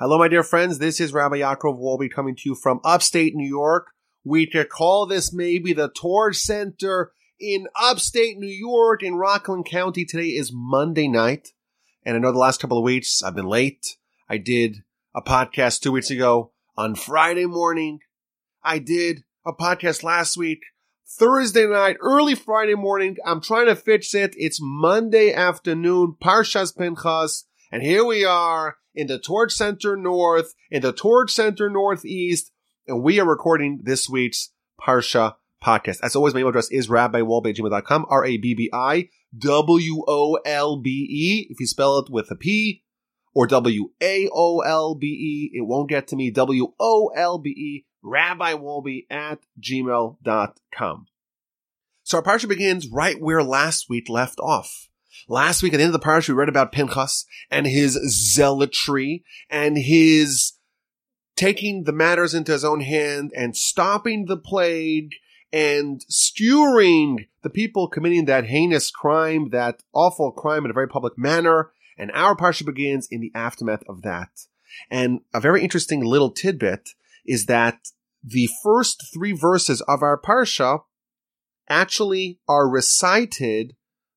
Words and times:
Hello, 0.00 0.16
my 0.16 0.28
dear 0.28 0.44
friends. 0.44 0.78
This 0.78 1.00
is 1.00 1.12
Rabbi 1.12 1.38
Yaakov 1.38 1.76
Wolbe 1.76 2.08
coming 2.08 2.36
to 2.36 2.42
you 2.44 2.54
from 2.54 2.78
upstate 2.84 3.34
New 3.34 3.48
York. 3.48 3.88
We 4.22 4.46
could 4.46 4.68
call 4.68 5.06
this 5.06 5.32
maybe 5.32 5.72
the 5.72 5.88
Torch 5.88 6.36
Center 6.36 7.10
in 7.40 7.66
upstate 7.74 8.38
New 8.38 8.46
York 8.46 9.02
in 9.02 9.16
Rockland 9.16 9.66
County. 9.66 10.04
Today 10.04 10.28
is 10.28 10.52
Monday 10.54 11.08
night. 11.08 11.48
And 12.04 12.14
I 12.14 12.20
know 12.20 12.30
the 12.30 12.38
last 12.38 12.60
couple 12.60 12.78
of 12.78 12.84
weeks 12.84 13.24
I've 13.24 13.34
been 13.34 13.48
late. 13.48 13.96
I 14.28 14.36
did 14.36 14.84
a 15.16 15.20
podcast 15.20 15.80
two 15.80 15.90
weeks 15.90 16.12
ago 16.12 16.52
on 16.76 16.94
Friday 16.94 17.46
morning. 17.46 17.98
I 18.62 18.78
did 18.78 19.24
a 19.44 19.52
podcast 19.52 20.04
last 20.04 20.36
week, 20.36 20.60
Thursday 21.08 21.66
night, 21.66 21.96
early 22.00 22.36
Friday 22.36 22.76
morning. 22.76 23.16
I'm 23.26 23.40
trying 23.40 23.66
to 23.66 23.74
fix 23.74 24.14
it. 24.14 24.36
It's 24.36 24.60
Monday 24.62 25.32
afternoon, 25.32 26.14
Parshas 26.22 26.72
Pinchas. 26.76 27.46
And 27.72 27.82
here 27.82 28.04
we 28.04 28.24
are 28.24 28.76
in 28.98 29.06
the 29.06 29.18
Torch 29.18 29.52
Center 29.52 29.96
North, 29.96 30.54
in 30.72 30.82
the 30.82 30.92
Torch 30.92 31.30
Center 31.30 31.70
Northeast, 31.70 32.50
and 32.88 33.00
we 33.00 33.20
are 33.20 33.26
recording 33.26 33.82
this 33.84 34.08
week's 34.08 34.50
Parsha 34.80 35.36
podcast. 35.64 36.00
As 36.02 36.16
always, 36.16 36.34
my 36.34 36.40
email 36.40 36.48
address 36.48 36.68
is 36.72 36.88
rabbiwolbe@gmail.com, 36.88 38.06
R-A-B-B-I-W-O-L-B-E. 38.10 39.06
If 41.48 41.60
you 41.60 41.66
spell 41.68 42.00
it 42.00 42.10
with 42.10 42.28
a 42.32 42.34
P, 42.34 42.82
or 43.32 43.46
W-A-O-L-B-E, 43.46 44.30
it 45.54 45.64
won't 45.64 45.88
get 45.88 46.08
to 46.08 46.16
me, 46.16 46.32
W-O-L-B-E, 46.32 47.84
rabbiwolbe 48.04 49.06
at 49.08 49.38
gmail.com. 49.60 51.06
So 52.02 52.18
our 52.18 52.24
Parsha 52.24 52.48
begins 52.48 52.88
right 52.88 53.20
where 53.20 53.44
last 53.44 53.88
week 53.88 54.08
left 54.08 54.40
off. 54.40 54.87
Last 55.30 55.62
week 55.62 55.74
at 55.74 55.76
the 55.76 55.84
end 55.84 55.94
of 55.94 56.00
the 56.00 56.06
parsha, 56.06 56.30
we 56.30 56.34
read 56.34 56.48
about 56.48 56.72
Pinchas 56.72 57.26
and 57.50 57.66
his 57.66 57.98
zealotry 58.08 59.24
and 59.50 59.76
his 59.76 60.54
taking 61.36 61.84
the 61.84 61.92
matters 61.92 62.34
into 62.34 62.52
his 62.52 62.64
own 62.64 62.80
hand 62.80 63.32
and 63.36 63.54
stopping 63.54 64.24
the 64.24 64.38
plague 64.38 65.10
and 65.52 66.02
skewering 66.08 67.26
the 67.42 67.50
people 67.50 67.88
committing 67.88 68.24
that 68.24 68.46
heinous 68.46 68.90
crime, 68.90 69.50
that 69.50 69.82
awful 69.92 70.32
crime 70.32 70.64
in 70.64 70.70
a 70.70 70.74
very 70.74 70.88
public 70.88 71.18
manner. 71.18 71.72
And 71.98 72.10
our 72.12 72.34
parsha 72.34 72.64
begins 72.64 73.06
in 73.10 73.20
the 73.20 73.32
aftermath 73.34 73.82
of 73.86 74.02
that. 74.02 74.30
And 74.90 75.20
a 75.34 75.40
very 75.40 75.62
interesting 75.62 76.02
little 76.02 76.30
tidbit 76.30 76.90
is 77.26 77.46
that 77.46 77.88
the 78.24 78.48
first 78.62 79.12
three 79.12 79.32
verses 79.32 79.82
of 79.82 80.02
our 80.02 80.18
parsha 80.18 80.84
actually 81.68 82.40
are 82.48 82.68
recited 82.68 83.76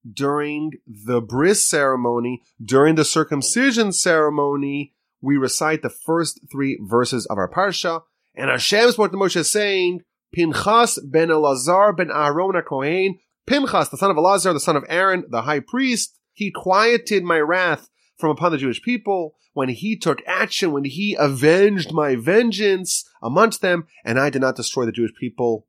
during 0.10 0.72
the 0.88 1.22
bris 1.22 1.68
ceremony, 1.68 2.42
during 2.64 2.96
the 2.96 3.06
circumcision 3.06 3.92
ceremony, 3.92 4.94
we 5.22 5.38
recite 5.38 5.82
the 5.82 5.90
first 5.90 6.40
three 6.52 6.80
verses 6.82 7.26
of 7.28 7.38
our 7.38 7.50
parsha, 7.50 8.02
and 8.36 8.50
Hashem 8.50 8.92
spoke 8.92 9.12
to 9.12 9.18
Moshe 9.18 9.46
saying, 9.46 10.02
Pinchas 10.34 11.00
ben 11.04 11.30
Elazar 11.30 11.96
ben 11.96 12.10
Aaron 12.10 12.62
Kohen, 12.64 13.20
Pinchas, 13.46 13.90
the 13.90 13.98
son 13.98 14.12
of 14.12 14.18
Elazar, 14.18 14.54
the 14.54 14.60
son 14.60 14.78
of 14.78 14.86
Aaron, 14.88 15.26
the 15.30 15.42
high 15.42 15.60
priest, 15.60 16.18
he 16.34 16.52
quieted 16.52 17.24
my 17.24 17.40
wrath 17.40 17.90
from 18.18 18.30
upon 18.30 18.52
the 18.52 18.58
Jewish 18.58 18.82
people 18.82 19.36
when 19.54 19.70
he 19.70 19.98
took 19.98 20.22
action, 20.26 20.72
when 20.72 20.86
he 20.86 21.16
avenged 21.20 21.92
my 21.92 22.16
vengeance 22.16 23.04
amongst 23.22 23.62
them, 23.62 23.86
and 24.06 24.20
I 24.20 24.30
did 24.30 24.42
not 24.42 24.56
destroy 24.56 24.86
the 24.86 24.92
Jewish 24.92 25.14
people 25.20 25.68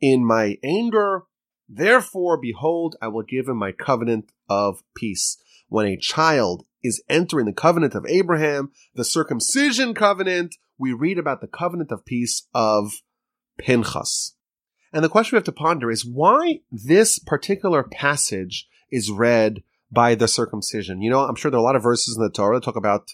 in 0.00 0.24
my 0.24 0.56
anger. 0.62 1.24
Therefore, 1.68 2.38
behold, 2.38 2.96
I 3.02 3.08
will 3.08 3.22
give 3.22 3.48
him 3.48 3.58
my 3.58 3.72
covenant 3.72 4.32
of 4.48 4.82
peace. 4.96 5.36
When 5.68 5.86
a 5.86 5.98
child 5.98 6.64
is 6.82 7.02
entering 7.08 7.46
the 7.46 7.52
covenant 7.52 7.94
of 7.94 8.06
Abraham, 8.06 8.72
the 8.94 9.04
circumcision 9.04 9.94
covenant, 9.94 10.56
we 10.78 10.92
read 10.92 11.18
about 11.18 11.40
the 11.40 11.46
covenant 11.48 11.92
of 11.92 12.06
peace 12.06 12.46
of 12.54 13.02
Pinchas. 13.58 14.34
And 14.92 15.04
the 15.04 15.08
question 15.08 15.36
we 15.36 15.38
have 15.38 15.44
to 15.44 15.52
ponder 15.52 15.90
is 15.90 16.06
why 16.06 16.60
this 16.70 17.18
particular 17.18 17.82
passage 17.82 18.66
is 18.90 19.10
read 19.10 19.62
by 19.90 20.14
the 20.14 20.28
circumcision. 20.28 21.02
You 21.02 21.10
know, 21.10 21.20
I'm 21.20 21.34
sure 21.34 21.50
there 21.50 21.58
are 21.58 21.60
a 21.60 21.64
lot 21.64 21.76
of 21.76 21.82
verses 21.82 22.16
in 22.16 22.22
the 22.22 22.30
Torah 22.30 22.56
that 22.56 22.64
talk 22.64 22.76
about 22.76 23.10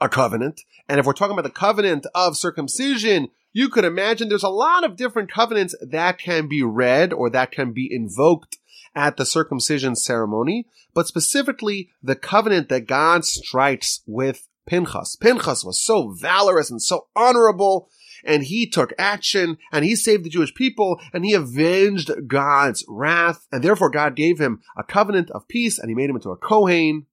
a 0.00 0.08
covenant. 0.08 0.60
And 0.88 1.00
if 1.00 1.06
we're 1.06 1.14
talking 1.14 1.32
about 1.32 1.42
the 1.42 1.50
covenant 1.50 2.06
of 2.14 2.36
circumcision, 2.36 3.28
you 3.56 3.70
could 3.70 3.86
imagine 3.86 4.28
there's 4.28 4.42
a 4.42 4.50
lot 4.50 4.84
of 4.84 4.96
different 4.96 5.32
covenants 5.32 5.74
that 5.80 6.18
can 6.18 6.46
be 6.46 6.62
read 6.62 7.10
or 7.10 7.30
that 7.30 7.50
can 7.50 7.72
be 7.72 7.88
invoked 7.90 8.58
at 8.94 9.16
the 9.16 9.24
circumcision 9.24 9.96
ceremony, 9.96 10.66
but 10.92 11.06
specifically 11.06 11.88
the 12.02 12.14
covenant 12.14 12.68
that 12.68 12.86
God 12.86 13.24
strikes 13.24 14.02
with 14.06 14.46
Pinchas. 14.66 15.16
Pinchas 15.16 15.64
was 15.64 15.80
so 15.80 16.10
valorous 16.10 16.70
and 16.70 16.82
so 16.82 17.06
honorable, 17.16 17.88
and 18.26 18.44
he 18.44 18.68
took 18.68 18.92
action, 18.98 19.56
and 19.72 19.86
he 19.86 19.96
saved 19.96 20.24
the 20.24 20.30
Jewish 20.30 20.52
people, 20.52 21.00
and 21.14 21.24
he 21.24 21.32
avenged 21.32 22.10
God's 22.26 22.84
wrath, 22.86 23.46
and 23.50 23.64
therefore 23.64 23.88
God 23.88 24.16
gave 24.16 24.38
him 24.38 24.60
a 24.76 24.84
covenant 24.84 25.30
of 25.30 25.48
peace, 25.48 25.78
and 25.78 25.88
he 25.88 25.94
made 25.94 26.10
him 26.10 26.16
into 26.16 26.28
a 26.28 26.36
Kohen. 26.36 27.06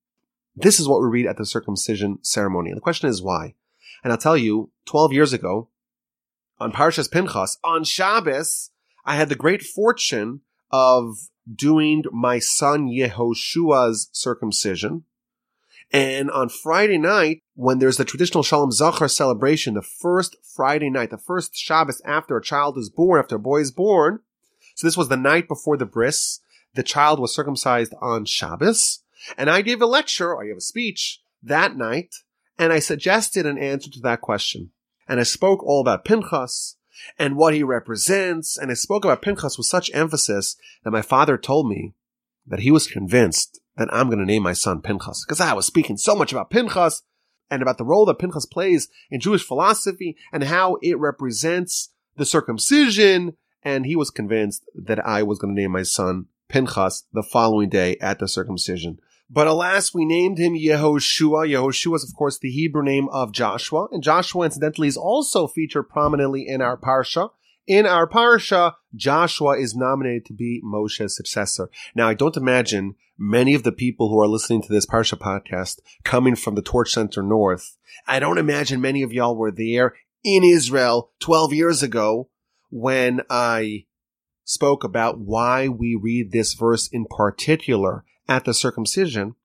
This 0.58 0.78
is 0.78 0.90
what 0.90 1.02
we 1.02 1.08
read 1.08 1.26
at 1.26 1.38
the 1.38 1.46
circumcision 1.46 2.18
ceremony. 2.22 2.70
And 2.70 2.76
the 2.76 2.82
question 2.82 3.08
is 3.08 3.22
why? 3.22 3.54
And 4.04 4.12
I'll 4.12 4.20
tell 4.20 4.36
you, 4.36 4.72
12 4.88 5.14
years 5.14 5.32
ago, 5.32 5.70
on 6.60 6.72
Parshas 6.72 7.12
Pinchas, 7.12 7.58
on 7.64 7.84
Shabbos, 7.84 8.72
I 9.06 9.16
had 9.16 9.30
the 9.30 9.36
great 9.36 9.64
fortune 9.64 10.42
of 10.72 11.16
doing 11.54 12.04
my 12.12 12.40
son 12.40 12.88
Yehoshua's 12.88 14.10
circumcision. 14.12 15.04
And 15.92 16.32
on 16.32 16.50
Friday 16.50 16.98
night, 16.98 17.44
when 17.56 17.78
there's 17.80 17.98
the 17.98 18.06
traditional 18.06 18.44
Shalom 18.44 18.72
Zachar 18.72 19.08
celebration, 19.08 19.76
the 19.76 19.84
first 19.84 20.38
Friday 20.56 20.90
night, 20.90 21.12
the 21.12 21.18
first 21.18 21.56
Shabbos 21.56 22.02
after 22.06 22.36
a 22.38 22.42
child 22.42 22.78
is 22.78 22.90
born, 22.90 23.20
after 23.20 23.36
a 23.36 23.40
boy 23.40 23.60
is 23.60 23.72
born, 23.72 24.20
so 24.76 24.88
this 24.88 24.98
was 24.98 25.10
the 25.10 25.18
night 25.18 25.48
before 25.48 25.78
the 25.78 25.86
bris, 25.86 26.40
the 26.74 26.82
child 26.82 27.20
was 27.20 27.36
circumcised 27.36 27.94
on 28.02 28.26
Shabbos, 28.26 29.04
and 29.38 29.50
I 29.50 29.62
gave 29.62 29.82
a 29.82 29.86
lecture, 29.86 30.40
I 30.40 30.48
gave 30.48 30.58
a 30.58 30.62
speech 30.62 31.22
that 31.44 31.76
night, 31.76 32.16
and 32.58 32.74
I 32.74 32.80
suggested 32.80 33.46
an 33.46 33.60
answer 33.60 33.92
to 33.92 34.00
that 34.00 34.22
question. 34.22 34.72
And 35.08 35.20
I 35.20 35.24
spoke 35.24 35.64
all 35.64 35.82
about 35.82 36.06
Pinchas 36.06 36.78
and 37.18 37.36
what 37.36 37.54
he 37.54 37.64
represents. 37.64 38.58
And 38.58 38.72
I 38.72 38.76
spoke 38.76 39.06
about 39.06 39.22
Pinchas 39.22 39.58
with 39.58 39.68
such 39.68 39.94
emphasis 39.94 40.56
that 40.84 40.92
my 40.92 41.02
father 41.02 41.38
told 41.38 41.68
me 41.68 41.94
that 42.46 42.62
he 42.62 42.72
was 42.72 42.88
convinced 42.88 43.60
that 43.78 43.90
I'm 43.92 44.08
going 44.08 44.20
to 44.20 44.26
name 44.26 44.44
my 44.44 44.54
son 44.54 44.82
Pinchas 44.82 45.26
because 45.26 45.40
I 45.40 45.54
was 45.54 45.66
speaking 45.66 45.98
so 45.98 46.16
much 46.16 46.32
about 46.32 46.50
Pinchas 46.50 47.04
and 47.50 47.62
about 47.62 47.78
the 47.78 47.86
role 47.86 48.06
that 48.06 48.20
Pinchas 48.20 48.46
plays 48.46 48.90
in 49.10 49.20
Jewish 49.20 49.46
philosophy 49.46 50.18
and 50.32 50.44
how 50.44 50.78
it 50.82 50.98
represents 50.98 51.90
the 52.16 52.26
circumcision. 52.26 53.38
And 53.64 53.86
he 53.86 53.96
was 53.96 54.10
convinced 54.10 54.64
that 54.76 55.06
I 55.06 55.24
was 55.24 55.40
going 55.40 55.56
to 55.56 55.62
name 55.62 55.72
my 55.72 55.84
son 55.84 56.28
Pinchas 56.50 57.06
the 57.14 57.24
following 57.24 57.70
day 57.70 57.98
at 58.02 58.20
the 58.20 58.28
circumcision. 58.28 59.00
But 59.30 59.48
alas, 59.48 59.94
we 59.94 60.06
named 60.06 60.38
him 60.38 60.54
Yehoshua. 60.54 61.50
Yehoshua 61.50 61.96
is, 61.96 62.04
of 62.04 62.16
course, 62.16 62.38
the 62.38 62.52
Hebrew 62.52 62.84
name 62.84 63.10
of 63.10 63.32
Joshua. 63.32 63.88
And 63.92 64.04
Joshua, 64.04 64.46
incidentally, 64.46 64.88
is 64.88 64.98
also 64.98 65.48
featured 65.48 65.90
prominently 65.90 66.46
in 66.48 66.62
our 66.62 66.78
Parsha. 66.78 67.30
In 67.66 67.86
our 67.86 68.08
Parsha, 68.08 68.74
Joshua 68.96 69.58
is 69.58 69.76
nominated 69.76 70.26
to 70.26 70.34
be 70.34 70.62
Moshe's 70.64 71.16
successor. 71.16 71.70
Now, 71.96 72.10
I 72.10 72.14
don't 72.14 72.38
imagine 72.38 72.96
many 73.18 73.54
of 73.54 73.64
the 73.64 73.72
people 73.72 74.10
who 74.10 74.20
are 74.20 74.28
listening 74.28 74.62
to 74.64 74.72
this 74.72 74.86
Parsha 74.86 75.18
podcast 75.18 75.80
coming 76.04 76.36
from 76.36 76.56
the 76.56 76.62
Torch 76.62 76.92
Center 76.92 77.24
North. 77.24 77.78
I 78.06 78.20
don't 78.20 78.38
imagine 78.38 78.82
many 78.82 79.02
of 79.02 79.14
y'all 79.14 79.38
were 79.38 79.52
there 79.52 79.96
in 80.24 80.44
Israel 80.44 81.12
12 81.20 81.54
years 81.54 81.82
ago 81.82 82.30
when 82.70 83.22
I 83.30 83.86
spoke 84.44 84.84
about 84.84 85.20
why 85.20 85.68
we 85.68 85.96
read 85.96 86.32
this 86.32 86.54
verse 86.54 86.90
in 86.92 87.06
particular 87.06 88.04
at 88.28 88.46
the 88.46 88.54
circumcision, 88.54 89.36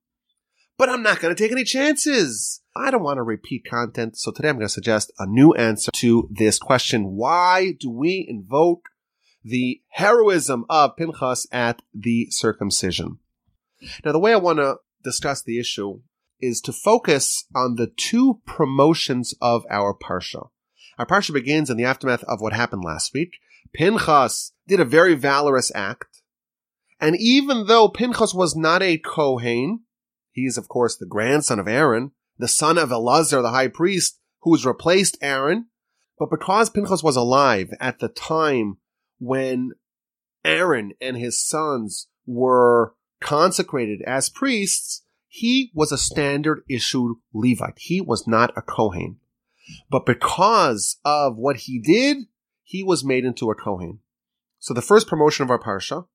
but 0.76 0.88
I'm 0.88 1.02
not 1.02 1.20
going 1.20 1.34
to 1.34 1.42
take 1.42 1.52
any 1.52 1.64
chances. 1.64 2.60
I 2.76 2.90
don't 2.90 3.02
want 3.02 3.18
to 3.18 3.22
repeat 3.22 3.66
content, 3.68 4.16
so 4.16 4.30
today 4.30 4.48
I'm 4.48 4.56
going 4.56 4.69
to 4.69 4.72
suggest 4.72 5.12
a 5.19 5.26
new 5.26 5.52
answer 5.54 5.90
to 5.96 6.28
this 6.30 6.58
question. 6.58 7.16
Why 7.16 7.72
do 7.78 7.90
we 7.90 8.25
invoke 8.28 8.88
the 9.44 9.80
heroism 9.88 10.64
of 10.69 10.96
Pinchas 10.96 11.46
at 11.50 11.82
the 11.92 12.28
circumcision? 12.30 13.19
Now, 14.04 14.12
the 14.12 14.19
way 14.19 14.32
I 14.32 14.36
want 14.36 14.58
to 14.58 14.76
discuss 15.02 15.42
the 15.42 15.58
issue 15.58 16.00
is 16.40 16.60
to 16.60 16.72
focus 16.72 17.44
on 17.54 17.74
the 17.74 17.88
two 17.88 18.40
promotions 18.46 19.34
of 19.40 19.64
our 19.70 19.94
Parsha. 19.94 20.48
Our 20.98 21.06
Parsha 21.06 21.32
begins 21.32 21.70
in 21.70 21.76
the 21.76 21.84
aftermath 21.84 22.24
of 22.24 22.40
what 22.40 22.52
happened 22.52 22.84
last 22.84 23.12
week. 23.14 23.38
Pinchas 23.72 24.52
did 24.66 24.81
a 24.81 24.84
very 24.84 25.14
valorous 25.14 25.72
act. 25.74 26.18
And 27.00 27.16
even 27.18 27.66
though 27.66 27.88
Pinchas 27.88 28.34
was 28.34 28.56
not 28.56 28.82
a 28.82 28.98
Kohen, 28.98 29.80
he 30.32 30.42
is 30.42 30.58
of 30.58 30.68
course 30.68 30.96
the 30.96 31.06
grandson 31.06 31.58
of 31.58 31.68
Aaron, 31.68 32.12
the 32.38 32.48
son 32.48 32.78
of 32.78 32.90
Elazar, 32.90 33.42
the 33.42 33.50
high 33.50 33.68
priest, 33.68 34.18
who 34.42 34.54
has 34.54 34.66
replaced 34.66 35.18
Aaron. 35.20 35.66
But 36.18 36.30
because 36.30 36.70
Pinchas 36.70 37.02
was 37.02 37.16
alive 37.16 37.70
at 37.80 38.00
the 38.00 38.08
time 38.08 38.78
when 39.18 39.72
Aaron 40.44 40.92
and 41.00 41.16
his 41.16 41.40
sons 41.40 42.08
were 42.26 42.94
consecrated 43.20 44.02
as 44.02 44.28
priests, 44.28 45.04
he 45.28 45.70
was 45.74 45.92
a 45.92 45.98
standard 45.98 46.62
issued 46.68 47.16
Levite. 47.32 47.78
He 47.78 48.00
was 48.00 48.26
not 48.26 48.56
a 48.56 48.62
Kohen. 48.62 49.18
But 49.90 50.06
because 50.06 50.98
of 51.04 51.36
what 51.36 51.56
he 51.56 51.78
did, 51.78 52.26
he 52.64 52.82
was 52.82 53.04
made 53.04 53.24
into 53.24 53.50
a 53.50 53.54
Kohen. 53.54 54.00
So 54.58 54.74
the 54.74 54.82
first 54.82 55.06
promotion 55.06 55.44
of 55.44 55.50
our 55.50 55.60
Parsha 55.60 56.06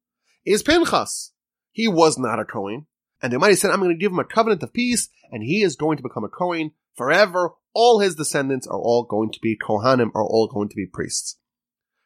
is 0.46 0.64
Pinchas. 0.64 1.32
He 1.72 1.88
was 1.88 2.18
not 2.18 2.40
a 2.40 2.46
Kohen. 2.46 2.88
And 3.22 3.32
the 3.32 3.38
Almighty 3.38 3.56
said, 3.56 3.72
I'm 3.72 3.80
going 3.80 3.92
to 3.92 3.98
give 3.98 4.12
him 4.12 4.20
a 4.20 4.26
covenant 4.26 4.64
of 4.64 4.74
peace, 4.74 5.10
and 5.32 5.44
he 5.44 5.64
is 5.64 5.76
going 5.76 5.98
to 5.98 6.04
become 6.04 6.26
a 6.26 6.30
Kohen 6.30 6.72
forever. 6.96 7.52
All 7.74 8.00
his 8.00 8.16
descendants 8.16 8.68
are 8.68 8.80
all 8.80 9.04
going 9.04 9.32
to 9.32 9.40
be 9.42 9.58
Kohanim, 9.58 10.12
are 10.14 10.26
all 10.26 10.48
going 10.48 10.70
to 10.70 10.76
be 10.76 10.86
priests. 10.86 11.38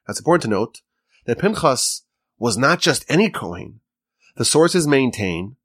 It's 0.08 0.20
important 0.20 0.44
to 0.44 0.50
note 0.50 0.82
that 1.26 1.40
Pinchas 1.40 2.04
was 2.38 2.58
not 2.58 2.80
just 2.80 3.04
any 3.10 3.30
Kohen. 3.30 3.82
The 4.36 4.46
sources 4.46 4.88
maintain 4.88 5.56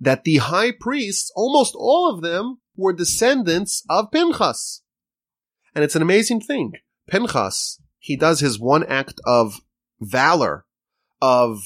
that 0.00 0.24
the 0.24 0.38
high 0.38 0.72
priests, 0.72 1.30
almost 1.34 1.74
all 1.76 2.08
of 2.08 2.22
them, 2.22 2.60
were 2.76 2.92
descendants 2.92 3.84
of 3.90 4.10
Pinchas. 4.10 4.82
And 5.74 5.84
it's 5.84 5.96
an 5.96 6.02
amazing 6.02 6.40
thing. 6.40 6.74
Pinchas, 7.08 7.80
he 7.98 8.16
does 8.16 8.40
his 8.40 8.58
one 8.58 8.84
act 8.84 9.20
of 9.26 9.60
valor, 10.00 10.64
of 11.20 11.60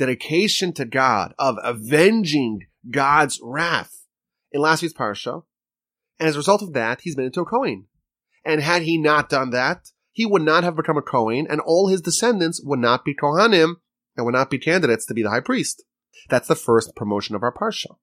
dedication 0.00 0.72
to 0.72 0.86
God, 0.86 1.34
of 1.38 1.56
avenging 1.62 2.60
God's 2.90 3.38
wrath 3.42 4.06
in 4.50 4.62
last 4.62 4.80
week's 4.80 4.94
parsha. 4.94 5.44
And 6.18 6.28
as 6.28 6.36
a 6.36 6.38
result 6.38 6.62
of 6.62 6.72
that, 6.72 7.02
he's 7.02 7.18
made 7.18 7.26
into 7.26 7.42
a 7.42 7.44
Kohen. 7.44 7.86
And 8.42 8.62
had 8.62 8.82
he 8.82 8.96
not 8.96 9.28
done 9.28 9.50
that, 9.50 9.90
he 10.10 10.24
would 10.24 10.42
not 10.42 10.64
have 10.64 10.74
become 10.74 10.96
a 10.96 11.02
Kohen, 11.02 11.46
and 11.48 11.60
all 11.60 11.88
his 11.88 12.00
descendants 12.00 12.62
would 12.64 12.78
not 12.78 13.04
be 13.04 13.14
Kohanim 13.14 13.74
and 14.16 14.24
would 14.24 14.34
not 14.34 14.50
be 14.50 14.58
candidates 14.58 15.04
to 15.06 15.14
be 15.14 15.22
the 15.22 15.30
high 15.30 15.40
priest. 15.40 15.84
That's 16.30 16.48
the 16.48 16.56
first 16.56 16.96
promotion 16.96 17.36
of 17.36 17.42
our 17.42 17.54
Parsha. 17.54 17.96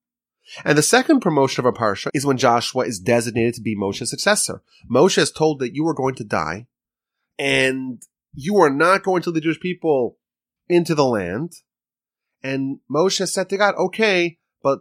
And 0.63 0.77
the 0.77 0.83
second 0.83 1.21
promotion 1.21 1.61
of 1.61 1.65
our 1.65 1.73
Parsha 1.73 2.09
is 2.13 2.25
when 2.25 2.37
Joshua 2.37 2.85
is 2.85 2.99
designated 2.99 3.55
to 3.55 3.61
be 3.61 3.75
Moshe's 3.75 4.11
successor. 4.11 4.61
Moshe 4.89 5.17
is 5.17 5.31
told 5.31 5.59
that 5.59 5.73
you 5.73 5.85
are 5.87 5.95
going 5.95 6.15
to 6.15 6.23
die, 6.23 6.67
and 7.39 8.01
you 8.33 8.57
are 8.57 8.69
not 8.69 9.03
going 9.03 9.23
to 9.23 9.31
lead 9.31 9.37
the 9.37 9.41
Jewish 9.41 9.59
people 9.59 10.19
into 10.69 10.93
the 10.93 11.05
land. 11.05 11.53
And 12.43 12.79
Moshe 12.89 13.27
said 13.27 13.49
to 13.49 13.57
God, 13.57 13.75
okay, 13.75 14.37
but 14.61 14.79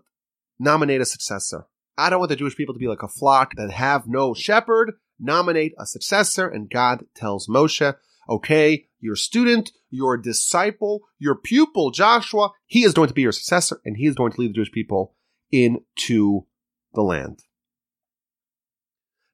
nominate 0.58 1.00
a 1.00 1.06
successor. 1.06 1.66
I 1.98 2.10
don't 2.10 2.18
want 2.18 2.28
the 2.28 2.36
Jewish 2.36 2.56
people 2.56 2.74
to 2.74 2.78
be 2.78 2.88
like 2.88 3.02
a 3.02 3.08
flock 3.08 3.54
that 3.56 3.70
have 3.70 4.06
no 4.06 4.34
shepherd 4.34 4.92
nominate 5.18 5.72
a 5.78 5.86
successor. 5.86 6.46
And 6.46 6.70
God 6.70 7.06
tells 7.14 7.48
Moshe, 7.48 7.94
okay, 8.28 8.86
your 9.00 9.16
student, 9.16 9.72
your 9.90 10.16
disciple, 10.16 11.00
your 11.18 11.34
pupil, 11.34 11.90
Joshua, 11.90 12.50
he 12.66 12.84
is 12.84 12.92
going 12.92 13.08
to 13.08 13.14
be 13.14 13.22
your 13.22 13.32
successor 13.32 13.80
and 13.84 13.96
he 13.96 14.06
is 14.06 14.14
going 14.14 14.32
to 14.32 14.40
lead 14.40 14.50
the 14.50 14.54
Jewish 14.54 14.72
people 14.72 15.14
into 15.50 16.46
the 16.92 17.02
land. 17.02 17.40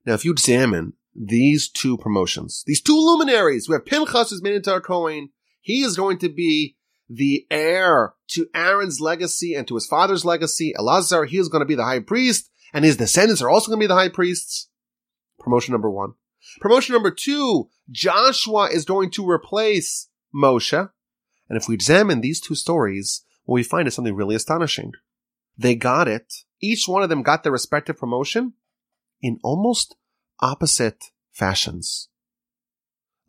Now, 0.05 0.13
if 0.13 0.25
you 0.25 0.31
examine 0.31 0.93
these 1.15 1.69
two 1.69 1.97
promotions, 1.97 2.63
these 2.65 2.81
two 2.81 2.95
luminaries, 2.95 3.67
we 3.67 3.73
have 3.73 3.85
Pinchas 3.85 4.29
who's 4.29 4.43
made 4.43 4.55
into 4.55 4.71
our 4.71 4.81
Kohen. 4.81 5.29
He 5.61 5.81
is 5.81 5.95
going 5.95 6.19
to 6.19 6.29
be 6.29 6.75
the 7.09 7.45
heir 7.51 8.13
to 8.29 8.47
Aaron's 8.55 8.99
legacy 8.99 9.53
and 9.53 9.67
to 9.67 9.75
his 9.75 9.85
father's 9.85 10.25
legacy. 10.25 10.73
Elazar, 10.77 11.27
he 11.27 11.37
is 11.37 11.49
going 11.49 11.61
to 11.61 11.65
be 11.65 11.75
the 11.75 11.83
high 11.83 11.99
priest 11.99 12.49
and 12.73 12.83
his 12.83 12.97
descendants 12.97 13.41
are 13.41 13.49
also 13.49 13.67
going 13.67 13.79
to 13.79 13.83
be 13.83 13.87
the 13.87 13.95
high 13.95 14.09
priests. 14.09 14.69
Promotion 15.39 15.73
number 15.73 15.89
one. 15.89 16.13
Promotion 16.59 16.93
number 16.93 17.11
two, 17.11 17.69
Joshua 17.89 18.69
is 18.69 18.85
going 18.85 19.11
to 19.11 19.29
replace 19.29 20.09
Moshe. 20.35 20.89
And 21.49 21.57
if 21.57 21.67
we 21.67 21.75
examine 21.75 22.21
these 22.21 22.41
two 22.41 22.55
stories, 22.55 23.23
what 23.43 23.55
we 23.55 23.63
find 23.63 23.87
is 23.87 23.93
something 23.93 24.15
really 24.15 24.35
astonishing. 24.35 24.91
They 25.57 25.75
got 25.75 26.07
it. 26.07 26.33
Each 26.61 26.87
one 26.87 27.03
of 27.03 27.09
them 27.09 27.23
got 27.23 27.43
their 27.43 27.51
respective 27.51 27.97
promotion 27.97 28.53
in 29.21 29.39
almost 29.43 29.95
opposite 30.41 31.03
fashions. 31.31 32.09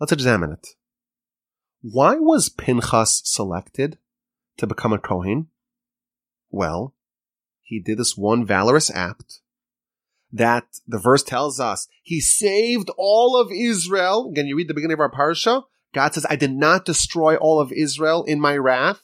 Let's 0.00 0.12
examine 0.12 0.52
it. 0.52 0.66
Why 1.86 2.14
was 2.14 2.48
Pinchas 2.48 3.20
selected 3.26 3.98
to 4.56 4.66
become 4.66 4.94
a 4.94 4.98
Kohen? 4.98 5.48
Well, 6.50 6.94
he 7.60 7.78
did 7.78 7.98
this 7.98 8.16
one 8.16 8.46
valorous 8.46 8.90
act 8.90 9.40
that 10.32 10.64
the 10.86 10.98
verse 10.98 11.22
tells 11.22 11.60
us 11.60 11.86
he 12.02 12.22
saved 12.22 12.90
all 12.96 13.36
of 13.38 13.52
Israel. 13.52 14.30
Again, 14.30 14.46
you 14.46 14.56
read 14.56 14.68
the 14.68 14.72
beginning 14.72 14.94
of 14.94 15.00
our 15.00 15.10
parsha. 15.10 15.64
God 15.92 16.14
says, 16.14 16.24
I 16.30 16.36
did 16.36 16.52
not 16.52 16.86
destroy 16.86 17.36
all 17.36 17.60
of 17.60 17.70
Israel 17.70 18.24
in 18.24 18.40
my 18.40 18.56
wrath. 18.56 19.02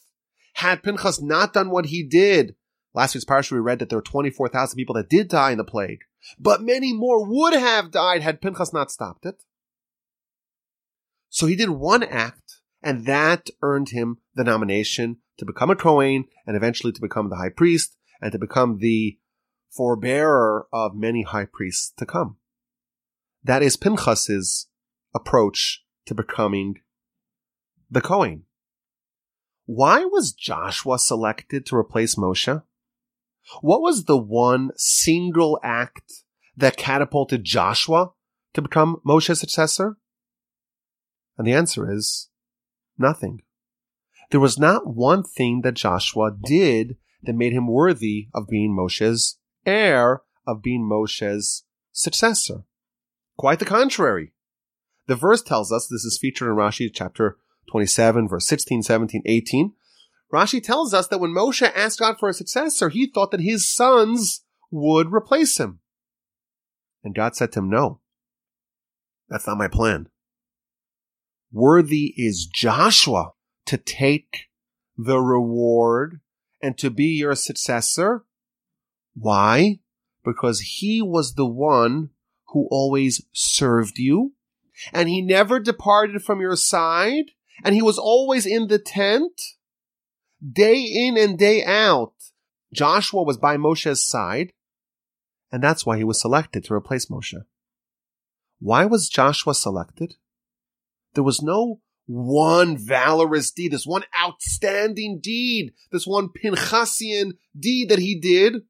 Had 0.54 0.82
Pinchas 0.82 1.20
not 1.20 1.52
done 1.52 1.68
what 1.68 1.86
he 1.86 2.02
did, 2.02 2.54
last 2.94 3.14
week's 3.14 3.26
parsha 3.26 3.52
we 3.52 3.58
read 3.58 3.80
that 3.80 3.90
there 3.90 3.98
were 3.98 4.02
24,000 4.02 4.74
people 4.74 4.94
that 4.94 5.10
did 5.10 5.28
die 5.28 5.50
in 5.50 5.58
the 5.58 5.64
plague, 5.64 6.00
but 6.38 6.62
many 6.62 6.94
more 6.94 7.26
would 7.26 7.52
have 7.52 7.90
died 7.90 8.22
had 8.22 8.40
Pinchas 8.40 8.72
not 8.72 8.90
stopped 8.90 9.26
it. 9.26 9.44
So 11.28 11.46
he 11.46 11.56
did 11.56 11.68
one 11.68 12.02
act, 12.02 12.49
and 12.82 13.06
that 13.06 13.48
earned 13.62 13.90
him 13.90 14.18
the 14.34 14.44
nomination 14.44 15.18
to 15.38 15.44
become 15.44 15.70
a 15.70 15.76
Kohen 15.76 16.24
and 16.46 16.56
eventually 16.56 16.92
to 16.92 17.00
become 17.00 17.30
the 17.30 17.36
high 17.36 17.50
priest 17.50 17.96
and 18.20 18.32
to 18.32 18.38
become 18.38 18.78
the 18.78 19.18
forbearer 19.70 20.66
of 20.72 20.94
many 20.94 21.22
high 21.22 21.46
priests 21.50 21.92
to 21.98 22.06
come. 22.06 22.36
That 23.42 23.62
is 23.62 23.76
Pinchas's 23.76 24.66
approach 25.14 25.84
to 26.06 26.14
becoming 26.14 26.76
the 27.90 28.00
Kohen. 28.00 28.44
Why 29.66 30.04
was 30.04 30.32
Joshua 30.32 30.98
selected 30.98 31.64
to 31.66 31.76
replace 31.76 32.16
Moshe? 32.16 32.62
What 33.60 33.80
was 33.80 34.04
the 34.04 34.16
one 34.16 34.70
single 34.76 35.58
act 35.62 36.12
that 36.56 36.76
catapulted 36.76 37.44
Joshua 37.44 38.12
to 38.54 38.62
become 38.62 39.00
Moshe's 39.06 39.40
successor? 39.40 39.96
And 41.38 41.46
the 41.46 41.52
answer 41.52 41.90
is 41.90 42.29
nothing. 43.00 43.42
There 44.30 44.40
was 44.40 44.58
not 44.58 44.86
one 44.86 45.22
thing 45.22 45.62
that 45.62 45.74
Joshua 45.74 46.30
did 46.30 46.96
that 47.22 47.34
made 47.34 47.52
him 47.52 47.66
worthy 47.66 48.28
of 48.34 48.46
being 48.48 48.76
Moshe's 48.76 49.38
heir 49.66 50.22
of 50.46 50.62
being 50.62 50.88
Moshe's 50.88 51.64
successor. 51.92 52.64
Quite 53.36 53.58
the 53.58 53.64
contrary. 53.64 54.32
The 55.06 55.16
verse 55.16 55.42
tells 55.42 55.72
us, 55.72 55.88
this 55.88 56.04
is 56.04 56.18
featured 56.20 56.48
in 56.48 56.54
Rashi 56.54 56.90
chapter 56.92 57.38
27, 57.70 58.28
verse 58.28 58.46
16, 58.46 58.82
17, 58.82 59.22
18. 59.26 59.72
Rashi 60.32 60.62
tells 60.62 60.94
us 60.94 61.08
that 61.08 61.18
when 61.18 61.34
Moshe 61.34 61.68
asked 61.74 61.98
God 61.98 62.16
for 62.18 62.28
a 62.28 62.34
successor, 62.34 62.88
he 62.88 63.06
thought 63.06 63.32
that 63.32 63.40
his 63.40 63.68
sons 63.68 64.44
would 64.70 65.12
replace 65.12 65.58
him. 65.58 65.80
And 67.02 67.14
God 67.14 67.34
said 67.34 67.50
to 67.52 67.60
him, 67.60 67.70
no, 67.70 68.00
that's 69.28 69.46
not 69.46 69.58
my 69.58 69.68
plan. 69.68 70.08
Worthy 71.52 72.14
is 72.16 72.46
Joshua 72.46 73.32
to 73.66 73.76
take 73.76 74.48
the 74.96 75.18
reward 75.18 76.20
and 76.62 76.76
to 76.78 76.90
be 76.90 77.06
your 77.06 77.34
successor 77.34 78.24
why? 79.14 79.80
Because 80.24 80.60
he 80.60 81.02
was 81.02 81.34
the 81.34 81.46
one 81.46 82.10
who 82.48 82.68
always 82.70 83.24
served 83.32 83.98
you 83.98 84.32
and 84.92 85.08
he 85.08 85.20
never 85.20 85.60
departed 85.60 86.22
from 86.22 86.40
your 86.40 86.56
side 86.56 87.32
and 87.64 87.74
he 87.74 87.82
was 87.82 87.98
always 87.98 88.46
in 88.46 88.68
the 88.68 88.78
tent 88.78 89.40
day 90.46 90.80
in 90.80 91.16
and 91.16 91.38
day 91.38 91.64
out. 91.64 92.14
Joshua 92.72 93.22
was 93.22 93.36
by 93.36 93.56
Moshe's 93.56 94.04
side 94.04 94.52
and 95.52 95.62
that's 95.62 95.84
why 95.84 95.96
he 95.96 96.04
was 96.04 96.20
selected 96.20 96.64
to 96.64 96.74
replace 96.74 97.06
Moshe. 97.06 97.44
Why 98.58 98.84
was 98.84 99.08
Joshua 99.08 99.54
selected? 99.54 100.16
There 101.14 101.24
was 101.24 101.42
no 101.42 101.80
one 102.06 102.76
valorous 102.76 103.50
deed, 103.50 103.72
this 103.72 103.86
one 103.86 104.04
outstanding 104.18 105.20
deed, 105.22 105.72
this 105.92 106.06
one 106.06 106.28
Pinchasian 106.28 107.32
deed 107.58 107.88
that 107.88 107.98
he 107.98 108.18
did 108.18 108.62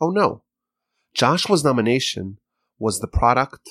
Oh 0.00 0.10
no. 0.10 0.44
Joshua's 1.14 1.64
nomination 1.64 2.38
was 2.78 3.00
the 3.00 3.08
product 3.08 3.70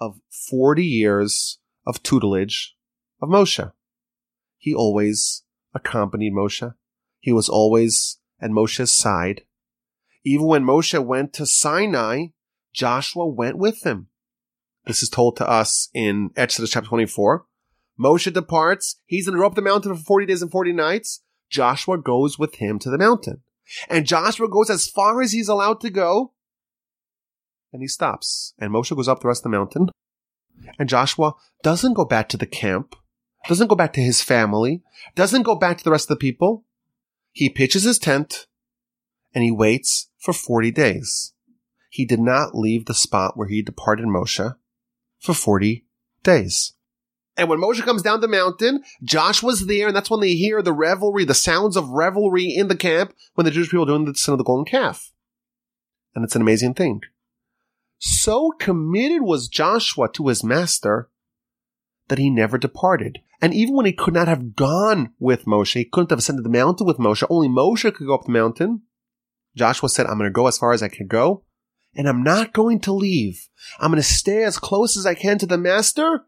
of 0.00 0.20
40 0.50 0.84
years 0.84 1.58
of 1.86 2.02
tutelage 2.02 2.74
of 3.20 3.28
Moshe. 3.28 3.72
He 4.56 4.74
always 4.74 5.42
accompanied 5.74 6.32
Moshe. 6.32 6.74
He 7.20 7.32
was 7.32 7.48
always 7.48 8.18
at 8.40 8.50
Moshe's 8.50 8.92
side. 8.92 9.42
Even 10.24 10.46
when 10.46 10.64
Moshe 10.64 11.04
went 11.04 11.32
to 11.34 11.46
Sinai, 11.46 12.28
Joshua 12.72 13.26
went 13.26 13.58
with 13.58 13.84
him. 13.84 14.08
This 14.86 15.02
is 15.02 15.08
told 15.08 15.36
to 15.36 15.48
us 15.48 15.88
in 15.94 16.30
Exodus 16.36 16.70
chapter 16.70 16.88
24. 16.88 17.46
Moshe 17.98 18.32
departs. 18.32 18.96
He's 19.06 19.26
going 19.26 19.36
to 19.36 19.40
go 19.40 19.46
up 19.46 19.54
the 19.54 19.62
mountain 19.62 19.94
for 19.94 20.02
40 20.02 20.26
days 20.26 20.42
and 20.42 20.50
40 20.50 20.72
nights. 20.72 21.22
Joshua 21.50 21.98
goes 21.98 22.38
with 22.38 22.56
him 22.56 22.78
to 22.80 22.90
the 22.90 22.98
mountain. 22.98 23.42
And 23.88 24.06
Joshua 24.06 24.48
goes 24.48 24.70
as 24.70 24.88
far 24.88 25.22
as 25.22 25.32
he's 25.32 25.48
allowed 25.48 25.80
to 25.82 25.90
go. 25.90 26.32
And 27.72 27.82
he 27.82 27.88
stops. 27.88 28.54
And 28.58 28.72
Moshe 28.72 28.94
goes 28.94 29.08
up 29.08 29.20
the 29.20 29.28
rest 29.28 29.40
of 29.40 29.52
the 29.52 29.56
mountain. 29.56 29.88
And 30.78 30.88
Joshua 30.88 31.34
doesn't 31.62 31.94
go 31.94 32.04
back 32.04 32.28
to 32.30 32.36
the 32.36 32.46
camp, 32.46 32.96
doesn't 33.48 33.68
go 33.68 33.74
back 33.76 33.92
to 33.94 34.00
his 34.00 34.22
family, 34.22 34.82
doesn't 35.14 35.42
go 35.42 35.54
back 35.54 35.78
to 35.78 35.84
the 35.84 35.90
rest 35.90 36.04
of 36.10 36.16
the 36.16 36.20
people. 36.20 36.64
He 37.30 37.48
pitches 37.48 37.84
his 37.84 37.98
tent 37.98 38.46
and 39.34 39.42
he 39.42 39.50
waits 39.50 40.10
for 40.18 40.32
40 40.32 40.70
days. 40.70 41.32
He 41.88 42.04
did 42.04 42.20
not 42.20 42.54
leave 42.54 42.86
the 42.86 42.94
spot 42.94 43.36
where 43.36 43.48
he 43.48 43.62
departed 43.62 44.06
Moshe 44.06 44.54
for 45.22 45.32
40 45.32 45.86
days. 46.22 46.74
And 47.36 47.48
when 47.48 47.60
Moshe 47.60 47.82
comes 47.82 48.02
down 48.02 48.20
the 48.20 48.28
mountain, 48.28 48.82
Joshua's 49.02 49.66
there, 49.66 49.86
and 49.86 49.96
that's 49.96 50.10
when 50.10 50.20
they 50.20 50.34
hear 50.34 50.60
the 50.60 50.72
revelry, 50.72 51.24
the 51.24 51.34
sounds 51.34 51.76
of 51.76 51.88
revelry 51.88 52.44
in 52.54 52.68
the 52.68 52.76
camp 52.76 53.14
when 53.34 53.46
the 53.46 53.50
Jewish 53.50 53.70
people 53.70 53.84
are 53.84 53.86
doing 53.86 54.04
the 54.04 54.14
sin 54.14 54.32
of 54.32 54.38
the 54.38 54.44
golden 54.44 54.66
calf. 54.66 55.12
And 56.14 56.24
it's 56.24 56.36
an 56.36 56.42
amazing 56.42 56.74
thing. 56.74 57.00
So 57.98 58.50
committed 58.58 59.22
was 59.22 59.48
Joshua 59.48 60.10
to 60.12 60.28
his 60.28 60.44
master 60.44 61.08
that 62.08 62.18
he 62.18 62.28
never 62.28 62.58
departed. 62.58 63.20
And 63.40 63.54
even 63.54 63.74
when 63.74 63.86
he 63.86 63.92
could 63.92 64.12
not 64.12 64.28
have 64.28 64.54
gone 64.54 65.14
with 65.18 65.46
Moshe, 65.46 65.74
he 65.74 65.84
couldn't 65.84 66.10
have 66.10 66.18
ascended 66.18 66.44
the 66.44 66.50
mountain 66.50 66.86
with 66.86 66.98
Moshe, 66.98 67.24
only 67.30 67.48
Moshe 67.48 67.94
could 67.94 68.06
go 68.06 68.14
up 68.14 68.24
the 68.24 68.32
mountain. 68.32 68.82
Joshua 69.56 69.88
said, 69.88 70.06
I'm 70.06 70.18
going 70.18 70.28
to 70.28 70.32
go 70.32 70.48
as 70.48 70.58
far 70.58 70.72
as 70.72 70.82
I 70.82 70.88
can 70.88 71.06
go, 71.06 71.44
and 71.94 72.08
I'm 72.08 72.22
not 72.22 72.52
going 72.52 72.80
to 72.80 72.92
leave. 72.92 73.48
I'm 73.78 73.90
going 73.90 74.02
to 74.02 74.08
stay 74.08 74.44
as 74.44 74.58
close 74.58 74.96
as 74.96 75.06
I 75.06 75.14
can 75.14 75.38
to 75.38 75.46
the 75.46 75.58
master, 75.58 76.24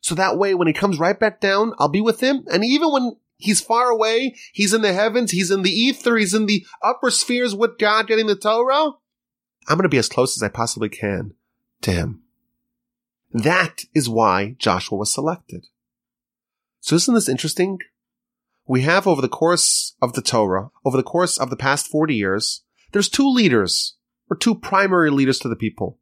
so 0.00 0.14
that 0.14 0.38
way 0.38 0.54
when 0.54 0.66
he 0.66 0.72
comes 0.72 0.98
right 0.98 1.18
back 1.18 1.40
down, 1.40 1.72
I'll 1.78 1.88
be 1.88 2.00
with 2.00 2.20
him. 2.20 2.44
And 2.52 2.64
even 2.64 2.92
when 2.92 3.16
he's 3.38 3.60
far 3.60 3.88
away, 3.88 4.36
he's 4.52 4.72
in 4.72 4.82
the 4.82 4.92
heavens, 4.92 5.30
he's 5.30 5.50
in 5.50 5.62
the 5.62 5.70
ether, 5.70 6.16
he's 6.16 6.34
in 6.34 6.46
the 6.46 6.64
upper 6.82 7.10
spheres 7.10 7.54
with 7.54 7.78
God 7.78 8.06
getting 8.06 8.26
the 8.26 8.36
Torah, 8.36 8.92
I'm 9.68 9.76
going 9.76 9.82
to 9.82 9.88
be 9.88 9.98
as 9.98 10.08
close 10.08 10.36
as 10.36 10.42
I 10.42 10.48
possibly 10.48 10.88
can 10.88 11.34
to 11.82 11.90
him. 11.92 12.22
That 13.32 13.84
is 13.94 14.08
why 14.08 14.54
Joshua 14.58 14.98
was 14.98 15.12
selected. 15.12 15.66
So 16.80 16.94
isn't 16.96 17.14
this 17.14 17.28
interesting? 17.28 17.80
We 18.66 18.82
have 18.82 19.06
over 19.06 19.20
the 19.20 19.28
course 19.28 19.96
of 20.00 20.12
the 20.12 20.22
Torah, 20.22 20.70
over 20.84 20.96
the 20.96 21.02
course 21.02 21.36
of 21.36 21.50
the 21.50 21.56
past 21.56 21.88
40 21.88 22.14
years, 22.14 22.62
there's 22.92 23.08
two 23.08 23.28
leaders, 23.28 23.95
or 24.30 24.36
two 24.36 24.54
primary 24.54 25.10
leaders 25.10 25.38
to 25.40 25.48
the 25.48 25.56
people. 25.56 25.98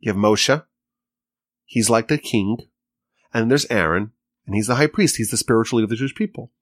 You 0.00 0.12
have 0.12 0.20
Moshe. 0.20 0.64
He's 1.64 1.90
like 1.90 2.08
the 2.08 2.18
king. 2.18 2.58
And 3.32 3.50
there's 3.50 3.66
Aaron, 3.66 4.12
and 4.46 4.54
he's 4.54 4.68
the 4.68 4.76
high 4.76 4.86
priest. 4.86 5.16
He's 5.16 5.30
the 5.30 5.36
spiritual 5.36 5.78
leader 5.78 5.84
of 5.84 5.90
the 5.90 5.96
Jewish 5.96 6.14
people. 6.14 6.52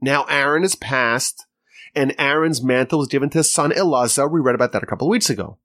Now 0.00 0.24
Aaron 0.24 0.64
is 0.64 0.74
passed, 0.74 1.46
and 1.94 2.14
Aaron's 2.18 2.62
mantle 2.62 2.98
was 2.98 3.08
given 3.08 3.30
to 3.30 3.38
his 3.38 3.52
son 3.52 3.72
Elazar. 3.72 4.30
We 4.30 4.40
read 4.40 4.54
about 4.54 4.72
that 4.72 4.82
a 4.82 4.86
couple 4.86 5.06
of 5.06 5.10
weeks 5.10 5.30
ago. 5.30 5.58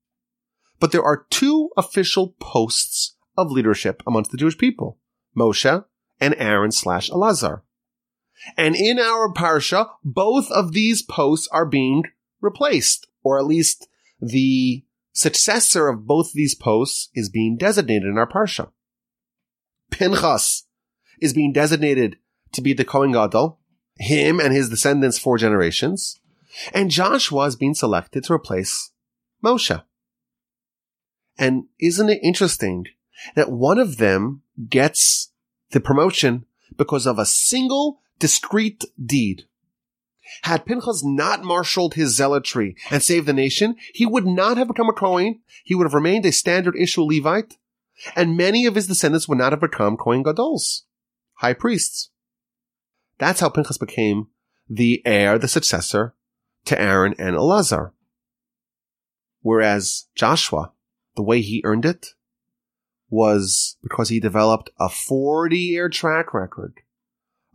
But 0.79 0.91
there 0.91 1.03
are 1.03 1.25
two 1.29 1.69
official 1.77 2.35
posts 2.39 3.15
of 3.37 3.51
leadership 3.51 4.03
amongst 4.05 4.31
the 4.31 4.37
Jewish 4.37 4.57
people. 4.57 4.97
Moshe 5.37 5.85
and 6.19 6.35
Aaron 6.37 6.71
slash 6.71 7.09
Elazar. 7.09 7.61
And 8.57 8.75
in 8.75 8.99
our 8.99 9.33
parsha, 9.33 9.89
both 10.03 10.49
of 10.51 10.71
these 10.71 11.01
posts 11.01 11.47
are 11.51 11.65
being 11.65 12.03
replaced, 12.41 13.07
or 13.23 13.37
at 13.37 13.45
least 13.45 13.88
the 14.19 14.83
successor 15.13 15.87
of 15.87 16.05
both 16.05 16.33
these 16.33 16.55
posts 16.55 17.09
is 17.13 17.29
being 17.29 17.57
designated 17.57 18.07
in 18.07 18.17
our 18.17 18.29
parsha. 18.29 18.71
Pinchas 19.91 20.65
is 21.19 21.33
being 21.33 21.51
designated 21.51 22.17
to 22.53 22.61
be 22.61 22.73
the 22.73 22.85
Kohen 22.85 23.11
Gadol, 23.11 23.59
him 23.97 24.39
and 24.39 24.53
his 24.53 24.69
descendants 24.69 25.19
four 25.19 25.37
generations, 25.37 26.19
and 26.73 26.91
Joshua 26.91 27.45
is 27.45 27.55
being 27.55 27.73
selected 27.73 28.23
to 28.25 28.33
replace 28.33 28.91
Moshe. 29.43 29.83
And 31.37 31.65
isn't 31.79 32.09
it 32.09 32.19
interesting 32.23 32.85
that 33.35 33.51
one 33.51 33.79
of 33.79 33.97
them 33.97 34.41
gets 34.69 35.31
the 35.71 35.79
promotion 35.79 36.45
because 36.77 37.05
of 37.05 37.19
a 37.19 37.25
single 37.25 38.01
discreet 38.19 38.85
deed. 39.03 39.43
Had 40.43 40.65
Pinchas 40.65 41.03
not 41.03 41.43
marshaled 41.43 41.93
his 41.93 42.15
zealotry 42.15 42.75
and 42.89 43.01
saved 43.01 43.27
the 43.27 43.33
nation, 43.33 43.75
he 43.93 44.05
would 44.05 44.25
not 44.25 44.57
have 44.57 44.67
become 44.67 44.89
a 44.89 44.93
Kohen. 44.93 45.41
He 45.63 45.75
would 45.75 45.85
have 45.85 45.93
remained 45.93 46.25
a 46.25 46.31
standard 46.31 46.75
issue 46.75 47.03
Levite, 47.03 47.57
and 48.15 48.37
many 48.37 48.65
of 48.65 48.75
his 48.75 48.87
descendants 48.87 49.27
would 49.27 49.37
not 49.37 49.51
have 49.51 49.61
become 49.61 49.97
Kohen 49.97 50.23
Gadols, 50.23 50.83
high 51.35 51.53
priests. 51.53 52.11
That's 53.17 53.39
how 53.39 53.49
Pinchas 53.49 53.77
became 53.77 54.27
the 54.69 55.01
heir, 55.05 55.37
the 55.37 55.47
successor 55.47 56.15
to 56.65 56.79
Aaron 56.79 57.15
and 57.17 57.35
Elazar. 57.35 57.91
Whereas 59.41 60.07
Joshua, 60.15 60.73
the 61.15 61.23
way 61.23 61.41
he 61.41 61.61
earned 61.63 61.85
it, 61.85 62.13
was 63.09 63.77
because 63.81 64.09
he 64.09 64.19
developed 64.19 64.69
a 64.79 64.89
40 64.89 65.57
year 65.57 65.89
track 65.89 66.33
record 66.33 66.81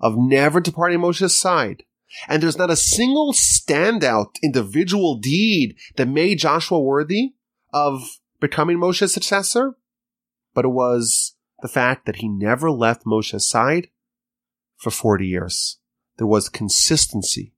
of 0.01 0.17
never 0.19 0.61
departing 0.61 1.01
Moshe's 1.01 1.37
side. 1.37 1.85
And 2.29 2.43
there's 2.43 2.59
not 2.59 2.71
a 2.71 2.77
single 2.77 3.33
standout 3.33 4.37
individual 4.43 5.17
deed 5.17 5.77
that 5.97 6.09
made 6.09 6.39
Joshua 6.39 6.81
worthy 6.81 7.35
of 7.73 8.21
becoming 8.41 8.79
Moshe's 8.79 9.13
successor, 9.13 9.75
but 10.55 10.65
it 10.65 10.69
was 10.69 11.35
the 11.63 11.69
fact 11.69 12.07
that 12.07 12.17
he 12.17 12.29
never 12.29 12.71
left 12.71 13.05
Moshe's 13.05 13.49
side 13.49 13.89
for 14.77 14.91
40 14.91 15.27
years. 15.27 15.79
There 16.19 16.27
was 16.27 16.49
consistency. 16.49 17.55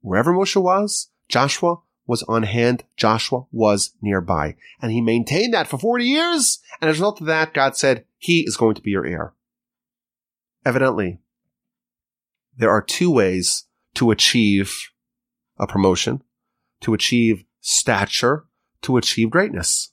Wherever 0.00 0.32
Moshe 0.32 0.60
was, 0.60 1.10
Joshua 1.28 1.80
was 2.06 2.22
on 2.24 2.42
hand, 2.42 2.84
Joshua 2.96 3.46
was 3.50 3.94
nearby. 4.00 4.56
And 4.80 4.92
he 4.92 5.00
maintained 5.00 5.54
that 5.54 5.68
for 5.68 5.78
40 5.78 6.04
years. 6.04 6.60
And 6.80 6.90
as 6.90 6.96
a 6.96 7.00
result 7.00 7.20
of 7.20 7.26
that, 7.26 7.54
God 7.54 7.76
said, 7.76 8.04
he 8.18 8.40
is 8.40 8.56
going 8.56 8.74
to 8.74 8.82
be 8.82 8.90
your 8.90 9.06
heir. 9.06 9.32
Evidently, 10.64 11.20
there 12.56 12.70
are 12.70 12.82
two 12.82 13.10
ways 13.10 13.64
to 13.94 14.10
achieve 14.10 14.74
a 15.58 15.66
promotion, 15.66 16.22
to 16.80 16.94
achieve 16.94 17.44
stature, 17.60 18.46
to 18.82 18.96
achieve 18.96 19.30
greatness. 19.30 19.92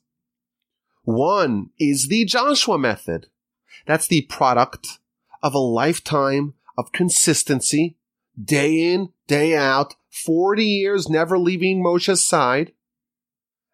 One 1.04 1.70
is 1.80 2.08
the 2.08 2.26
Joshua 2.26 2.78
method. 2.78 3.28
That's 3.86 4.08
the 4.08 4.22
product 4.24 5.00
of 5.42 5.54
a 5.54 5.60
lifetime 5.60 6.54
of 6.78 6.92
consistency, 6.92 7.98
day 8.42 8.94
in, 8.94 9.10
day 9.28 9.56
out, 9.56 9.96
40 10.10 10.64
years 10.64 11.10
never 11.10 11.38
leaving 11.40 11.82
Moshe's 11.82 12.24
side. 12.24 12.74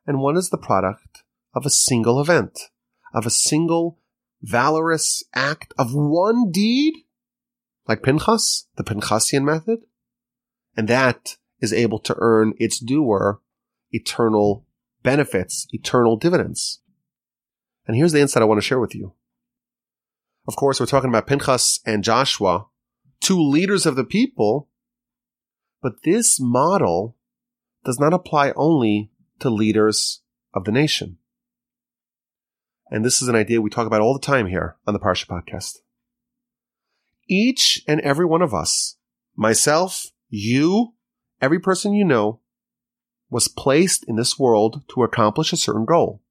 And 0.06 0.20
one 0.20 0.38
is 0.38 0.50
the 0.50 0.58
product 0.58 1.24
of 1.54 1.66
a 1.66 1.70
single 1.70 2.22
event, 2.22 2.60
of 3.14 3.26
a 3.26 3.32
single 3.32 4.00
valorous 4.42 5.24
act 5.34 5.74
of 5.78 5.94
one 5.94 6.52
deed, 6.52 6.94
like 7.88 8.04
Pinchas, 8.04 8.68
the 8.76 8.84
Pinchasian 8.84 9.44
method. 9.44 9.80
And 10.76 10.88
that 10.88 11.38
is 11.60 11.74
able 11.74 12.00
to 12.00 12.16
earn 12.18 12.54
its 12.58 12.80
doer 12.80 13.40
eternal 13.92 14.66
benefits, 15.02 15.68
eternal 15.72 16.18
dividends. 16.18 16.82
And 17.88 17.96
here's 17.96 18.12
the 18.12 18.20
insight 18.20 18.44
I 18.44 18.46
want 18.46 18.58
to 18.58 18.68
share 18.68 18.80
with 18.80 18.94
you. 18.94 19.14
Of 20.48 20.56
course, 20.56 20.80
we're 20.80 20.86
talking 20.86 21.10
about 21.10 21.28
Pinchas 21.28 21.80
and 21.86 22.04
Joshua, 22.04 22.68
two 23.20 23.42
leaders 23.42 23.86
of 23.86 23.96
the 23.96 24.04
people 24.04 24.70
but 25.82 26.04
this 26.04 26.40
model 26.40 27.16
does 27.86 28.00
not 28.00 28.14
apply 28.14 28.52
only 28.56 29.12
to 29.40 29.50
leaders 29.50 30.22
of 30.54 30.66
the 30.66 30.72
nation. 30.72 31.18
And 32.90 33.06
this 33.06 33.22
is 33.22 33.28
an 33.28 33.36
idea 33.36 33.62
we 33.62 33.70
talk 33.70 33.88
about 33.88 34.02
all 34.02 34.14
the 34.14 34.20
time 34.20 34.48
here 34.48 34.78
on 34.88 34.94
the 34.94 35.00
Parsha 35.00 35.28
podcast. 35.28 35.78
Each 37.28 37.84
and 37.88 38.00
every 38.02 38.26
one 38.26 38.42
of 38.42 38.54
us, 38.54 38.98
myself, 39.36 40.06
you, 40.30 40.94
every 41.42 41.60
person 41.60 41.94
you 41.94 42.06
know, 42.06 42.42
was 43.30 43.48
placed 43.48 44.06
in 44.08 44.16
this 44.16 44.40
world 44.40 44.84
to 44.94 45.04
accomplish 45.04 45.52
a 45.52 45.58
certain 45.58 45.86
goal. 45.86 46.22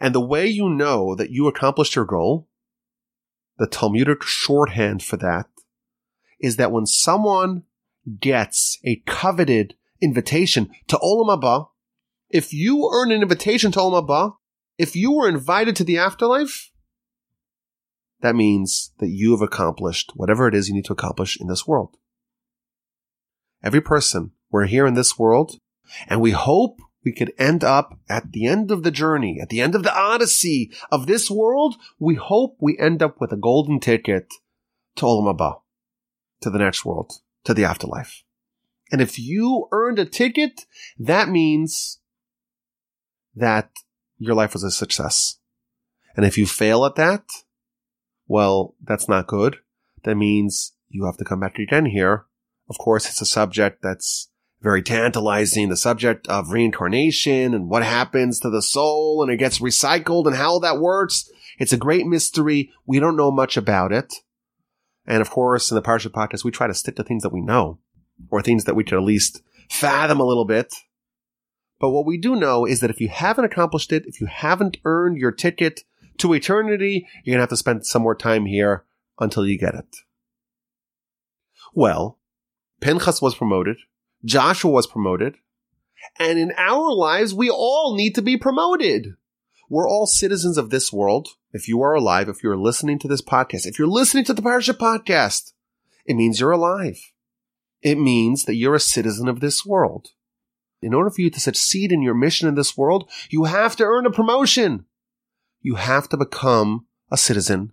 And 0.00 0.14
the 0.14 0.20
way 0.20 0.46
you 0.46 0.68
know 0.68 1.14
that 1.14 1.30
you 1.30 1.46
accomplished 1.46 1.96
your 1.96 2.04
goal, 2.04 2.48
the 3.58 3.66
Talmudic 3.66 4.22
shorthand 4.22 5.02
for 5.02 5.16
that 5.16 5.46
is 6.40 6.56
that 6.56 6.72
when 6.72 6.86
someone 6.86 7.62
gets 8.20 8.78
a 8.84 9.02
coveted 9.06 9.74
invitation 10.00 10.70
to 10.88 10.96
Olam 10.96 11.40
Haba, 11.40 11.68
if 12.28 12.52
you 12.52 12.90
earn 12.92 13.12
an 13.12 13.22
invitation 13.22 13.72
to 13.72 13.78
Olam 13.78 14.08
Haba, 14.08 14.34
if 14.78 14.96
you 14.96 15.12
were 15.12 15.28
invited 15.28 15.76
to 15.76 15.84
the 15.84 15.98
afterlife, 15.98 16.70
that 18.24 18.34
means 18.34 18.90
that 19.00 19.10
you 19.10 19.32
have 19.32 19.42
accomplished 19.42 20.12
whatever 20.14 20.48
it 20.48 20.54
is 20.54 20.66
you 20.66 20.74
need 20.74 20.86
to 20.86 20.94
accomplish 20.94 21.38
in 21.38 21.46
this 21.46 21.66
world. 21.66 21.98
Every 23.62 23.82
person, 23.82 24.30
we're 24.50 24.64
here 24.64 24.86
in 24.86 24.94
this 24.94 25.18
world, 25.18 25.58
and 26.08 26.22
we 26.22 26.30
hope 26.30 26.80
we 27.04 27.12
could 27.12 27.34
end 27.36 27.62
up 27.62 27.98
at 28.08 28.32
the 28.32 28.46
end 28.46 28.70
of 28.70 28.82
the 28.82 28.90
journey, 28.90 29.40
at 29.42 29.50
the 29.50 29.60
end 29.60 29.74
of 29.74 29.82
the 29.82 29.94
odyssey 29.94 30.72
of 30.90 31.06
this 31.06 31.30
world, 31.30 31.74
we 31.98 32.14
hope 32.14 32.56
we 32.60 32.78
end 32.78 33.02
up 33.02 33.20
with 33.20 33.30
a 33.30 33.36
golden 33.36 33.78
ticket 33.78 34.32
to 34.96 35.04
Olam 35.04 35.36
Haba 35.36 35.60
to 36.40 36.48
the 36.48 36.58
next 36.58 36.82
world, 36.82 37.12
to 37.44 37.52
the 37.52 37.66
afterlife. 37.66 38.24
And 38.90 39.02
if 39.02 39.18
you 39.18 39.68
earned 39.70 39.98
a 39.98 40.06
ticket, 40.06 40.62
that 40.98 41.28
means 41.28 42.00
that 43.36 43.70
your 44.16 44.34
life 44.34 44.54
was 44.54 44.64
a 44.64 44.70
success. 44.70 45.40
And 46.16 46.24
if 46.24 46.38
you 46.38 46.46
fail 46.46 46.86
at 46.86 46.94
that, 46.94 47.24
well, 48.26 48.74
that's 48.82 49.08
not 49.08 49.26
good. 49.26 49.58
That 50.04 50.16
means 50.16 50.72
you 50.88 51.04
have 51.06 51.16
to 51.18 51.24
come 51.24 51.40
back 51.40 51.58
again 51.58 51.86
here 51.86 52.26
Of 52.68 52.78
course, 52.78 53.08
it's 53.08 53.20
a 53.20 53.26
subject 53.26 53.82
that's 53.82 54.30
very 54.62 54.82
tantalizing. 54.82 55.68
The 55.68 55.76
subject 55.76 56.26
of 56.28 56.50
reincarnation 56.50 57.52
and 57.52 57.68
what 57.68 57.82
happens 57.82 58.40
to 58.40 58.50
the 58.50 58.62
soul 58.62 59.22
and 59.22 59.30
it 59.30 59.36
gets 59.36 59.58
recycled 59.58 60.26
and 60.26 60.36
how 60.36 60.58
that 60.60 60.78
works. 60.78 61.30
It's 61.58 61.72
a 61.72 61.76
great 61.78 62.06
mystery. 62.06 62.70
We 62.86 62.98
don't 62.98 63.16
know 63.16 63.30
much 63.30 63.56
about 63.56 63.92
it. 63.92 64.14
And 65.06 65.20
of 65.20 65.30
course, 65.30 65.70
in 65.70 65.74
the 65.74 65.82
Parsha 65.82 66.08
podcast, 66.08 66.44
we 66.44 66.50
try 66.50 66.66
to 66.66 66.74
stick 66.74 66.96
to 66.96 67.04
things 67.04 67.22
that 67.22 67.32
we 67.32 67.42
know 67.42 67.78
or 68.30 68.40
things 68.40 68.64
that 68.64 68.74
we 68.74 68.84
can 68.84 68.96
at 68.96 69.04
least 69.04 69.42
fathom 69.68 70.20
a 70.20 70.24
little 70.24 70.46
bit. 70.46 70.72
But 71.78 71.90
what 71.90 72.06
we 72.06 72.16
do 72.16 72.34
know 72.34 72.64
is 72.64 72.80
that 72.80 72.90
if 72.90 73.00
you 73.00 73.08
haven't 73.08 73.44
accomplished 73.44 73.92
it, 73.92 74.04
if 74.06 74.20
you 74.20 74.26
haven't 74.26 74.78
earned 74.84 75.18
your 75.18 75.32
ticket 75.32 75.82
to 76.18 76.32
eternity, 76.32 77.06
you're 77.24 77.32
going 77.34 77.38
to 77.38 77.42
have 77.42 77.48
to 77.50 77.56
spend 77.56 77.86
some 77.86 78.02
more 78.02 78.14
time 78.14 78.46
here 78.46 78.84
until 79.18 79.46
you 79.46 79.58
get 79.58 79.74
it. 79.74 79.96
Well, 81.74 82.18
Pinchas 82.80 83.20
was 83.20 83.34
promoted. 83.34 83.76
Joshua 84.24 84.70
was 84.70 84.86
promoted. 84.86 85.34
And 86.18 86.38
in 86.38 86.52
our 86.56 86.92
lives, 86.92 87.34
we 87.34 87.50
all 87.50 87.96
need 87.96 88.14
to 88.14 88.22
be 88.22 88.36
promoted. 88.36 89.14
We're 89.70 89.88
all 89.88 90.06
citizens 90.06 90.58
of 90.58 90.70
this 90.70 90.92
world. 90.92 91.28
If 91.52 91.68
you 91.68 91.82
are 91.82 91.94
alive, 91.94 92.28
if 92.28 92.42
you're 92.42 92.56
listening 92.56 92.98
to 93.00 93.08
this 93.08 93.22
podcast, 93.22 93.66
if 93.66 93.78
you're 93.78 93.88
listening 93.88 94.24
to 94.24 94.34
the 94.34 94.42
Parsha 94.42 94.74
podcast, 94.74 95.52
it 96.04 96.14
means 96.14 96.40
you're 96.40 96.50
alive. 96.50 96.98
It 97.80 97.98
means 97.98 98.44
that 98.44 98.56
you're 98.56 98.74
a 98.74 98.80
citizen 98.80 99.28
of 99.28 99.40
this 99.40 99.64
world. 99.64 100.08
In 100.82 100.92
order 100.92 101.10
for 101.10 101.22
you 101.22 101.30
to 101.30 101.40
succeed 101.40 101.92
in 101.92 102.02
your 102.02 102.14
mission 102.14 102.46
in 102.46 102.54
this 102.54 102.76
world, 102.76 103.10
you 103.30 103.44
have 103.44 103.74
to 103.76 103.84
earn 103.84 104.04
a 104.04 104.10
promotion. 104.10 104.84
You 105.64 105.76
have 105.76 106.10
to 106.10 106.18
become 106.18 106.84
a 107.10 107.16
citizen 107.16 107.72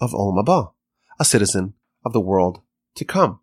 of 0.00 0.14
umm 0.14 0.36
Olam 0.36 0.44
Haba, 0.44 0.72
a 1.18 1.24
citizen 1.24 1.74
of 2.04 2.12
the 2.12 2.20
world 2.20 2.62
to 2.94 3.04
come. 3.04 3.40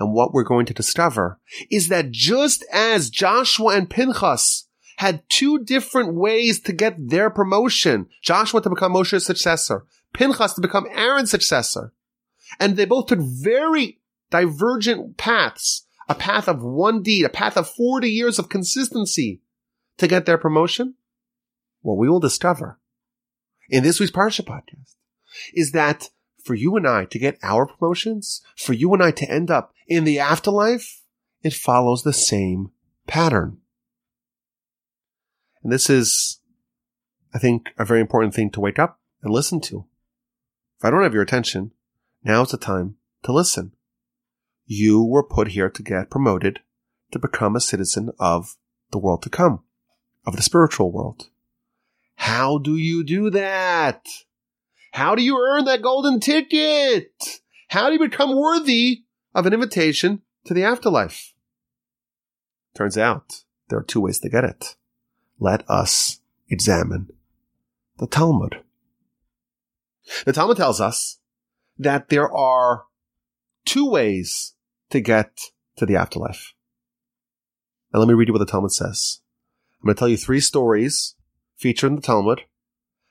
And 0.00 0.12
what 0.12 0.34
we're 0.34 0.42
going 0.42 0.66
to 0.66 0.74
discover 0.74 1.38
is 1.70 1.86
that 1.90 2.10
just 2.10 2.64
as 2.72 3.08
Joshua 3.08 3.76
and 3.76 3.88
Pinchas 3.88 4.66
had 4.96 5.22
two 5.28 5.60
different 5.60 6.14
ways 6.14 6.58
to 6.62 6.72
get 6.72 7.08
their 7.08 7.30
promotion, 7.30 8.08
Joshua 8.20 8.60
to 8.62 8.70
become 8.70 8.94
Moshe's 8.94 9.24
successor, 9.24 9.84
Pinchas 10.12 10.54
to 10.54 10.60
become 10.60 10.88
Aaron's 10.90 11.30
successor, 11.30 11.92
and 12.58 12.76
they 12.76 12.84
both 12.84 13.06
took 13.06 13.20
very 13.20 14.00
divergent 14.30 15.16
paths, 15.16 15.86
a 16.08 16.16
path 16.16 16.48
of 16.48 16.64
one 16.64 17.04
deed, 17.04 17.24
a 17.24 17.28
path 17.28 17.56
of 17.56 17.70
40 17.70 18.10
years 18.10 18.40
of 18.40 18.48
consistency 18.48 19.40
to 19.98 20.08
get 20.08 20.26
their 20.26 20.36
promotion. 20.36 20.94
What 21.86 21.98
we 21.98 22.08
will 22.08 22.18
discover 22.18 22.80
in 23.70 23.84
this 23.84 24.00
week's 24.00 24.10
Parsha 24.10 24.44
podcast 24.44 24.96
is 25.54 25.70
that 25.70 26.10
for 26.42 26.56
you 26.56 26.74
and 26.74 26.84
I 26.84 27.04
to 27.04 27.16
get 27.16 27.38
our 27.44 27.64
promotions, 27.64 28.42
for 28.56 28.72
you 28.72 28.92
and 28.92 29.00
I 29.00 29.12
to 29.12 29.30
end 29.30 29.52
up 29.52 29.72
in 29.86 30.02
the 30.02 30.18
afterlife, 30.18 31.02
it 31.42 31.54
follows 31.54 32.02
the 32.02 32.12
same 32.12 32.72
pattern. 33.06 33.58
And 35.62 35.72
this 35.72 35.88
is, 35.88 36.40
I 37.32 37.38
think, 37.38 37.68
a 37.78 37.84
very 37.84 38.00
important 38.00 38.34
thing 38.34 38.50
to 38.50 38.60
wake 38.60 38.80
up 38.80 38.98
and 39.22 39.32
listen 39.32 39.60
to. 39.60 39.86
If 40.80 40.84
I 40.84 40.90
don't 40.90 41.04
have 41.04 41.14
your 41.14 41.22
attention, 41.22 41.70
now 42.24 42.42
is 42.42 42.50
the 42.50 42.58
time 42.58 42.96
to 43.22 43.32
listen. 43.32 43.76
You 44.64 45.04
were 45.04 45.22
put 45.22 45.52
here 45.52 45.70
to 45.70 45.82
get 45.84 46.10
promoted 46.10 46.58
to 47.12 47.20
become 47.20 47.54
a 47.54 47.60
citizen 47.60 48.10
of 48.18 48.56
the 48.90 48.98
world 48.98 49.22
to 49.22 49.30
come, 49.30 49.62
of 50.26 50.34
the 50.34 50.42
spiritual 50.42 50.90
world. 50.90 51.30
How 52.16 52.58
do 52.58 52.76
you 52.76 53.04
do 53.04 53.30
that? 53.30 54.06
How 54.92 55.14
do 55.14 55.22
you 55.22 55.38
earn 55.38 55.66
that 55.66 55.82
golden 55.82 56.20
ticket? 56.20 57.12
How 57.68 57.88
do 57.88 57.92
you 57.94 57.98
become 57.98 58.36
worthy 58.36 59.02
of 59.34 59.46
an 59.46 59.52
invitation 59.52 60.22
to 60.46 60.54
the 60.54 60.64
afterlife? 60.64 61.34
Turns 62.74 62.96
out 62.98 63.42
there 63.68 63.78
are 63.78 63.84
two 63.84 64.00
ways 64.00 64.18
to 64.20 64.28
get 64.28 64.44
it. 64.44 64.76
Let 65.38 65.68
us 65.68 66.20
examine 66.48 67.10
the 67.98 68.06
Talmud. 68.06 68.62
The 70.24 70.32
Talmud 70.32 70.56
tells 70.56 70.80
us 70.80 71.18
that 71.78 72.08
there 72.08 72.32
are 72.32 72.84
two 73.64 73.90
ways 73.90 74.54
to 74.90 75.00
get 75.00 75.38
to 75.76 75.84
the 75.84 75.96
afterlife. 75.96 76.54
Now 77.92 78.00
let 78.00 78.08
me 78.08 78.14
read 78.14 78.28
you 78.28 78.32
what 78.32 78.38
the 78.38 78.46
Talmud 78.46 78.72
says. 78.72 79.20
I'm 79.82 79.88
going 79.88 79.96
to 79.96 79.98
tell 79.98 80.08
you 80.08 80.16
three 80.16 80.40
stories 80.40 81.15
featured 81.56 81.90
in 81.90 81.96
the 81.96 82.02
Talmud 82.02 82.42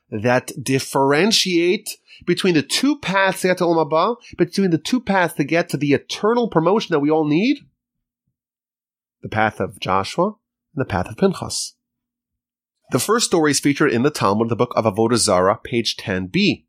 that 0.10 0.52
differentiate 0.62 1.98
between 2.26 2.54
the 2.54 2.62
two 2.62 2.98
paths 3.00 3.42
to 3.42 3.48
get 3.48 3.58
to 3.58 3.64
Olam 3.64 4.18
between 4.38 4.72
the 4.72 4.78
two 4.78 5.02
paths 5.02 5.34
to 5.36 5.44
get 5.44 5.70
to 5.70 5.78
the 5.78 5.94
eternal 5.94 6.48
promotion 6.48 6.94
that 6.94 7.00
we 7.00 7.10
all 7.10 7.28
need, 7.28 7.60
the 9.22 9.30
path 9.30 9.60
of 9.60 9.80
Joshua 9.80 10.28
and 10.28 10.82
the 10.82 10.86
path 10.86 11.08
of 11.08 11.18
Pinchas. 11.18 11.76
The 12.92 13.00
first 13.00 13.26
story 13.26 13.52
is 13.52 13.60
featured 13.60 13.92
in 13.92 14.04
the 14.04 14.12
Talmud, 14.12 14.50
the 14.50 14.56
book 14.56 14.72
of 14.76 14.86
Avodah 14.86 15.18
Zarah, 15.18 15.60
page 15.64 15.98
10b. 15.98 16.66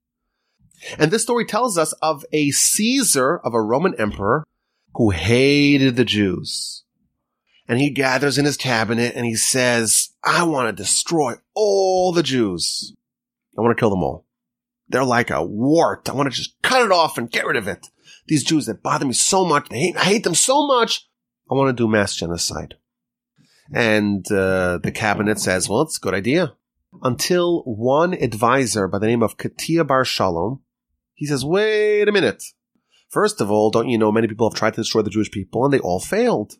And 0.98 1.10
this 1.10 1.22
story 1.22 1.44
tells 1.44 1.76
us 1.76 1.92
of 2.00 2.24
a 2.32 2.50
Caesar, 2.50 3.38
of 3.38 3.52
a 3.52 3.60
Roman 3.60 3.94
emperor, 4.00 4.44
who 4.94 5.10
hated 5.10 5.96
the 5.96 6.04
Jews. 6.04 6.84
And 7.68 7.80
he 7.80 7.90
gathers 7.90 8.38
in 8.38 8.44
his 8.44 8.56
cabinet 8.56 9.14
and 9.16 9.26
he 9.26 9.34
says, 9.34 10.10
I 10.22 10.44
want 10.44 10.68
to 10.68 10.82
destroy 10.82 11.34
all 11.54 12.12
the 12.12 12.22
Jews. 12.22 12.94
I 13.58 13.60
want 13.60 13.76
to 13.76 13.80
kill 13.80 13.90
them 13.90 14.02
all. 14.02 14.26
They're 14.88 15.04
like 15.04 15.30
a 15.30 15.44
wart. 15.44 16.08
I 16.08 16.12
want 16.12 16.30
to 16.30 16.36
just 16.36 16.54
cut 16.62 16.84
it 16.84 16.92
off 16.92 17.18
and 17.18 17.30
get 17.30 17.46
rid 17.46 17.56
of 17.56 17.66
it. 17.66 17.88
These 18.28 18.44
Jews 18.44 18.66
that 18.66 18.82
bother 18.82 19.06
me 19.06 19.12
so 19.12 19.44
much, 19.44 19.66
hate, 19.70 19.96
I 19.96 20.04
hate 20.04 20.24
them 20.24 20.34
so 20.34 20.66
much. 20.66 21.08
I 21.50 21.54
want 21.54 21.76
to 21.76 21.82
do 21.82 21.88
mass 21.88 22.14
genocide. 22.14 22.74
And 23.72 24.24
uh, 24.30 24.78
the 24.78 24.92
cabinet 24.92 25.40
says, 25.40 25.68
well, 25.68 25.82
it's 25.82 25.96
a 25.96 26.00
good 26.00 26.14
idea. 26.14 26.54
Until 27.02 27.62
one 27.64 28.14
advisor 28.14 28.86
by 28.86 28.98
the 28.98 29.06
name 29.06 29.22
of 29.22 29.36
Katia 29.36 29.84
Bar 29.84 30.04
Shalom, 30.04 30.62
he 31.14 31.26
says, 31.26 31.44
wait 31.44 32.08
a 32.08 32.12
minute. 32.12 32.44
First 33.08 33.40
of 33.40 33.50
all, 33.50 33.70
don't 33.70 33.88
you 33.88 33.98
know 33.98 34.12
many 34.12 34.28
people 34.28 34.48
have 34.48 34.58
tried 34.58 34.74
to 34.74 34.80
destroy 34.80 35.02
the 35.02 35.10
Jewish 35.10 35.30
people 35.30 35.64
and 35.64 35.72
they 35.72 35.78
all 35.78 36.00
failed? 36.00 36.54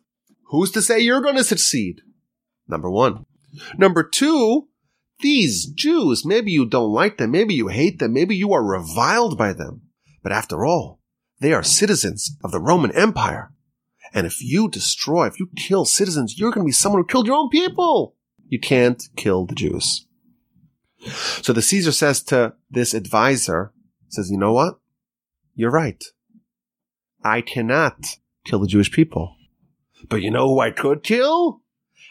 Who's 0.49 0.71
to 0.71 0.81
say 0.81 0.99
you're 0.99 1.21
going 1.21 1.35
to 1.35 1.43
succeed? 1.43 2.01
Number 2.67 2.89
one. 2.89 3.25
Number 3.77 4.03
two, 4.03 4.67
these 5.19 5.65
Jews, 5.65 6.25
maybe 6.25 6.51
you 6.51 6.65
don't 6.65 6.91
like 6.91 7.17
them, 7.17 7.31
maybe 7.31 7.53
you 7.53 7.69
hate 7.69 7.99
them, 7.99 8.13
maybe 8.13 8.35
you 8.35 8.53
are 8.53 8.63
reviled 8.63 9.37
by 9.37 9.53
them. 9.53 9.81
But 10.21 10.31
after 10.31 10.65
all, 10.65 10.99
they 11.39 11.53
are 11.53 11.63
citizens 11.63 12.37
of 12.43 12.51
the 12.51 12.59
Roman 12.59 12.91
Empire. 12.91 13.51
And 14.13 14.25
if 14.25 14.41
you 14.41 14.69
destroy, 14.69 15.27
if 15.27 15.39
you 15.39 15.49
kill 15.55 15.85
citizens, 15.85 16.37
you're 16.37 16.51
going 16.51 16.65
to 16.65 16.69
be 16.69 16.71
someone 16.71 17.01
who 17.01 17.07
killed 17.07 17.27
your 17.27 17.37
own 17.37 17.49
people. 17.49 18.15
You 18.47 18.59
can't 18.59 19.03
kill 19.15 19.45
the 19.45 19.55
Jews. 19.55 20.05
So 21.41 21.53
the 21.53 21.61
Caesar 21.61 21.91
says 21.91 22.23
to 22.23 22.53
this 22.69 22.93
advisor, 22.93 23.73
says, 24.09 24.31
you 24.31 24.37
know 24.37 24.53
what? 24.53 24.79
You're 25.55 25.71
right. 25.71 26.03
I 27.23 27.41
cannot 27.41 28.05
kill 28.45 28.59
the 28.59 28.67
Jewish 28.67 28.91
people. 28.91 29.36
But 30.09 30.21
you 30.21 30.31
know 30.31 30.47
who 30.49 30.59
I 30.59 30.71
could 30.71 31.03
kill? 31.03 31.61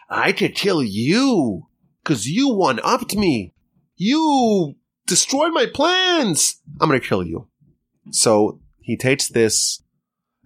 I 0.09 0.33
could 0.33 0.55
kill 0.55 0.83
you 0.83 1.69
because 2.03 2.29
you 2.29 2.55
one 2.55 2.81
upped 2.83 3.17
me. 3.17 3.55
You 3.97 4.75
destroyed 5.07 5.53
my 5.53 5.67
plans. 5.67 6.61
I'm 6.81 6.89
going 6.89 7.01
to 7.01 7.07
kill 7.07 7.25
you. 7.25 7.49
So 8.11 8.61
he 8.81 8.97
takes 8.97 9.29
this 9.29 9.83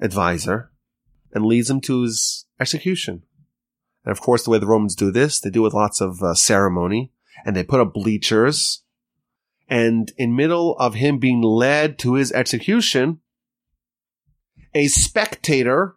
advisor 0.00 0.70
and 1.33 1.44
leads 1.44 1.68
him 1.70 1.81
to 1.83 2.03
his 2.03 2.46
execution. 2.59 3.22
And 4.05 4.12
of 4.12 4.20
course, 4.20 4.44
the 4.44 4.50
way 4.50 4.59
the 4.59 4.66
Romans 4.66 4.94
do 4.94 5.11
this, 5.11 5.40
they 5.40 5.50
do 5.50 5.61
it 5.61 5.64
with 5.64 5.74
lots 5.74 6.00
of 6.00 6.22
uh, 6.22 6.35
ceremony 6.35 7.12
and 7.44 7.55
they 7.55 7.64
put 7.64 7.81
up 7.81 7.94
bleachers. 7.94 8.83
And 9.68 10.12
in 10.16 10.35
middle 10.35 10.76
of 10.79 10.94
him 10.94 11.18
being 11.18 11.42
led 11.42 11.98
to 12.00 12.14
his 12.14 12.33
execution, 12.33 13.20
a 14.74 14.88
spectator 14.88 15.96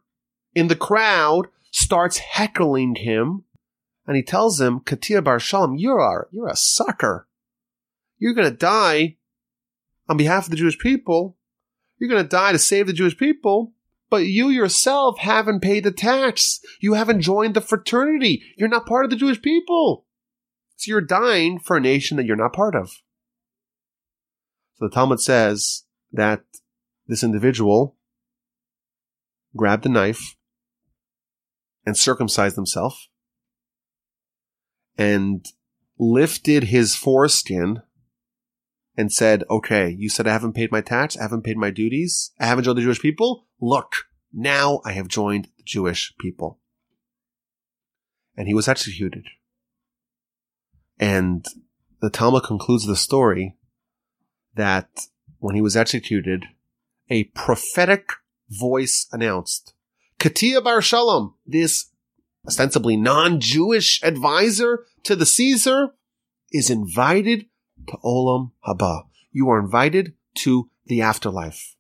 in 0.55 0.67
the 0.67 0.75
crowd 0.75 1.47
starts 1.71 2.17
heckling 2.17 2.95
him 2.95 3.43
and 4.05 4.15
he 4.15 4.23
tells 4.23 4.59
him, 4.59 4.81
Katia 4.81 5.21
Bar 5.21 5.39
Shalom, 5.39 5.75
you're 5.75 5.99
a, 5.99 6.25
you're 6.31 6.49
a 6.49 6.55
sucker. 6.55 7.27
You're 8.19 8.33
going 8.33 8.49
to 8.49 8.55
die 8.55 9.17
on 10.07 10.17
behalf 10.17 10.45
of 10.45 10.51
the 10.51 10.57
Jewish 10.57 10.77
people. 10.77 11.37
You're 11.97 12.09
going 12.09 12.23
to 12.23 12.29
die 12.29 12.51
to 12.51 12.59
save 12.59 12.87
the 12.87 12.93
Jewish 12.93 13.17
people, 13.17 13.73
but 14.09 14.25
you 14.25 14.49
yourself 14.49 15.19
haven't 15.19 15.61
paid 15.61 15.83
the 15.83 15.91
tax. 15.91 16.59
You 16.81 16.93
haven't 16.93 17.21
joined 17.21 17.53
the 17.53 17.61
fraternity. 17.61 18.43
You're 18.57 18.69
not 18.69 18.85
part 18.85 19.05
of 19.05 19.09
the 19.09 19.17
Jewish 19.17 19.41
people. 19.41 20.05
So 20.75 20.89
you're 20.89 21.01
dying 21.01 21.59
for 21.59 21.77
a 21.77 21.81
nation 21.81 22.17
that 22.17 22.25
you're 22.25 22.35
not 22.35 22.53
part 22.53 22.75
of. 22.75 22.89
So 24.75 24.87
the 24.87 24.89
Talmud 24.89 25.21
says 25.21 25.83
that 26.11 26.43
this 27.07 27.23
individual 27.23 27.95
grabbed 29.55 29.85
a 29.85 29.89
knife 29.89 30.35
and 31.85 31.97
circumcised 31.97 32.55
himself 32.55 33.07
and 34.97 35.45
lifted 35.97 36.65
his 36.65 36.95
foreskin 36.95 37.81
and 38.95 39.11
said, 39.11 39.43
okay, 39.49 39.89
you 39.89 40.09
said 40.09 40.27
I 40.27 40.33
haven't 40.33 40.53
paid 40.53 40.71
my 40.71 40.81
tax. 40.81 41.17
I 41.17 41.23
haven't 41.23 41.43
paid 41.43 41.57
my 41.57 41.71
duties. 41.71 42.31
I 42.39 42.45
haven't 42.45 42.65
joined 42.65 42.77
the 42.77 42.83
Jewish 42.83 43.01
people. 43.01 43.47
Look, 43.59 44.05
Now 44.31 44.81
I 44.83 44.93
have 44.93 45.07
joined 45.07 45.49
the 45.57 45.63
Jewish 45.63 46.13
people. 46.19 46.59
And 48.35 48.47
he 48.47 48.53
was 48.53 48.67
executed. 48.67 49.25
And 50.99 51.45
the 52.01 52.09
Talmud 52.09 52.43
concludes 52.43 52.85
the 52.85 52.95
story 52.95 53.55
that 54.55 54.89
when 55.37 55.55
he 55.55 55.61
was 55.61 55.77
executed, 55.77 56.45
a 57.09 57.25
prophetic 57.25 58.09
voice 58.49 59.07
announced, 59.11 59.72
Katia 60.23 60.61
Bar 60.61 60.81
Shalom, 60.81 61.33
this 61.45 61.91
ostensibly 62.47 62.95
non-Jewish 62.95 64.01
advisor 64.03 64.85
to 65.03 65.17
the 65.17 65.25
Caesar, 65.25 65.95
is 66.49 66.69
invited 66.69 67.47
to 67.89 67.97
Olam 68.05 68.51
Haba. 68.65 69.01
You 69.33 69.49
are 69.49 69.59
invited 69.59 70.13
to 70.35 70.69
the 70.85 71.01
afterlife. 71.01 71.75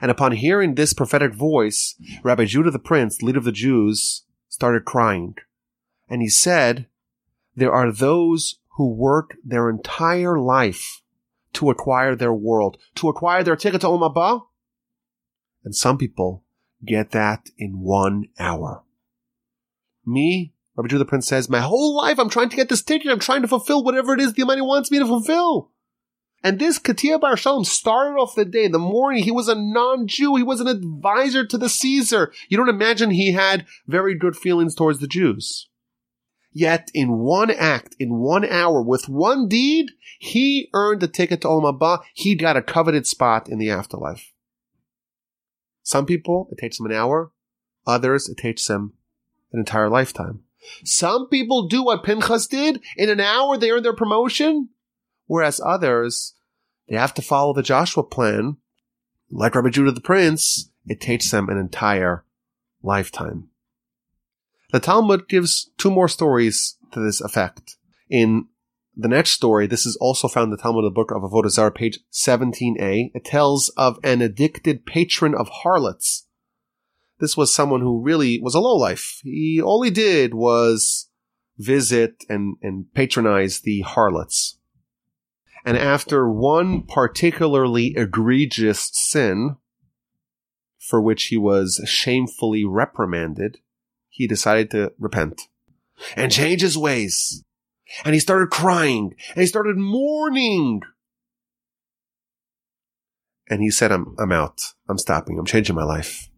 And 0.00 0.10
upon 0.10 0.32
hearing 0.32 0.74
this 0.74 0.92
prophetic 0.92 1.32
voice, 1.32 1.94
Rabbi 2.24 2.46
Judah 2.46 2.72
the 2.72 2.80
Prince, 2.80 3.22
leader 3.22 3.38
of 3.38 3.44
the 3.44 3.52
Jews, 3.52 4.24
started 4.48 4.84
crying. 4.84 5.36
And 6.08 6.22
he 6.22 6.28
said, 6.28 6.88
there 7.54 7.72
are 7.72 7.92
those 7.92 8.58
who 8.78 8.92
work 8.92 9.36
their 9.44 9.70
entire 9.70 10.40
life 10.40 11.02
to 11.52 11.70
acquire 11.70 12.16
their 12.16 12.34
world, 12.34 12.78
to 12.96 13.08
acquire 13.08 13.44
their 13.44 13.54
ticket 13.54 13.82
to 13.82 13.86
Olam 13.86 14.12
Haba. 14.12 14.42
And 15.62 15.76
some 15.76 15.96
people 15.98 16.42
get 16.84 17.10
that 17.12 17.50
in 17.58 17.80
one 17.80 18.26
hour. 18.38 18.82
Me, 20.06 20.52
Rabbi 20.76 20.88
Judah 20.88 21.04
the 21.04 21.08
Prince 21.08 21.26
says, 21.26 21.48
my 21.48 21.60
whole 21.60 21.96
life 21.96 22.18
I'm 22.18 22.30
trying 22.30 22.50
to 22.50 22.56
get 22.56 22.68
this 22.68 22.82
ticket. 22.82 23.10
I'm 23.10 23.18
trying 23.18 23.42
to 23.42 23.48
fulfill 23.48 23.84
whatever 23.84 24.14
it 24.14 24.20
is 24.20 24.32
the 24.32 24.42
Almighty 24.42 24.62
wants 24.62 24.90
me 24.90 24.98
to 24.98 25.06
fulfill. 25.06 25.70
And 26.42 26.58
this 26.58 26.78
Katia 26.78 27.18
Bar 27.18 27.38
Shalom 27.38 27.64
started 27.64 28.18
off 28.18 28.34
the 28.34 28.44
day, 28.44 28.68
the 28.68 28.78
morning. 28.78 29.24
He 29.24 29.30
was 29.30 29.48
a 29.48 29.54
non-Jew. 29.54 30.36
He 30.36 30.42
was 30.42 30.60
an 30.60 30.68
advisor 30.68 31.46
to 31.46 31.56
the 31.56 31.70
Caesar. 31.70 32.34
You 32.50 32.58
don't 32.58 32.68
imagine 32.68 33.10
he 33.10 33.32
had 33.32 33.64
very 33.86 34.14
good 34.14 34.36
feelings 34.36 34.74
towards 34.74 34.98
the 34.98 35.06
Jews. 35.06 35.70
Yet 36.52 36.90
in 36.92 37.18
one 37.18 37.50
act, 37.50 37.96
in 37.98 38.18
one 38.18 38.44
hour, 38.44 38.82
with 38.82 39.08
one 39.08 39.48
deed, 39.48 39.92
he 40.18 40.68
earned 40.74 41.02
a 41.02 41.08
ticket 41.08 41.40
to 41.40 41.48
Olam 41.48 41.78
Haba. 41.78 42.00
He 42.12 42.34
got 42.34 42.58
a 42.58 42.62
coveted 42.62 43.06
spot 43.06 43.48
in 43.48 43.58
the 43.58 43.70
afterlife. 43.70 44.33
Some 45.84 46.06
people, 46.06 46.48
it 46.50 46.58
takes 46.58 46.78
them 46.78 46.86
an 46.86 46.92
hour. 46.92 47.30
Others, 47.86 48.28
it 48.28 48.38
takes 48.38 48.66
them 48.66 48.94
an 49.52 49.60
entire 49.60 49.88
lifetime. 49.88 50.40
Some 50.82 51.28
people 51.28 51.68
do 51.68 51.84
what 51.84 52.02
Pinchas 52.02 52.46
did. 52.46 52.82
In 52.96 53.10
an 53.10 53.20
hour, 53.20 53.56
they 53.56 53.70
earn 53.70 53.82
their 53.82 53.94
promotion. 53.94 54.70
Whereas 55.26 55.60
others, 55.64 56.34
they 56.88 56.96
have 56.96 57.14
to 57.14 57.22
follow 57.22 57.52
the 57.52 57.62
Joshua 57.62 58.02
plan. 58.02 58.56
Like 59.30 59.54
Rabbi 59.54 59.68
Judah 59.70 59.92
the 59.92 60.00
Prince, 60.00 60.70
it 60.86 61.00
takes 61.00 61.30
them 61.30 61.48
an 61.48 61.58
entire 61.58 62.24
lifetime. 62.82 63.48
The 64.72 64.80
Talmud 64.80 65.28
gives 65.28 65.70
two 65.76 65.90
more 65.90 66.08
stories 66.08 66.76
to 66.92 67.00
this 67.00 67.20
effect. 67.20 67.76
In 68.08 68.46
the 68.96 69.08
next 69.08 69.30
story, 69.30 69.66
this 69.66 69.86
is 69.86 69.96
also 69.96 70.28
found 70.28 70.44
in 70.44 70.50
the 70.50 70.56
Talmud, 70.56 70.84
the 70.84 70.90
book 70.90 71.10
of 71.10 71.22
Avodah 71.22 71.50
Zarah, 71.50 71.72
page 71.72 71.98
17a. 72.12 73.10
It 73.14 73.24
tells 73.24 73.70
of 73.70 73.98
an 74.04 74.22
addicted 74.22 74.86
patron 74.86 75.34
of 75.34 75.48
harlots. 75.48 76.26
This 77.18 77.36
was 77.36 77.54
someone 77.54 77.80
who 77.80 78.02
really 78.02 78.40
was 78.40 78.54
a 78.54 78.60
lowlife. 78.60 79.20
He, 79.22 79.60
all 79.60 79.82
he 79.82 79.90
did 79.90 80.34
was 80.34 81.08
visit 81.56 82.24
and, 82.28 82.56
and 82.62 82.92
patronize 82.94 83.60
the 83.60 83.80
harlots. 83.82 84.58
And 85.64 85.78
after 85.78 86.30
one 86.30 86.82
particularly 86.82 87.94
egregious 87.96 88.90
sin, 88.92 89.56
for 90.78 91.00
which 91.00 91.26
he 91.26 91.36
was 91.36 91.80
shamefully 91.86 92.64
reprimanded, 92.64 93.58
he 94.08 94.26
decided 94.26 94.70
to 94.72 94.92
repent 94.98 95.42
and 96.14 96.30
change 96.30 96.60
his 96.60 96.76
ways. 96.76 97.42
And 98.04 98.14
he 98.14 98.20
started 98.20 98.50
crying 98.50 99.14
and 99.30 99.40
he 99.40 99.46
started 99.46 99.76
mourning. 99.76 100.82
And 103.48 103.60
he 103.62 103.70
said, 103.70 103.92
I'm, 103.92 104.14
I'm 104.18 104.32
out. 104.32 104.60
I'm 104.88 104.98
stopping. 104.98 105.38
I'm 105.38 105.44
changing 105.44 105.76
my 105.76 105.84
life. 105.84 106.30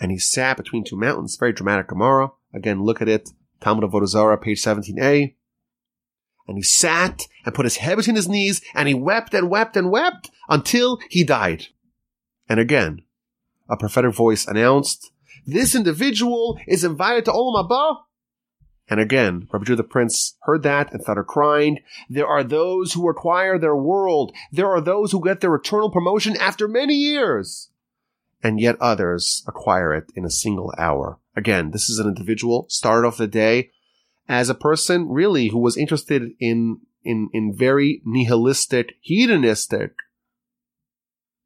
And 0.00 0.10
he 0.10 0.18
sat 0.18 0.56
between 0.56 0.84
two 0.84 0.96
mountains. 0.96 1.36
Very 1.36 1.52
dramatic 1.52 1.88
Gemara. 1.88 2.30
Again, 2.54 2.82
look 2.82 3.02
at 3.02 3.08
it. 3.08 3.30
Talmud 3.60 3.84
of 3.84 3.90
Avodah 3.90 4.06
Zarah, 4.06 4.38
page 4.38 4.62
17a. 4.62 5.34
And 6.46 6.56
he 6.56 6.62
sat 6.62 7.22
and 7.44 7.54
put 7.54 7.64
his 7.64 7.78
head 7.78 7.96
between 7.96 8.16
his 8.16 8.28
knees 8.28 8.60
and 8.74 8.86
he 8.86 8.94
wept 8.94 9.34
and 9.34 9.50
wept 9.50 9.76
and 9.76 9.90
wept 9.90 10.30
until 10.48 11.00
he 11.08 11.24
died. 11.24 11.66
And 12.48 12.60
again, 12.60 13.02
a 13.68 13.76
prophetic 13.76 14.14
voice 14.14 14.46
announced, 14.46 15.10
this 15.46 15.74
individual 15.74 16.58
is 16.66 16.84
invited 16.84 17.24
to 17.26 17.32
Olam 17.32 17.68
Haba. 17.68 17.96
And 18.88 19.00
again, 19.00 19.48
Rabbi 19.50 19.64
Judah 19.64 19.82
the 19.82 19.88
Prince 19.88 20.36
heard 20.42 20.62
that 20.64 20.92
and 20.92 21.02
started 21.02 21.24
crying. 21.24 21.78
There 22.10 22.26
are 22.26 22.44
those 22.44 22.92
who 22.92 23.08
acquire 23.08 23.58
their 23.58 23.76
world. 23.76 24.34
There 24.52 24.68
are 24.68 24.80
those 24.80 25.12
who 25.12 25.24
get 25.24 25.40
their 25.40 25.54
eternal 25.54 25.90
promotion 25.90 26.36
after 26.36 26.68
many 26.68 26.94
years. 26.94 27.70
And 28.42 28.60
yet 28.60 28.76
others 28.80 29.42
acquire 29.46 29.94
it 29.94 30.12
in 30.14 30.26
a 30.26 30.30
single 30.30 30.74
hour. 30.76 31.18
Again, 31.34 31.70
this 31.70 31.88
is 31.88 31.98
an 31.98 32.06
individual, 32.06 32.66
started 32.68 33.06
off 33.06 33.16
the 33.16 33.26
day 33.26 33.70
as 34.28 34.50
a 34.50 34.54
person 34.54 35.08
really 35.08 35.48
who 35.48 35.58
was 35.58 35.76
interested 35.76 36.32
in 36.38 36.80
in 37.02 37.28
in 37.32 37.54
very 37.56 38.02
nihilistic, 38.04 38.94
hedonistic 39.00 39.92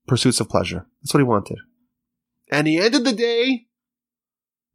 pursuits 0.06 0.40
of 0.40 0.48
pleasure. 0.48 0.86
That's 1.02 1.14
what 1.14 1.20
he 1.20 1.24
wanted. 1.24 1.58
And 2.50 2.66
he 2.66 2.78
ended 2.78 3.04
the 3.04 3.12
day 3.12 3.66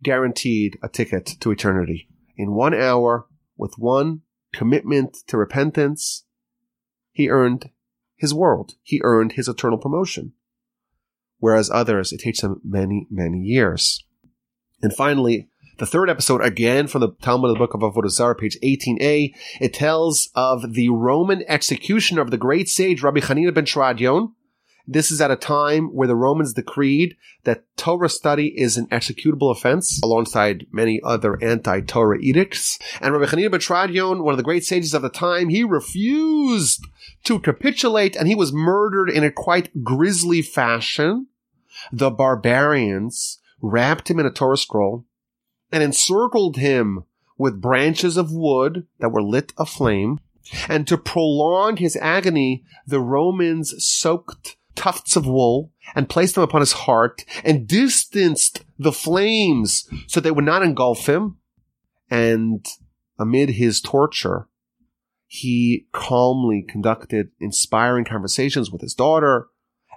guaranteed 0.02 0.78
a 0.82 0.90
ticket 0.90 1.26
to 1.40 1.52
eternity 1.52 2.10
in 2.36 2.54
one 2.54 2.74
hour 2.74 3.28
with 3.58 3.78
one 3.78 4.22
commitment 4.54 5.18
to 5.28 5.38
repentance. 5.38 6.26
He 7.12 7.30
earned 7.30 7.70
his 8.16 8.34
world. 8.34 8.76
He 8.82 9.02
earned 9.04 9.34
his 9.34 9.48
eternal 9.48 9.78
promotion. 9.78 10.34
Whereas 11.40 11.70
others, 11.70 12.14
it 12.14 12.22
takes 12.22 12.42
them 12.42 12.62
many, 12.64 13.08
many 13.12 13.40
years. 13.40 14.04
And 14.82 14.94
finally, 14.94 15.50
the 15.78 15.86
third 15.86 16.10
episode, 16.10 16.42
again 16.42 16.88
from 16.88 17.02
the 17.02 17.12
Talmud 17.22 17.50
of 17.50 17.56
the 17.56 17.60
Book 17.60 17.74
of 17.74 17.82
Avodah 17.82 18.10
Zarah, 18.10 18.36
page 18.36 18.58
18a, 18.64 19.34
it 19.60 19.74
tells 19.74 20.30
of 20.36 20.74
the 20.74 20.90
Roman 20.90 21.44
executioner 21.48 22.22
of 22.22 22.32
the 22.32 22.38
great 22.38 22.70
sage 22.70 23.02
Rabbi 23.02 23.20
Hanina 23.20 23.54
ben 23.54 23.66
Teradion. 23.66 24.34
This 24.86 25.12
is 25.12 25.22
at 25.22 25.32
a 25.32 25.38
time 25.38 25.88
where 25.94 26.10
the 26.10 26.16
Romans 26.16 26.54
decreed 26.54 27.16
that 27.46 27.64
Torah 27.78 28.10
study 28.10 28.54
is 28.60 28.76
an 28.76 28.88
executable 28.88 29.50
offense 29.50 30.02
alongside 30.04 30.68
many 30.72 31.00
other 31.04 31.42
anti-Torah 31.42 32.20
edicts. 32.20 32.78
And 33.00 33.14
Rabbi 33.14 33.32
Hanina 33.32 33.52
ben 33.52 33.62
Teradion, 33.62 34.24
one 34.24 34.34
of 34.34 34.38
the 34.38 34.44
great 34.44 34.66
sages 34.66 34.94
of 34.94 35.02
the 35.02 35.10
time, 35.10 35.48
he 35.48 35.64
refused 35.64 36.86
to 37.24 37.40
capitulate 37.40 38.18
and 38.18 38.28
he 38.28 38.36
was 38.36 38.52
murdered 38.52 39.10
in 39.10 39.24
a 39.24 39.32
quite 39.32 39.84
grisly 39.84 40.42
fashion. 40.42 41.28
The 41.92 42.12
barbarians 42.12 43.40
wrapped 43.62 44.10
him 44.10 44.20
in 44.20 44.26
a 44.26 44.32
Torah 44.32 44.58
scroll 44.58 45.06
and 45.72 45.82
encircled 45.82 46.58
him 46.58 47.06
with 47.38 47.62
branches 47.62 48.18
of 48.18 48.34
wood 48.34 48.86
that 49.00 49.10
were 49.10 49.24
lit 49.24 49.54
aflame. 49.58 50.20
And 50.68 50.86
to 50.88 50.98
prolong 50.98 51.78
his 51.78 51.96
agony, 51.96 52.66
the 52.86 53.00
Romans 53.00 53.74
soaked 53.78 54.58
tufts 54.76 55.16
of 55.16 55.26
wool 55.26 55.72
and 55.96 56.10
placed 56.10 56.36
them 56.36 56.44
upon 56.44 56.62
his 56.62 56.74
heart 56.74 57.26
and 57.44 57.68
distanced 57.68 58.64
the 58.78 58.92
flames 58.92 59.88
so 60.08 60.20
they 60.20 60.32
would 60.32 60.46
not 60.46 60.64
engulf 60.64 61.08
him. 61.08 61.38
And 62.10 62.66
amid 63.20 63.52
his 63.52 63.82
torture, 63.82 64.48
he 65.28 65.88
calmly 65.92 66.64
conducted 66.68 67.30
inspiring 67.40 68.06
conversations 68.06 68.72
with 68.72 68.82
his 68.82 68.94
daughter 68.94 69.48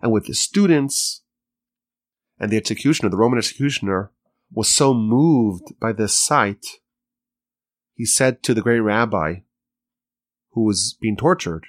and 0.00 0.12
with 0.12 0.26
his 0.26 0.40
students. 0.40 1.22
And 2.38 2.50
the 2.50 2.56
executioner, 2.56 3.10
the 3.10 3.16
Roman 3.16 3.38
executioner, 3.38 4.12
was 4.52 4.68
so 4.68 4.94
moved 4.94 5.78
by 5.80 5.92
this 5.92 6.16
sight, 6.16 6.64
he 7.94 8.04
said 8.04 8.42
to 8.42 8.54
the 8.54 8.62
great 8.62 8.80
rabbi 8.80 9.40
who 10.52 10.64
was 10.64 10.96
being 11.00 11.16
tortured, 11.16 11.66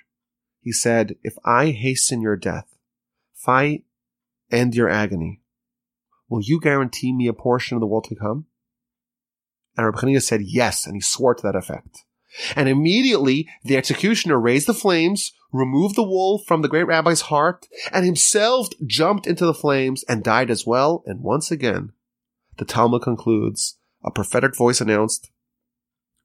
he 0.61 0.71
said, 0.71 1.15
if 1.23 1.35
I 1.45 1.71
hasten 1.71 2.21
your 2.21 2.35
death, 2.35 2.76
I 3.47 3.83
end 4.51 4.75
your 4.75 4.89
agony, 4.89 5.41
will 6.29 6.41
you 6.41 6.59
guarantee 6.59 7.13
me 7.13 7.27
a 7.27 7.33
portion 7.33 7.75
of 7.75 7.81
the 7.81 7.87
world 7.87 8.05
to 8.05 8.15
come? 8.15 8.45
And 9.75 9.85
Rabbi 9.85 9.99
Hanina 9.99 10.21
said 10.21 10.41
yes, 10.43 10.85
and 10.85 10.95
he 10.95 11.01
swore 11.01 11.35
to 11.35 11.43
that 11.43 11.55
effect. 11.55 12.03
And 12.55 12.67
immediately 12.67 13.47
the 13.63 13.77
executioner 13.77 14.39
raised 14.39 14.67
the 14.67 14.73
flames, 14.73 15.33
removed 15.51 15.95
the 15.95 16.03
wool 16.03 16.39
from 16.39 16.61
the 16.61 16.67
great 16.67 16.87
rabbi's 16.87 17.21
heart, 17.21 17.67
and 17.91 18.05
himself 18.05 18.69
jumped 18.85 19.27
into 19.27 19.45
the 19.45 19.53
flames 19.53 20.03
and 20.09 20.23
died 20.23 20.49
as 20.49 20.65
well. 20.65 21.03
And 21.05 21.21
once 21.21 21.51
again, 21.51 21.93
the 22.57 22.65
Talmud 22.65 23.01
concludes, 23.01 23.77
a 24.03 24.11
prophetic 24.11 24.55
voice 24.55 24.81
announced, 24.81 25.29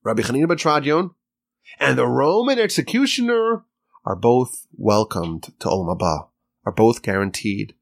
Rabbi 0.02 0.22
Hanina 0.22 0.48
ben 0.48 0.56
Teradion 0.56 1.10
and 1.78 1.96
the 1.96 2.06
Roman 2.06 2.58
executioner 2.58 3.64
are 4.04 4.16
both 4.16 4.66
welcomed 4.76 5.52
to 5.60 5.68
Olam 5.68 5.96
Haba, 5.96 6.28
are 6.64 6.72
both 6.72 7.02
guaranteed 7.02 7.74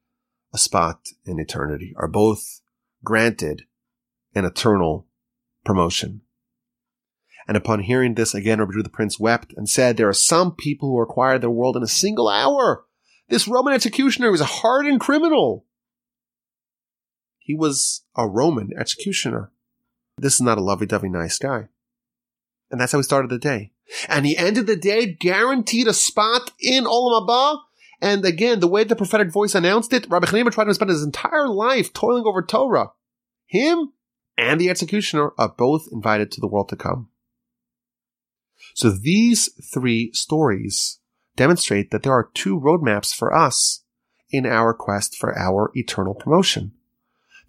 a 0.53 0.57
spot 0.57 1.09
in 1.25 1.39
eternity, 1.39 1.93
are 1.97 2.07
both 2.07 2.61
granted 3.03 3.63
an 4.35 4.45
eternal 4.45 5.07
promotion. 5.63 6.21
And 7.47 7.57
upon 7.57 7.81
hearing 7.81 8.13
this 8.13 8.33
again, 8.33 8.59
Rabbi 8.59 8.81
the 8.81 8.89
Prince 8.89 9.19
wept 9.19 9.53
and 9.57 9.67
said, 9.67 9.97
There 9.97 10.09
are 10.09 10.13
some 10.13 10.55
people 10.55 10.89
who 10.89 11.01
acquire 11.01 11.39
their 11.39 11.49
world 11.49 11.75
in 11.75 11.83
a 11.83 11.87
single 11.87 12.29
hour. 12.29 12.85
This 13.29 13.47
Roman 13.47 13.73
executioner 13.73 14.31
was 14.31 14.41
a 14.41 14.45
hardened 14.45 14.99
criminal. 14.99 15.65
He 17.39 17.55
was 17.55 18.03
a 18.15 18.27
Roman 18.27 18.71
executioner. 18.77 19.51
This 20.17 20.35
is 20.35 20.41
not 20.41 20.57
a 20.57 20.61
lovey-dovey 20.61 21.09
nice 21.09 21.39
guy. 21.39 21.69
And 22.69 22.79
that's 22.79 22.91
how 22.91 22.99
he 22.99 23.03
started 23.03 23.31
the 23.31 23.39
day. 23.39 23.71
And 24.07 24.25
he 24.25 24.37
ended 24.37 24.67
the 24.67 24.75
day 24.75 25.07
guaranteed 25.07 25.87
a 25.87 25.93
spot 25.93 26.51
in 26.59 26.85
Olam 26.85 27.27
Haba. 27.27 27.59
And 28.01 28.25
again, 28.25 28.59
the 28.59 28.67
way 28.67 28.83
the 28.83 28.95
prophetic 28.95 29.31
voice 29.31 29.53
announced 29.53 29.93
it, 29.93 30.09
Rabbi 30.09 30.25
Chanina 30.25 30.51
tried 30.51 30.65
to 30.65 30.73
spend 30.73 30.89
his 30.89 31.03
entire 31.03 31.47
life 31.47 31.93
toiling 31.93 32.25
over 32.25 32.41
Torah. 32.41 32.91
Him 33.45 33.93
and 34.37 34.59
the 34.59 34.69
executioner 34.69 35.31
are 35.37 35.53
both 35.55 35.87
invited 35.91 36.31
to 36.31 36.41
the 36.41 36.47
world 36.47 36.69
to 36.69 36.75
come. 36.75 37.09
So 38.73 38.89
these 38.89 39.49
three 39.71 40.11
stories 40.13 40.99
demonstrate 41.35 41.91
that 41.91 42.03
there 42.03 42.13
are 42.13 42.31
two 42.33 42.59
roadmaps 42.59 43.13
for 43.13 43.35
us 43.35 43.83
in 44.31 44.45
our 44.45 44.73
quest 44.73 45.15
for 45.15 45.37
our 45.37 45.71
eternal 45.75 46.15
promotion. 46.15 46.71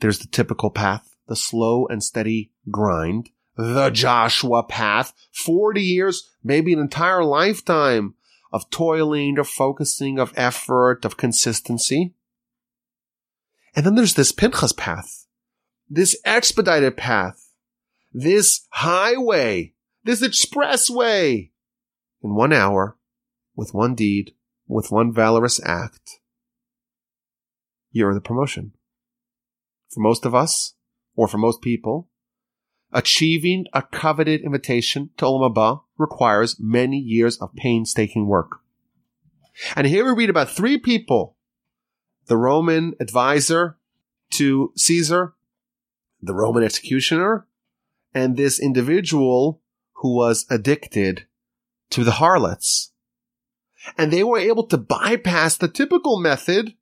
There's 0.01 0.19
the 0.19 0.27
typical 0.27 0.71
path, 0.71 1.15
the 1.29 1.37
slow 1.37 1.87
and 1.87 2.03
steady 2.03 2.53
grind, 2.71 3.31
the 3.57 3.91
Joshua 3.91 4.63
path, 4.63 5.13
40 5.33 5.81
years, 5.81 6.31
maybe 6.43 6.73
an 6.73 6.79
entire 6.79 7.23
lifetime 7.25 8.15
of 8.53 8.69
toiling, 8.71 9.39
of 9.39 9.49
focusing, 9.49 10.19
of 10.19 10.33
effort, 10.37 11.05
of 11.05 11.17
consistency. 11.17 12.15
And 13.75 13.87
then 13.87 13.95
there's 13.95 14.15
this 14.15 14.33
Pinchas 14.33 14.73
path, 14.73 15.27
this 15.89 16.17
expedited 16.25 16.97
path, 16.97 17.51
this 18.13 18.67
highway, 18.71 19.75
this 20.05 20.23
expressway. 20.23 21.51
In 22.23 22.35
one 22.35 22.53
hour, 22.53 22.97
with 23.57 23.75
one 23.75 23.95
deed, 23.95 24.35
with 24.69 24.93
one 24.93 25.13
valorous 25.13 25.61
act, 25.65 26.21
you're 27.91 28.15
the 28.15 28.21
promotion. 28.21 28.73
For 29.91 30.01
most 30.01 30.25
of 30.25 30.35
us, 30.35 30.75
or 31.15 31.29
for 31.29 31.39
most 31.39 31.61
people, 31.63 32.09
achieving 32.93 33.67
a 33.73 33.83
coveted 33.83 34.43
invitation 34.43 35.11
to 35.17 35.25
Olam 35.25 35.55
Haba 35.55 35.83
requires 36.03 36.61
many 36.61 36.99
years 36.99 37.39
of 37.39 37.55
painstaking 37.55 38.27
work. 38.27 38.59
And 39.75 39.87
here 39.87 40.05
we 40.05 40.13
read 40.13 40.31
about 40.31 40.51
three 40.51 40.79
people, 40.79 41.37
the 42.27 42.37
Roman 42.37 42.95
advisor 43.01 43.79
to 44.33 44.73
Caesar, 44.77 45.35
the 46.21 46.35
Roman 46.35 46.63
executioner, 46.63 47.47
and 48.15 48.37
this 48.37 48.61
individual 48.61 49.63
who 49.95 50.15
was 50.15 50.47
addicted 50.51 51.27
to 51.91 52.05
the 52.05 52.13
harlots. 52.13 52.93
And 53.97 54.13
they 54.13 54.23
were 54.23 54.39
able 54.39 54.67
to 54.69 54.79
bypass 54.79 55.57
the 55.57 55.69
typical 55.69 56.21
method 56.21 56.75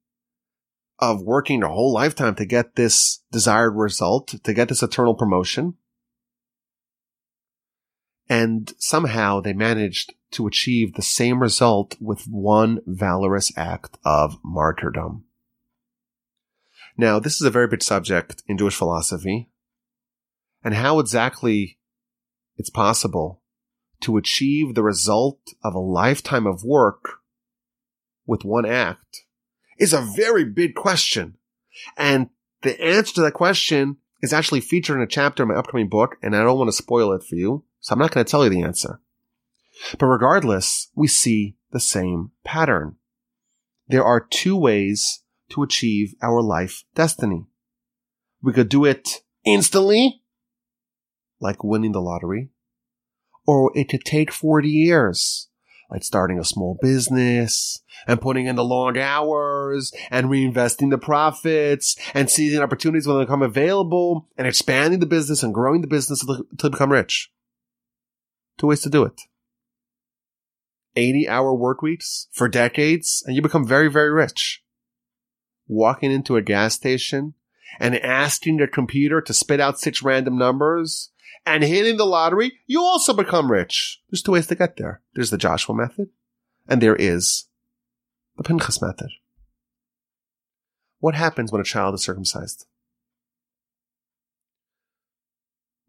of 0.99 1.23
working 1.23 1.61
their 1.61 1.71
whole 1.71 1.93
lifetime 1.93 2.35
to 2.37 2.45
get 2.45 2.77
this 2.77 3.23
desired 3.33 3.73
result, 3.73 4.35
to 4.43 4.55
get 4.55 4.69
this 4.69 4.83
eternal 4.83 5.15
promotion. 5.15 5.75
And 8.31 8.73
somehow 8.79 9.41
they 9.41 9.53
managed 9.53 10.15
to 10.31 10.47
achieve 10.47 10.95
the 10.95 11.03
same 11.03 11.43
result 11.43 11.97
with 12.01 12.27
one 12.29 12.81
valorous 12.87 13.53
act 13.59 13.99
of 14.05 14.39
martyrdom. 14.45 15.25
Now, 16.97 17.19
this 17.19 17.41
is 17.41 17.43
a 17.43 17.51
very 17.51 17.67
big 17.67 17.83
subject 17.83 18.45
in 18.47 18.57
Jewish 18.57 18.77
philosophy 18.77 19.51
and 20.63 20.75
how 20.75 21.01
exactly 21.01 21.79
it's 22.57 22.71
possible 22.71 23.43
to 24.03 24.17
achieve 24.17 24.75
the 24.75 24.83
result 24.85 25.41
of 25.65 25.75
a 25.75 25.81
lifetime 25.81 26.47
of 26.47 26.63
work 26.63 27.21
with 28.27 28.45
one 28.45 28.65
act 28.65 29.25
is 29.77 29.93
a 29.93 30.07
very 30.17 30.45
big 30.45 30.77
question. 30.77 31.37
And 31.97 32.29
the 32.63 32.81
answer 32.81 33.15
to 33.15 33.23
that 33.23 33.33
question 33.33 33.97
is 34.23 34.33
actually 34.33 34.61
featured 34.61 34.97
in 34.97 35.03
a 35.03 35.09
chapter 35.09 35.43
in 35.43 35.49
my 35.49 35.57
upcoming 35.57 35.89
book, 35.89 36.17
and 36.23 36.37
I 36.37 36.45
don't 36.45 36.59
want 36.59 36.69
to 36.69 36.77
spoil 36.77 37.13
it 37.13 37.25
for 37.25 37.35
you, 37.35 37.65
so 37.81 37.93
I'm 37.93 37.99
not 37.99 38.13
going 38.13 38.25
to 38.25 38.31
tell 38.31 38.45
you 38.45 38.51
the 38.51 38.63
answer. 38.63 39.01
But 39.99 40.07
regardless, 40.07 40.91
we 40.95 41.09
see 41.09 41.57
the 41.73 41.81
same 41.81 42.33
pattern. 42.45 42.97
There 43.89 44.05
are 44.05 44.21
two 44.21 44.57
ways 44.57 45.23
to 45.51 45.63
achieve 45.63 46.15
our 46.23 46.43
life 46.43 46.85
destiny. 46.95 47.47
We 48.43 48.53
could 48.53 48.69
do 48.69 48.85
it 48.85 49.23
instantly, 49.45 50.23
like 51.41 51.65
winning 51.65 51.93
the 51.93 52.01
lottery, 52.01 52.51
or 53.47 53.73
it 53.75 53.89
could 53.89 54.05
take 54.05 54.31
40 54.31 54.69
years, 54.69 55.49
like 55.91 56.05
starting 56.05 56.39
a 56.39 56.45
small 56.45 56.79
business 56.81 57.83
and 58.07 58.21
putting 58.21 58.47
in 58.47 58.57
the 58.57 58.65
long 58.65 58.97
hours 58.97 59.93
and 60.11 60.29
reinvesting 60.29 60.91
the 60.91 60.99
profits 60.99 61.97
and 62.15 62.31
seizing 62.31 62.61
opportunities 62.61 63.07
when 63.07 63.19
they 63.19 63.25
become 63.25 63.43
available 63.43 64.29
and 64.37 64.47
expanding 64.47 65.01
the 65.01 65.07
business 65.07 65.43
and 65.43 65.55
growing 65.55 65.81
the 65.81 65.87
business 65.87 66.25
to 66.59 66.71
become 66.71 66.93
rich. 66.93 67.31
Two 68.61 68.67
ways 68.67 68.83
to 68.83 68.91
do 68.91 69.05
it. 69.05 69.23
80 70.95 71.27
hour 71.31 71.55
work 71.55 71.81
weeks 71.81 72.29
for 72.31 72.47
decades 72.47 73.25
and 73.27 73.35
you 73.35 73.41
become 73.41 73.67
very, 73.67 73.89
very 73.89 74.13
rich. 74.13 74.63
Walking 75.67 76.13
into 76.13 76.37
a 76.37 76.43
gas 76.43 76.75
station 76.75 77.33
and 77.79 77.97
asking 77.97 78.59
the 78.59 78.69
computer 78.69 79.23
to 79.23 79.33
spit 79.33 79.61
out 79.61 79.81
six 79.81 80.03
random 80.03 80.37
numbers 80.37 81.11
and 81.47 81.65
hitting 81.65 81.97
the 81.97 82.05
lottery, 82.05 82.59
you 82.67 82.83
also 82.83 83.15
become 83.15 83.51
rich. 83.51 84.03
There's 84.11 84.21
two 84.21 84.33
ways 84.33 84.49
to 84.49 84.55
get 84.55 84.77
there. 84.77 85.01
There's 85.15 85.31
the 85.31 85.39
Joshua 85.39 85.75
method, 85.75 86.11
and 86.69 86.83
there 86.83 86.97
is 86.97 87.47
the 88.37 88.43
Pinchas 88.43 88.83
method. 88.83 89.09
What 90.99 91.15
happens 91.15 91.51
when 91.51 91.63
a 91.63 91.65
child 91.65 91.95
is 91.95 92.03
circumcised? 92.03 92.67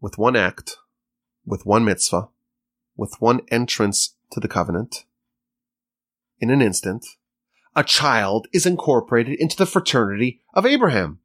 With 0.00 0.16
one 0.16 0.36
act, 0.36 0.78
with 1.44 1.66
one 1.66 1.84
mitzvah, 1.84 2.28
with 2.96 3.20
one 3.20 3.40
entrance 3.50 4.16
to 4.30 4.40
the 4.40 4.48
covenant, 4.48 5.04
in 6.40 6.50
an 6.50 6.60
instant, 6.60 7.06
a 7.74 7.84
child 7.84 8.48
is 8.52 8.66
incorporated 8.66 9.38
into 9.38 9.56
the 9.56 9.66
fraternity 9.66 10.40
of 10.54 10.66
Abraham. 10.66 11.20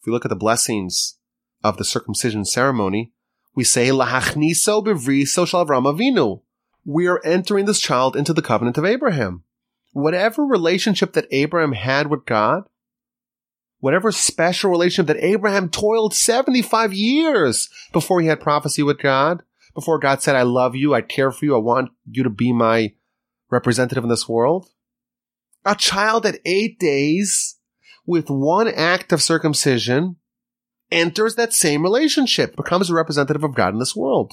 If 0.00 0.06
we 0.06 0.12
look 0.12 0.24
at 0.24 0.28
the 0.28 0.36
blessings 0.36 1.16
of 1.64 1.76
the 1.76 1.84
circumcision 1.84 2.44
ceremony, 2.44 3.12
we 3.54 3.64
say, 3.64 3.88
Lahachniso 3.88 4.84
bevriso 4.84 5.46
shal 5.46 5.66
Avram 5.66 5.92
Avinu. 5.92 6.42
We 6.84 7.08
are 7.08 7.20
entering 7.24 7.64
this 7.64 7.80
child 7.80 8.14
into 8.14 8.32
the 8.32 8.42
covenant 8.42 8.78
of 8.78 8.84
Abraham. 8.84 9.42
Whatever 9.92 10.44
relationship 10.44 11.14
that 11.14 11.26
Abraham 11.32 11.72
had 11.72 12.06
with 12.06 12.24
God, 12.24 12.68
whatever 13.80 14.12
special 14.12 14.70
relationship 14.70 15.06
that 15.06 15.24
Abraham 15.24 15.70
toiled 15.70 16.14
75 16.14 16.92
years 16.92 17.68
before 17.92 18.20
he 18.20 18.28
had 18.28 18.40
prophecy 18.40 18.82
with 18.82 18.98
God, 18.98 19.42
before 19.78 20.00
God 20.00 20.20
said, 20.20 20.34
I 20.34 20.42
love 20.42 20.74
you, 20.74 20.92
I 20.92 21.02
care 21.02 21.30
for 21.30 21.44
you, 21.44 21.54
I 21.54 21.58
want 21.58 21.90
you 22.10 22.24
to 22.24 22.30
be 22.30 22.52
my 22.52 22.94
representative 23.48 24.02
in 24.02 24.10
this 24.10 24.28
world. 24.28 24.68
A 25.64 25.76
child 25.76 26.26
at 26.26 26.40
eight 26.44 26.80
days 26.80 27.58
with 28.04 28.28
one 28.28 28.66
act 28.66 29.12
of 29.12 29.22
circumcision 29.22 30.16
enters 30.90 31.36
that 31.36 31.52
same 31.52 31.84
relationship, 31.84 32.56
becomes 32.56 32.90
a 32.90 32.94
representative 32.94 33.44
of 33.44 33.54
God 33.54 33.72
in 33.72 33.78
this 33.78 33.94
world. 33.94 34.32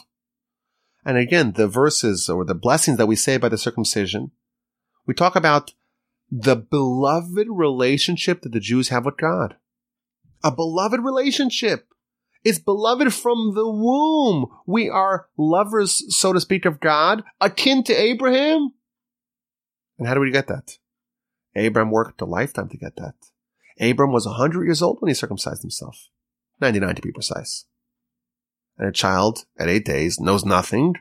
And 1.06 1.16
again, 1.16 1.52
the 1.52 1.68
verses 1.68 2.28
or 2.28 2.44
the 2.44 2.56
blessings 2.56 2.98
that 2.98 3.06
we 3.06 3.16
say 3.16 3.38
by 3.38 3.50
the 3.50 3.58
circumcision, 3.60 4.32
we 5.06 5.14
talk 5.14 5.36
about 5.36 5.74
the 6.32 6.56
beloved 6.56 7.46
relationship 7.52 8.42
that 8.42 8.52
the 8.52 8.60
Jews 8.60 8.90
have 8.90 9.06
with 9.06 9.18
God. 9.18 9.58
A 10.44 10.52
beloved 10.52 11.02
relationship. 11.02 11.88
It's 12.46 12.60
beloved 12.60 13.14
from 13.14 13.54
the 13.56 13.68
womb. 13.68 14.46
We 14.66 14.90
are 14.90 15.28
lovers, 15.38 16.16
so 16.16 16.32
to 16.32 16.40
speak, 16.40 16.64
of 16.66 16.80
God, 16.80 17.24
akin 17.42 17.84
to 17.84 17.94
Abraham. 17.94 18.74
And 20.00 20.08
how 20.08 20.14
do 20.14 20.22
we 20.22 20.32
get 20.32 20.48
that? 20.48 20.78
Abraham 21.56 21.92
worked 21.92 22.22
a 22.22 22.26
lifetime 22.26 22.70
to 22.70 22.78
get 22.78 22.96
that. 22.98 23.16
Abram 23.82 24.14
was 24.14 24.26
100 24.26 24.64
years 24.64 24.82
old 24.82 24.98
when 25.02 25.10
he 25.10 25.16
circumcised 25.16 25.64
himself. 25.64 26.10
99 26.62 26.96
to 26.96 27.02
be 27.02 27.12
precise. 27.12 27.66
And 28.78 28.88
a 28.88 28.94
child 28.94 29.46
at 29.58 29.68
eight 29.68 29.84
days 29.86 30.20
knows 30.20 30.46
nothing 30.46 30.96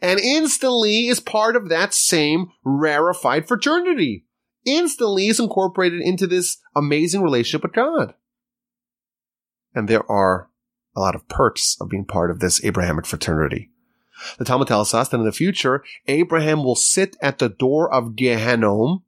and 0.00 0.20
instantly 0.20 1.08
is 1.08 1.20
part 1.20 1.56
of 1.56 1.68
that 1.68 1.94
same 1.94 2.52
rarefied 2.64 3.48
fraternity. 3.48 4.24
Instantly 4.64 5.28
is 5.28 5.40
incorporated 5.40 6.00
into 6.00 6.26
this 6.26 6.58
amazing 6.76 7.22
relationship 7.22 7.62
with 7.62 7.72
God. 7.72 8.14
And 9.74 9.88
there 9.88 10.08
are 10.10 10.48
a 10.94 11.00
lot 11.00 11.14
of 11.14 11.28
perks 11.28 11.76
of 11.80 11.88
being 11.88 12.04
part 12.04 12.30
of 12.30 12.40
this 12.40 12.62
Abrahamic 12.64 13.06
fraternity. 13.06 13.70
The 14.38 14.44
Talmud 14.44 14.68
tells 14.68 14.94
us 14.94 15.08
that 15.08 15.18
in 15.18 15.24
the 15.24 15.32
future, 15.32 15.82
Abraham 16.06 16.62
will 16.62 16.76
sit 16.76 17.16
at 17.20 17.38
the 17.38 17.48
door 17.48 17.92
of 17.92 18.14
Gehenom. 18.14 19.02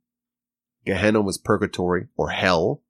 Gehenom 0.87 1.29
is 1.29 1.39
purgatory 1.39 2.09
or 2.17 2.31
hell 2.31 2.83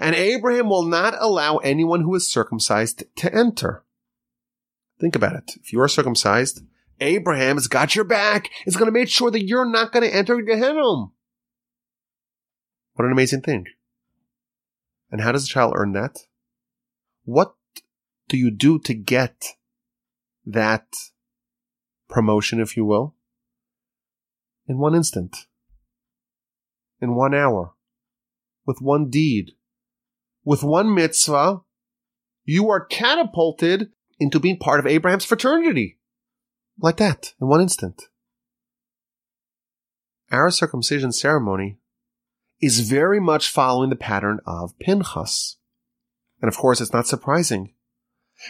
And 0.00 0.14
Abraham 0.14 0.68
will 0.68 0.84
not 0.84 1.14
allow 1.18 1.58
anyone 1.58 2.02
who 2.02 2.14
is 2.14 2.30
circumcised 2.30 3.04
to 3.16 3.34
enter. 3.34 3.84
Think 5.00 5.14
about 5.14 5.34
it. 5.36 5.52
If 5.62 5.72
you 5.72 5.80
are 5.80 5.88
circumcised, 5.88 6.62
Abraham 7.00 7.56
has 7.56 7.66
got 7.66 7.94
your 7.94 8.04
back. 8.04 8.48
Is 8.66 8.76
going 8.76 8.86
to 8.86 8.92
make 8.92 9.08
sure 9.08 9.30
that 9.30 9.44
you're 9.44 9.68
not 9.68 9.92
going 9.92 10.08
to 10.08 10.14
enter 10.14 10.40
Gehenna. 10.40 11.06
What 12.94 13.04
an 13.04 13.12
amazing 13.12 13.42
thing. 13.42 13.66
And 15.10 15.20
how 15.20 15.32
does 15.32 15.44
a 15.44 15.48
child 15.48 15.74
earn 15.76 15.92
that? 15.92 16.20
What 17.24 17.54
do 18.28 18.36
you 18.36 18.50
do 18.50 18.78
to 18.80 18.94
get 18.94 19.44
that 20.46 20.86
promotion, 22.08 22.60
if 22.60 22.76
you 22.76 22.84
will? 22.84 23.14
In 24.66 24.78
one 24.78 24.94
instant. 24.94 25.46
In 27.00 27.14
one 27.14 27.34
hour. 27.34 27.74
With 28.66 28.78
one 28.80 29.10
deed. 29.10 29.52
With 30.44 30.62
one 30.62 30.94
mitzvah. 30.94 31.62
You 32.44 32.70
are 32.70 32.84
catapulted 32.84 33.90
into 34.18 34.38
being 34.38 34.58
part 34.58 34.80
of 34.80 34.86
Abraham's 34.86 35.24
fraternity. 35.24 35.98
Like 36.78 36.96
that, 36.98 37.34
in 37.40 37.48
one 37.48 37.60
instant. 37.60 38.02
Our 40.30 40.50
circumcision 40.50 41.12
ceremony 41.12 41.78
is 42.60 42.80
very 42.80 43.20
much 43.20 43.48
following 43.48 43.90
the 43.90 43.96
pattern 43.96 44.40
of 44.46 44.78
Pinchas. 44.78 45.56
And 46.44 46.50
of 46.50 46.58
course, 46.58 46.82
it's 46.82 46.92
not 46.92 47.06
surprising 47.06 47.72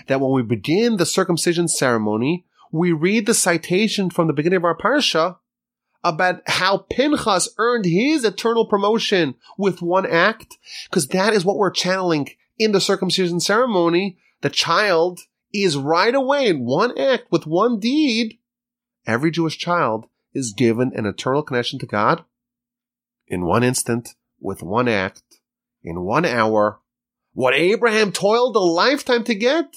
that 0.09 0.21
when 0.21 0.33
we 0.33 0.43
begin 0.43 0.97
the 0.97 1.07
circumcision 1.07 1.69
ceremony, 1.69 2.45
we 2.73 2.91
read 2.91 3.25
the 3.25 3.35
citation 3.35 4.11
from 4.11 4.27
the 4.27 4.33
beginning 4.33 4.57
of 4.57 4.65
our 4.65 4.77
parsha 4.77 5.37
about 6.03 6.43
how 6.49 6.79
Pinchas 6.79 7.51
earned 7.57 7.85
his 7.85 8.25
eternal 8.25 8.67
promotion 8.67 9.37
with 9.57 9.81
one 9.81 10.07
act, 10.07 10.59
because 10.91 11.07
that 11.07 11.35
is 11.35 11.45
what 11.45 11.57
we're 11.57 11.71
channeling 11.71 12.31
in 12.59 12.73
the 12.73 12.81
circumcision 12.81 13.39
ceremony. 13.39 14.19
The 14.41 14.51
child 14.51 15.21
is 15.53 15.77
right 15.77 16.17
away 16.17 16.49
in 16.49 16.65
one 16.65 16.99
act 16.99 17.31
with 17.31 17.47
one 17.47 17.79
deed. 17.79 18.41
Every 19.07 19.31
Jewish 19.31 19.57
child 19.57 20.07
is 20.33 20.53
given 20.53 20.91
an 20.97 21.07
eternal 21.07 21.45
connection 21.45 21.79
to 21.79 21.87
God 21.87 22.25
in 23.29 23.47
one 23.47 23.63
instant, 23.63 24.17
with 24.41 24.65
one 24.65 24.89
act, 24.89 25.23
in 25.85 26.01
one 26.01 26.25
hour. 26.25 26.81
What 27.35 27.55
Abraham 27.55 28.13
toiled 28.13 28.55
a 28.55 28.61
lifetime 28.61 29.25
to 29.25 29.35
get, 29.35 29.75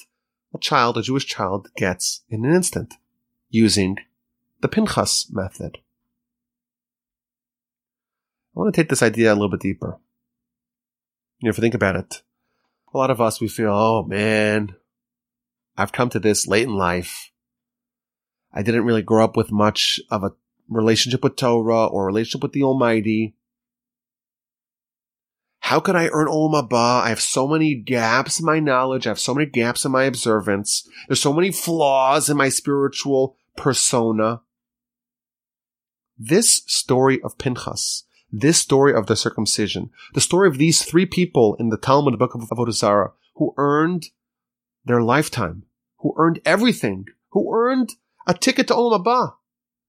a 0.54 0.58
child, 0.58 0.96
a 0.96 1.02
Jewish 1.02 1.26
child, 1.26 1.68
gets 1.76 2.22
in 2.30 2.44
an 2.44 2.54
instant 2.54 2.94
using 3.50 3.96
the 4.60 4.68
Pinchas 4.68 5.28
method. 5.30 5.78
I 8.56 8.60
want 8.60 8.72
to 8.72 8.80
take 8.80 8.88
this 8.88 9.02
idea 9.02 9.32
a 9.32 9.34
little 9.34 9.50
bit 9.50 9.60
deeper. 9.60 9.98
You 11.40 11.46
know, 11.46 11.50
if 11.50 11.58
you 11.58 11.62
think 11.62 11.74
about 11.74 11.96
it, 11.96 12.22
a 12.94 12.96
lot 12.96 13.10
of 13.10 13.20
us, 13.20 13.40
we 13.40 13.48
feel, 13.48 13.72
oh 13.72 14.04
man, 14.04 14.76
I've 15.76 15.92
come 15.92 16.10
to 16.10 16.20
this 16.20 16.46
late 16.46 16.68
in 16.68 16.74
life. 16.74 17.32
I 18.52 18.62
didn't 18.62 18.84
really 18.84 19.02
grow 19.02 19.24
up 19.24 19.36
with 19.36 19.50
much 19.50 20.00
of 20.12 20.22
a 20.22 20.32
relationship 20.68 21.24
with 21.24 21.34
Torah 21.34 21.86
or 21.86 22.06
relationship 22.06 22.42
with 22.42 22.52
the 22.52 22.62
Almighty. 22.62 23.34
How 25.68 25.80
could 25.80 25.96
I 25.96 26.08
earn 26.14 26.28
Olam 26.28 26.54
Haba? 26.54 27.02
I 27.02 27.10
have 27.10 27.20
so 27.20 27.46
many 27.46 27.74
gaps 27.74 28.40
in 28.40 28.46
my 28.46 28.58
knowledge. 28.58 29.06
I 29.06 29.10
have 29.10 29.20
so 29.20 29.34
many 29.34 29.44
gaps 29.44 29.84
in 29.84 29.92
my 29.92 30.04
observance. 30.04 30.88
There's 31.06 31.20
so 31.20 31.34
many 31.34 31.52
flaws 31.52 32.30
in 32.30 32.38
my 32.38 32.48
spiritual 32.48 33.36
persona. 33.54 34.40
This 36.16 36.62
story 36.64 37.20
of 37.20 37.36
Pinchas, 37.36 38.04
this 38.32 38.56
story 38.56 38.94
of 38.94 39.08
the 39.08 39.14
circumcision, 39.14 39.90
the 40.14 40.22
story 40.22 40.48
of 40.48 40.56
these 40.56 40.82
three 40.82 41.04
people 41.04 41.54
in 41.56 41.68
the 41.68 41.76
Talmud, 41.76 42.18
book 42.18 42.34
of 42.34 42.40
Avodah 42.40 42.72
Zarah, 42.72 43.12
who 43.34 43.52
earned 43.58 44.06
their 44.86 45.02
lifetime, 45.02 45.64
who 45.98 46.14
earned 46.16 46.40
everything, 46.46 47.04
who 47.32 47.54
earned 47.54 47.92
a 48.26 48.32
ticket 48.32 48.68
to 48.68 48.74
Olam 48.74 49.04
Haba 49.04 49.34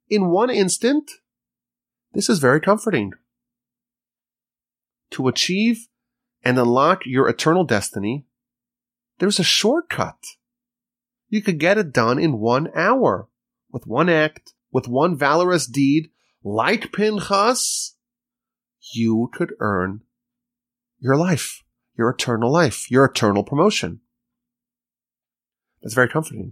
in 0.10 0.30
one 0.30 0.50
instant. 0.50 1.10
This 2.12 2.28
is 2.28 2.40
very 2.40 2.60
comforting 2.60 3.14
to 5.12 5.28
achieve 5.28 5.88
and 6.44 6.58
unlock 6.58 7.06
your 7.06 7.28
eternal 7.28 7.64
destiny, 7.64 8.26
there's 9.20 9.40
a 9.40 9.44
shortcut. 9.44 10.24
You 11.28 11.42
could 11.42 11.60
get 11.60 11.78
it 11.78 11.94
done 11.94 12.20
in 12.20 12.40
one 12.40 12.70
hour 12.74 13.28
with 13.72 13.86
one 13.86 14.10
act, 14.10 14.54
with 14.72 14.88
one 14.88 15.18
valorous 15.18 15.68
deed, 15.68 16.10
like 16.44 16.92
Pinchas. 16.92 17.96
You 18.94 19.30
could 19.34 19.54
earn 19.60 20.02
your 21.00 21.16
life, 21.16 21.64
your 21.98 22.10
eternal 22.10 22.52
life, 22.52 22.90
your 22.90 23.06
eternal 23.06 23.44
promotion. 23.44 24.02
That's 25.82 25.94
very 25.94 26.10
comforting. 26.10 26.52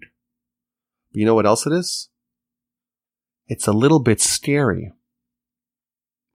But 1.11 1.19
you 1.19 1.25
know 1.25 1.35
what 1.35 1.45
else 1.45 1.65
it 1.65 1.73
is? 1.73 2.09
It's 3.47 3.67
a 3.67 3.73
little 3.73 3.99
bit 3.99 4.21
scary. 4.21 4.91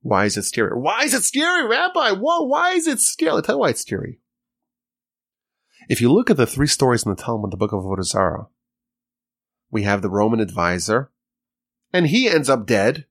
Why 0.02 0.26
is 0.26 0.36
it 0.36 0.42
scary? 0.42 0.76
Why 0.78 1.04
is 1.04 1.14
it 1.14 1.22
scary, 1.22 1.66
Rabbi? 1.66 2.12
Whoa, 2.12 2.42
why 2.42 2.72
is 2.72 2.86
it 2.86 3.00
scary? 3.00 3.30
I'll 3.30 3.42
tell 3.42 3.54
you 3.54 3.60
why 3.60 3.70
it's 3.70 3.80
scary. 3.80 4.18
If 5.88 6.00
you 6.00 6.12
look 6.12 6.30
at 6.30 6.36
the 6.36 6.46
three 6.46 6.66
stories 6.66 7.04
in 7.04 7.10
the 7.10 7.20
Talmud, 7.20 7.50
the 7.50 7.56
book 7.56 7.72
of 7.72 7.82
Avodah 7.82 8.48
we 9.70 9.84
have 9.84 10.02
the 10.02 10.10
Roman 10.10 10.38
advisor, 10.38 11.10
and 11.92 12.06
he 12.08 12.28
ends 12.28 12.48
up 12.48 12.66
dead. 12.66 13.06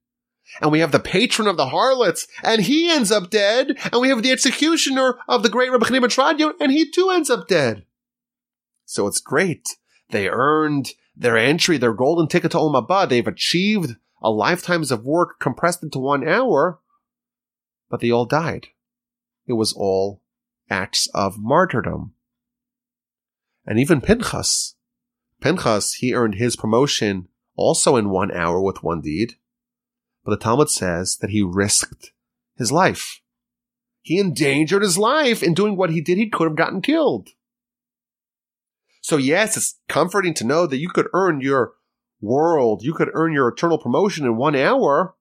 And 0.62 0.72
we 0.72 0.80
have 0.80 0.92
the 0.92 1.00
patron 1.00 1.48
of 1.48 1.56
the 1.56 1.68
harlots, 1.68 2.28
and 2.44 2.62
he 2.62 2.90
ends 2.90 3.12
up 3.12 3.30
dead. 3.30 3.78
And 3.92 4.02
we 4.02 4.10
have 4.10 4.22
the 4.22 4.32
executioner 4.32 5.18
of 5.28 5.44
the 5.44 5.50
great 5.50 5.72
Rabbi 5.72 5.88
Chanina 5.88 6.10
Tradion, 6.10 6.54
and 6.60 6.72
he 6.72 6.90
too 6.90 7.10
ends 7.10 7.30
up 7.30 7.48
dead. 7.48 7.86
So 8.86 9.08
it's 9.08 9.22
great. 9.22 9.68
They 10.10 10.28
earned 10.28 10.92
their 11.16 11.38
entry, 11.38 11.78
their 11.78 11.94
golden 11.94 12.28
ticket 12.28 12.52
to 12.52 12.58
Olam 12.58 12.88
Haba. 12.88 13.08
They've 13.08 13.26
achieved 13.26 13.96
a 14.22 14.30
lifetimes 14.30 14.92
of 14.92 15.06
work 15.06 15.40
compressed 15.40 15.84
into 15.84 16.00
one 16.00 16.28
hour, 16.28 16.80
but 17.90 18.00
they 18.00 18.12
all 18.12 18.26
died. 18.26 18.68
It 19.48 19.54
was 19.54 19.74
all 19.74 20.22
acts 20.70 21.08
of 21.14 21.38
martyrdom. 21.38 22.14
And 23.66 23.80
even 23.80 24.02
Pinchas, 24.02 24.76
Pinchas, 25.42 25.96
he 25.96 26.14
earned 26.14 26.36
his 26.36 26.56
promotion 26.56 27.28
also 27.56 27.96
in 27.96 28.10
one 28.10 28.32
hour 28.32 28.62
with 28.62 28.84
one 28.84 29.02
deed. 29.02 29.36
But 30.24 30.32
the 30.32 30.38
Talmud 30.38 30.70
says 30.70 31.18
that 31.18 31.32
he 31.32 31.42
risked 31.42 32.12
his 32.58 32.72
life. 32.72 33.22
He 34.02 34.20
endangered 34.20 34.82
his 34.82 34.98
life 34.98 35.44
in 35.44 35.54
doing 35.54 35.76
what 35.76 35.90
he 35.90 36.02
did. 36.02 36.18
He 36.18 36.30
could 36.30 36.48
have 36.48 36.56
gotten 36.56 36.82
killed. 36.82 37.30
So 39.02 39.18
yes, 39.18 39.58
it's 39.58 39.80
comforting 39.90 40.34
to 40.36 40.46
know 40.46 40.68
that 40.68 40.78
you 40.78 40.90
could 40.90 41.08
earn 41.14 41.42
your 41.42 41.74
world, 42.22 42.84
you 42.84 42.94
could 42.94 43.10
earn 43.14 43.34
your 43.34 43.48
eternal 43.48 43.78
promotion 43.78 44.26
in 44.26 44.38
one 44.38 44.56
hour, 44.56 45.16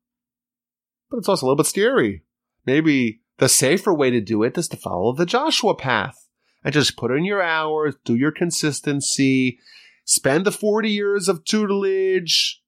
but 1.11 1.19
it's 1.19 1.29
also 1.29 1.47
a 1.47 1.49
little 1.49 1.57
bit 1.57 1.67
scary. 1.67 2.23
Maybe 2.67 3.23
the 3.39 3.49
safer 3.49 3.93
way 3.93 4.11
to 4.11 4.21
do 4.21 4.43
it 4.43 4.57
is 4.59 4.69
to 4.69 4.77
follow 4.77 5.13
the 5.13 5.27
Joshua 5.27 5.75
path 5.75 6.29
and 6.63 6.75
just 6.75 6.97
put 6.97 7.11
in 7.11 7.25
your 7.25 7.43
hours, 7.43 7.97
do 8.05 8.15
your 8.15 8.33
consistency, 8.33 9.59
spend 10.05 10.45
the 10.45 10.53
40 10.53 10.91
years 10.91 11.29
of 11.29 11.45
tutelage, 11.45 12.63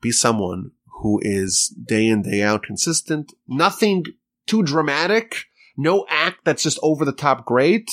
be 0.00 0.12
someone 0.12 0.70
who 1.02 1.20
is 1.22 1.74
day 1.84 2.06
in, 2.06 2.22
day 2.22 2.42
out 2.42 2.62
consistent, 2.62 3.32
nothing 3.48 4.04
too 4.46 4.62
dramatic, 4.62 5.44
no 5.76 6.06
act 6.08 6.44
that's 6.44 6.62
just 6.62 6.78
over 6.82 7.04
the 7.04 7.12
top 7.12 7.44
great, 7.44 7.90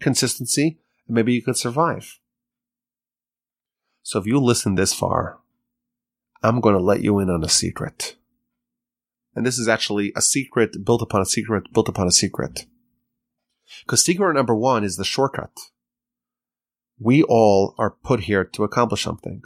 consistency, 0.00 0.78
and 1.06 1.14
maybe 1.14 1.32
you 1.34 1.42
could 1.42 1.56
survive. 1.56 2.19
So 4.02 4.18
if 4.18 4.26
you 4.26 4.38
listen 4.40 4.74
this 4.74 4.94
far, 4.94 5.38
I'm 6.42 6.60
going 6.60 6.74
to 6.74 6.82
let 6.82 7.02
you 7.02 7.18
in 7.18 7.30
on 7.30 7.44
a 7.44 7.48
secret. 7.48 8.16
And 9.34 9.46
this 9.46 9.58
is 9.58 9.68
actually 9.68 10.12
a 10.16 10.22
secret 10.22 10.84
built 10.84 11.02
upon 11.02 11.22
a 11.22 11.26
secret 11.26 11.72
built 11.72 11.88
upon 11.88 12.06
a 12.06 12.12
secret. 12.12 12.66
Because 13.84 14.04
secret 14.04 14.34
number 14.34 14.54
one 14.54 14.82
is 14.82 14.96
the 14.96 15.04
shortcut. 15.04 15.52
We 16.98 17.22
all 17.22 17.74
are 17.78 17.90
put 17.90 18.20
here 18.20 18.44
to 18.44 18.64
accomplish 18.64 19.02
something. 19.02 19.42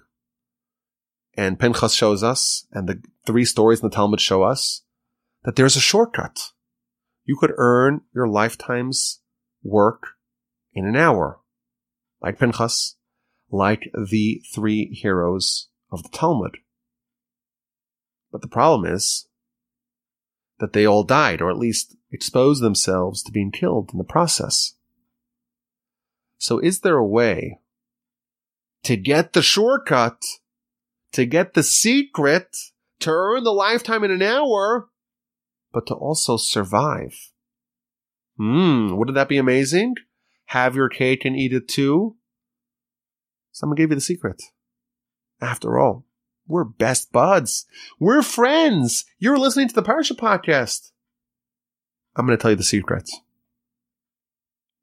And 1.37 1.59
Pinchas 1.59 1.95
shows 1.95 2.23
us, 2.23 2.67
and 2.73 2.89
the 2.89 3.03
three 3.27 3.45
stories 3.45 3.81
in 3.81 3.89
the 3.89 3.95
Talmud 3.95 4.21
show 4.21 4.43
us, 4.43 4.83
that 5.45 5.57
there's 5.57 5.77
a 5.77 5.81
shortcut. 5.81 6.53
You 7.25 7.37
could 7.37 7.53
earn 7.57 8.03
your 8.15 8.29
lifetime's 8.29 9.21
work 9.63 10.15
in 10.73 10.87
an 10.87 10.97
hour. 10.97 11.41
Like 12.21 12.39
Pinchas, 12.39 12.97
like 13.55 13.91
the 13.95 14.43
three 14.53 14.87
heroes 14.87 15.69
of 15.91 16.03
the 16.03 16.09
Talmud. 16.09 16.59
But 18.33 18.43
the 18.43 18.49
problem 18.49 18.93
is 18.93 19.29
that 20.59 20.73
they 20.73 20.85
all 20.85 21.05
died, 21.05 21.41
or 21.41 21.51
at 21.51 21.59
least 21.59 21.97
exposed 22.11 22.63
themselves 22.63 23.23
to 23.23 23.33
being 23.33 23.53
killed 23.53 23.91
in 23.93 23.99
the 23.99 24.05
process. 24.05 24.75
So 26.39 26.59
is 26.59 26.81
there 26.81 26.97
a 26.97 27.07
way 27.07 27.61
to 28.83 28.97
get 28.97 29.33
the 29.33 29.43
shortcut, 29.43 30.21
to 31.13 31.25
get 31.25 31.55
the 31.55 31.63
secret, 31.63 32.57
to 33.01 33.11
earn 33.11 33.45
the 33.45 33.53
lifetime 33.53 34.05
in 34.05 34.11
an 34.11 34.23
hour, 34.23 34.89
but 35.73 35.87
to 35.87 35.95
also 35.95 36.37
survive? 36.37 37.15
Hmm, 38.37 38.97
wouldn't 38.97 39.15
that 39.15 39.29
be 39.29 39.39
amazing? 39.39 39.95
Have 40.47 40.75
your 40.75 40.89
cake 40.89 41.25
and 41.25 41.37
eat 41.37 41.53
it 41.53 41.69
too? 41.69 42.17
Someone 43.55 43.77
gave 43.77 43.91
you 43.91 43.95
the 43.95 44.01
secret. 44.01 44.43
After 45.41 45.79
all, 45.79 46.05
we're 46.49 46.65
best 46.65 47.13
buds. 47.13 47.67
We're 48.01 48.21
friends. 48.21 49.05
You're 49.21 49.39
listening 49.39 49.69
to 49.69 49.75
the 49.75 49.83
Parsha 49.83 50.17
podcast. 50.17 50.91
I'm 52.17 52.27
going 52.27 52.37
to 52.37 52.43
tell 52.43 52.51
you 52.51 52.57
the 52.57 52.65
secret. 52.65 53.09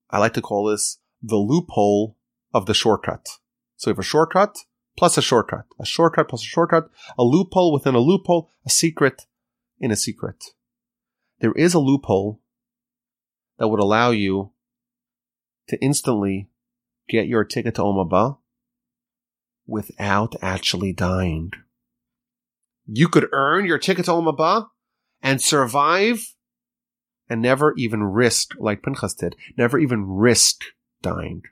I 0.09 0.19
like 0.19 0.33
to 0.35 0.41
call 0.41 0.69
this 0.69 0.99
the 1.21 1.35
loophole 1.35 2.15
of 2.53 2.65
the 2.65 2.73
shortcut. 2.73 3.27
So 3.75 3.91
we 3.91 3.91
have 3.91 3.99
a 3.99 4.03
shortcut 4.03 4.59
plus 4.97 5.17
a 5.17 5.21
shortcut, 5.21 5.65
a 5.77 5.85
shortcut 5.85 6.29
plus 6.29 6.41
a 6.41 6.45
shortcut, 6.45 6.89
a 7.17 7.23
loophole 7.23 7.73
within 7.73 7.93
a 7.93 7.99
loophole, 7.99 8.49
a 8.65 8.69
secret 8.69 9.25
in 9.81 9.91
a 9.91 9.97
secret. 9.97 10.45
There 11.41 11.53
is 11.57 11.73
a 11.73 11.79
loophole 11.79 12.39
that 13.59 13.67
would 13.67 13.81
allow 13.81 14.11
you 14.11 14.53
to 15.67 15.77
instantly 15.81 16.47
get 17.09 17.27
your 17.27 17.43
ticket 17.43 17.75
to 17.75 17.81
Olam 17.81 18.09
Haba 18.09 18.37
without 19.71 20.35
actually 20.41 20.93
dying. 20.93 21.51
You 22.85 23.07
could 23.07 23.29
earn 23.31 23.65
your 23.65 23.77
ticket 23.77 24.05
to 24.05 24.11
Olam 24.11 24.67
and 25.23 25.41
survive 25.41 26.35
and 27.29 27.41
never 27.41 27.73
even 27.77 28.03
risk, 28.03 28.51
like 28.59 28.83
Pinchas 28.83 29.13
did, 29.13 29.35
never 29.57 29.79
even 29.79 30.05
risk 30.05 30.63
dying. 31.01 31.43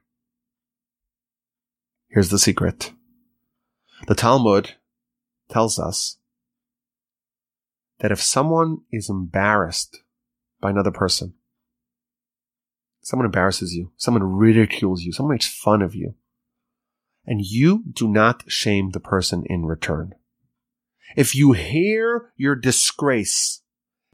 Here's 2.10 2.30
the 2.30 2.40
secret. 2.40 2.92
The 4.08 4.16
Talmud 4.16 4.76
tells 5.50 5.80
us 5.80 6.18
that 8.00 8.12
if 8.12 8.22
someone 8.22 8.80
is 8.92 9.10
embarrassed 9.10 10.00
by 10.60 10.70
another 10.70 10.92
person, 10.92 11.34
someone 13.02 13.26
embarrasses 13.26 13.74
you, 13.74 13.92
someone 13.98 14.24
ridicules 14.24 15.04
you, 15.04 15.12
someone 15.12 15.36
makes 15.36 15.48
fun 15.48 15.82
of 15.82 15.96
you, 15.96 16.16
and 17.30 17.46
you 17.46 17.84
do 17.94 18.08
not 18.08 18.44
shame 18.48 18.90
the 18.90 19.00
person 19.00 19.44
in 19.46 19.64
return. 19.64 20.16
If 21.16 21.36
you 21.36 21.52
hear 21.52 22.34
your 22.36 22.56
disgrace 22.56 23.62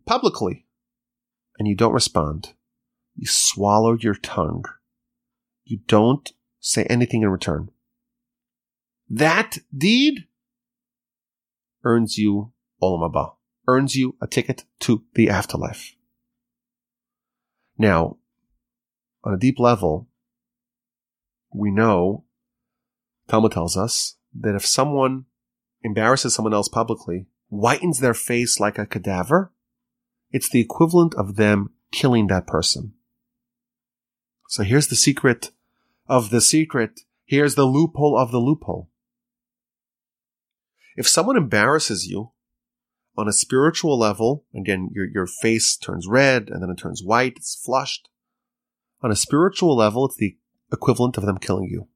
publicly 0.05 0.65
and 1.57 1.65
you 1.65 1.75
don't 1.75 1.93
respond, 1.93 2.53
you 3.15 3.25
swallow 3.25 3.93
your 3.93 4.15
tongue. 4.15 4.65
You 5.63 5.79
don't 5.87 6.29
say 6.59 6.83
anything 6.83 7.21
in 7.21 7.29
return. 7.29 7.71
That 9.09 9.59
deed 9.75 10.25
earns 11.85 12.17
you 12.17 12.51
Olam 12.83 13.09
Haba, 13.09 13.35
earns 13.65 13.95
you 13.95 14.17
a 14.19 14.27
ticket 14.27 14.65
to 14.81 15.05
the 15.13 15.29
afterlife. 15.29 15.95
Now, 17.77 18.17
on 19.23 19.33
a 19.33 19.37
deep 19.37 19.57
level, 19.57 20.09
we 21.53 21.71
know, 21.71 22.24
Talmud 23.27 23.51
tells 23.51 23.75
us, 23.75 24.15
that 24.35 24.55
if 24.55 24.65
someone 24.65 25.25
embarrasses 25.81 26.35
someone 26.35 26.53
else 26.53 26.67
publicly, 26.67 27.27
whitens 27.49 27.99
their 27.99 28.13
face 28.13 28.59
like 28.59 28.77
a 28.77 28.85
cadaver, 28.85 29.51
it's 30.31 30.49
the 30.49 30.59
equivalent 30.59 31.13
of 31.15 31.35
them 31.35 31.71
killing 31.91 32.27
that 32.27 32.47
person. 32.47 32.93
So 34.49 34.63
here's 34.63 34.87
the 34.87 34.95
secret 34.95 35.51
of 36.07 36.29
the 36.29 36.41
secret. 36.41 37.01
Here's 37.25 37.55
the 37.55 37.65
loophole 37.65 38.17
of 38.17 38.31
the 38.31 38.39
loophole. 38.39 38.89
If 40.95 41.07
someone 41.07 41.37
embarrasses 41.37 42.05
you 42.05 42.31
on 43.17 43.27
a 43.27 43.33
spiritual 43.33 43.97
level, 43.97 44.45
again, 44.53 44.89
your, 44.93 45.05
your 45.05 45.27
face 45.27 45.75
turns 45.77 46.07
red 46.07 46.49
and 46.49 46.61
then 46.61 46.69
it 46.69 46.77
turns 46.77 47.01
white, 47.03 47.33
it's 47.37 47.55
flushed. 47.55 48.09
On 49.01 49.11
a 49.11 49.15
spiritual 49.15 49.75
level, 49.75 50.05
it's 50.05 50.17
the 50.17 50.37
equivalent 50.71 51.17
of 51.17 51.25
them 51.25 51.37
killing 51.37 51.69
you. 51.69 51.87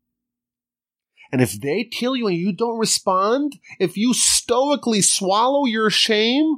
And 1.31 1.41
if 1.41 1.59
they 1.59 1.83
kill 1.83 2.15
you 2.15 2.27
and 2.27 2.37
you 2.37 2.51
don't 2.51 2.79
respond, 2.79 3.59
if 3.79 3.97
you 3.97 4.13
stoically 4.13 5.01
swallow 5.01 5.65
your 5.65 5.89
shame, 5.89 6.57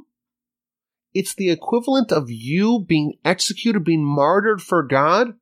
it's 1.12 1.34
the 1.34 1.50
equivalent 1.50 2.10
of 2.10 2.30
you 2.30 2.84
being 2.86 3.14
executed, 3.24 3.84
being 3.84 4.04
martyred 4.04 4.62
for 4.62 4.82
God, 4.82 5.34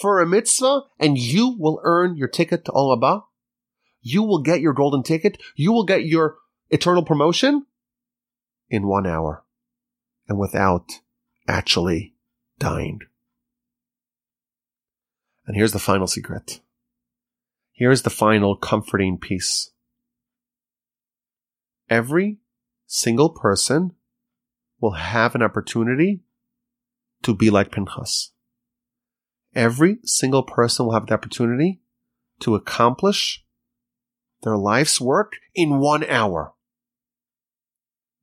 for 0.00 0.20
a 0.20 0.26
mitzvah, 0.26 0.82
and 0.98 1.16
you 1.16 1.56
will 1.56 1.80
earn 1.84 2.16
your 2.16 2.26
ticket 2.26 2.64
to 2.64 2.72
Olam 2.72 3.00
Haba 3.00 3.22
you 4.04 4.22
will 4.22 4.42
get 4.42 4.60
your 4.60 4.74
golden 4.74 5.02
ticket. 5.02 5.38
You 5.56 5.72
will 5.72 5.86
get 5.86 6.04
your 6.04 6.36
eternal 6.70 7.02
promotion 7.02 7.64
in 8.68 8.86
one 8.86 9.06
hour 9.06 9.44
and 10.28 10.38
without 10.38 11.00
actually 11.48 12.14
dying. 12.58 13.00
And 15.46 15.56
here's 15.56 15.72
the 15.72 15.78
final 15.78 16.06
secret. 16.06 16.60
Here's 17.76 18.02
the 18.02 18.10
final 18.10 18.54
comforting 18.54 19.18
piece. 19.18 19.72
Every 21.90 22.38
single 22.86 23.30
person 23.30 23.96
will 24.80 24.92
have 24.92 25.34
an 25.34 25.42
opportunity 25.42 26.20
to 27.24 27.34
be 27.34 27.50
like 27.50 27.72
Pinchas. 27.72 28.30
Every 29.56 29.98
single 30.04 30.44
person 30.44 30.86
will 30.86 30.92
have 30.92 31.06
the 31.06 31.14
opportunity 31.14 31.80
to 32.40 32.54
accomplish 32.54 33.44
their 34.42 34.56
life's 34.56 35.00
work 35.00 35.32
in 35.52 35.80
one 35.80 36.04
hour. 36.04 36.54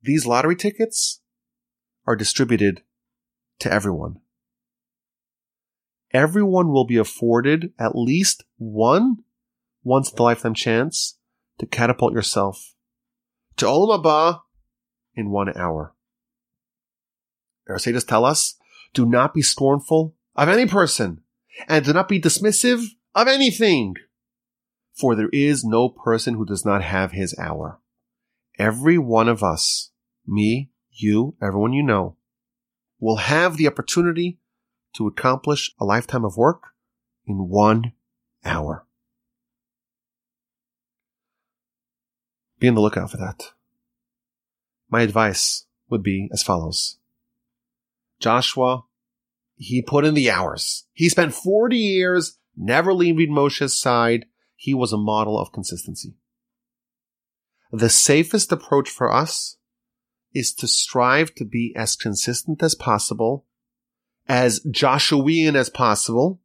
These 0.02 0.24
lottery 0.24 0.56
tickets 0.56 1.20
are 2.06 2.16
distributed 2.16 2.80
to 3.58 3.70
everyone. 3.70 4.16
Everyone 6.10 6.68
will 6.68 6.86
be 6.86 6.96
afforded 6.96 7.74
at 7.78 7.94
least 7.94 8.44
one 8.56 9.18
once 9.82 10.12
a 10.12 10.22
lifetime 10.22 10.54
chance 10.54 11.18
to 11.58 11.66
catapult 11.66 12.12
yourself 12.12 12.74
to 13.56 13.66
Olam 13.66 14.02
Haba 14.02 14.40
in 15.14 15.30
one 15.30 15.56
hour. 15.56 15.94
Our 17.68 17.78
sages 17.78 18.04
tell 18.04 18.24
us, 18.24 18.56
do 18.94 19.06
not 19.06 19.34
be 19.34 19.42
scornful 19.42 20.14
of 20.34 20.48
any 20.48 20.66
person 20.66 21.22
and 21.68 21.84
do 21.84 21.92
not 21.92 22.08
be 22.08 22.20
dismissive 22.20 22.84
of 23.14 23.28
anything. 23.28 23.94
For 24.94 25.14
there 25.14 25.30
is 25.32 25.64
no 25.64 25.88
person 25.88 26.34
who 26.34 26.44
does 26.44 26.64
not 26.64 26.82
have 26.82 27.12
his 27.12 27.36
hour. 27.38 27.80
Every 28.58 28.98
one 28.98 29.28
of 29.28 29.42
us, 29.42 29.90
me, 30.26 30.70
you, 30.90 31.34
everyone 31.42 31.72
you 31.72 31.82
know, 31.82 32.16
will 33.00 33.16
have 33.16 33.56
the 33.56 33.66
opportunity 33.66 34.38
to 34.94 35.06
accomplish 35.06 35.72
a 35.80 35.84
lifetime 35.84 36.24
of 36.24 36.36
work 36.36 36.74
in 37.26 37.48
one 37.48 37.92
hour. 38.44 38.86
Be 42.62 42.68
on 42.68 42.76
the 42.76 42.80
lookout 42.80 43.10
for 43.10 43.16
that. 43.16 43.54
My 44.88 45.02
advice 45.02 45.66
would 45.90 46.04
be 46.04 46.28
as 46.32 46.44
follows. 46.44 46.96
Joshua, 48.20 48.84
he 49.56 49.82
put 49.82 50.04
in 50.04 50.14
the 50.14 50.30
hours. 50.30 50.84
He 50.92 51.08
spent 51.08 51.34
40 51.34 51.76
years 51.76 52.38
never 52.56 52.94
leaving 52.94 53.34
Moshe's 53.34 53.76
side, 53.76 54.26
he 54.54 54.74
was 54.74 54.92
a 54.92 54.96
model 54.96 55.40
of 55.40 55.50
consistency. 55.50 56.14
The 57.72 57.88
safest 57.88 58.52
approach 58.52 58.88
for 58.88 59.12
us 59.12 59.56
is 60.32 60.54
to 60.54 60.68
strive 60.68 61.34
to 61.34 61.44
be 61.44 61.74
as 61.74 61.96
consistent 61.96 62.62
as 62.62 62.76
possible, 62.76 63.44
as 64.28 64.60
Joshuian 64.60 65.56
as 65.56 65.68
possible, 65.68 66.40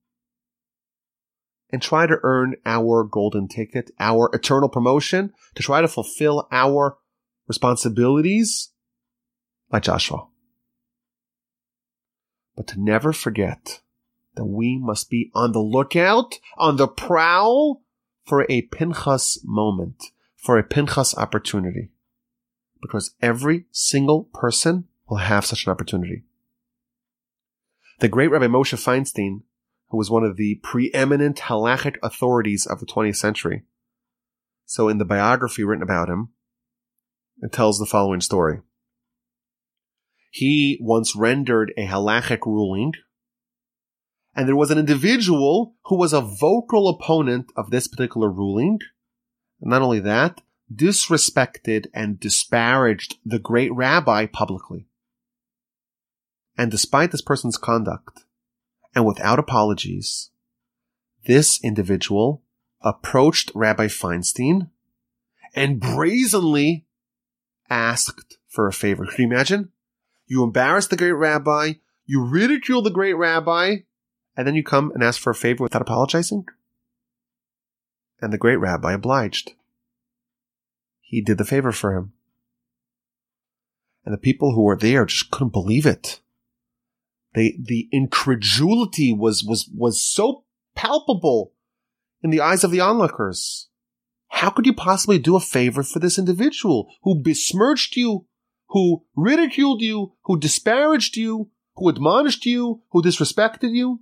and 1.72 1.82
try 1.82 2.08
to 2.08 2.20
earn 2.24 2.56
our 2.66 3.04
golden 3.04 3.48
ticket, 3.48 3.92
our 4.00 4.30
eternal 4.34 4.70
promotion, 4.70 5.34
to 5.56 5.64
try 5.64 5.82
to 5.82 5.88
fulfill 5.88 6.48
our 6.52 6.98
responsibilities 7.48 8.70
like 9.72 9.84
Joshua. 9.84 10.28
But 12.56 12.68
to 12.68 12.82
never 12.82 13.14
forget 13.14 13.82
that 14.36 14.46
we 14.46 14.78
must 14.78 15.10
be 15.10 15.32
on 15.34 15.52
the 15.52 15.60
lookout, 15.60 16.36
on 16.58 16.78
the 16.78 16.88
prowl 16.88 17.82
for 18.26 18.46
a 18.50 18.62
Pinchas 18.64 19.40
moment, 19.44 20.04
for 20.36 20.58
a 20.58 20.64
Pinchas 20.64 21.18
opportunity. 21.18 21.90
Because 22.82 23.16
every 23.22 23.66
single 23.72 24.26
person 24.34 24.86
will 25.10 25.18
have 25.18 25.46
such 25.46 25.66
an 25.66 25.72
opportunity. 25.72 26.24
The 28.00 28.08
great 28.08 28.30
Rabbi 28.30 28.46
Moshe 28.46 28.76
Feinstein, 28.76 29.42
who 29.90 29.98
was 29.98 30.10
one 30.10 30.24
of 30.24 30.38
the 30.38 30.60
preeminent 30.64 31.38
halachic 31.38 31.96
authorities 32.04 32.66
of 32.66 32.80
the 32.80 32.86
20th 32.86 33.16
century. 33.16 33.64
So 34.66 34.90
in 34.90 34.98
the 34.98 35.06
biography 35.06 35.64
written 35.64 35.84
about 35.84 36.10
him, 36.10 36.30
it 37.42 37.52
tells 37.52 37.80
the 37.80 37.86
following 37.86 38.22
story. 38.22 38.60
He 40.30 40.78
once 40.82 41.16
rendered 41.16 41.74
a 41.78 41.86
halachic 41.86 42.46
ruling 42.46 42.94
and 44.38 44.48
there 44.48 44.56
was 44.56 44.70
an 44.70 44.78
individual 44.78 45.74
who 45.86 45.98
was 45.98 46.14
a 46.14 46.22
vocal 46.22 46.88
opponent 46.88 47.52
of 47.58 47.72
this 47.72 47.88
particular 47.88 48.30
ruling. 48.30 48.78
And 49.60 49.72
not 49.72 49.82
only 49.82 50.00
that, 50.02 50.42
disrespected 50.72 51.88
and 51.92 52.20
disparaged 52.20 53.18
the 53.26 53.40
great 53.40 53.74
rabbi 53.74 54.28
publicly. 54.28 54.86
And 56.56 56.70
despite 56.70 57.12
this 57.12 57.24
person's 57.24 57.58
conduct, 57.58 58.26
and 58.98 59.06
without 59.06 59.38
apologies, 59.38 60.32
this 61.28 61.64
individual 61.64 62.42
approached 62.82 63.52
Rabbi 63.54 63.86
Feinstein 63.86 64.72
and 65.54 65.80
brazenly 65.80 66.88
asked 67.70 68.40
for 68.48 68.68
a 68.68 68.74
favor. 68.74 69.06
Can 69.06 69.26
you 69.26 69.32
imagine? 69.32 69.72
You 70.26 70.44
embarrass 70.44 70.88
the 70.88 70.98
great 70.98 71.12
rabbi, 71.12 71.74
you 72.08 72.26
ridicule 72.26 72.82
the 72.82 72.90
great 72.90 73.14
rabbi, 73.14 73.76
and 74.36 74.48
then 74.48 74.56
you 74.56 74.64
come 74.64 74.92
and 74.96 75.04
ask 75.04 75.22
for 75.22 75.30
a 75.30 75.36
favor 75.36 75.62
without 75.62 75.84
apologizing? 75.84 76.46
And 78.20 78.34
the 78.34 78.40
great 78.40 78.58
rabbi 78.58 78.94
obliged. 78.94 79.52
He 81.02 81.22
did 81.22 81.38
the 81.38 81.46
favor 81.46 81.72
for 81.72 81.96
him. 81.96 82.14
And 84.04 84.12
the 84.12 84.18
people 84.18 84.56
who 84.56 84.64
were 84.64 84.76
there 84.76 85.06
just 85.06 85.30
couldn't 85.30 85.54
believe 85.54 85.86
it. 85.86 86.20
They, 87.34 87.58
the 87.62 87.88
incredulity 87.92 89.14
was, 89.14 89.44
was, 89.44 89.70
was 89.74 90.02
so 90.02 90.46
palpable 90.76 91.54
in 92.24 92.30
the 92.30 92.42
eyes 92.42 92.64
of 92.64 92.72
the 92.72 92.80
onlookers. 92.80 93.70
How 94.30 94.50
could 94.50 94.66
you 94.66 94.74
possibly 94.74 95.20
do 95.20 95.36
a 95.36 95.40
favor 95.40 95.84
for 95.84 96.00
this 96.00 96.18
individual 96.18 96.92
who 97.04 97.22
besmirched 97.22 97.96
you, 97.96 98.26
who 98.70 99.06
ridiculed 99.16 99.82
you, 99.82 100.14
who 100.24 100.40
disparaged 100.40 101.16
you, 101.16 101.50
who 101.76 101.90
admonished 101.90 102.46
you, 102.46 102.82
who 102.92 103.02
disrespected 103.02 103.72
you? 103.72 104.02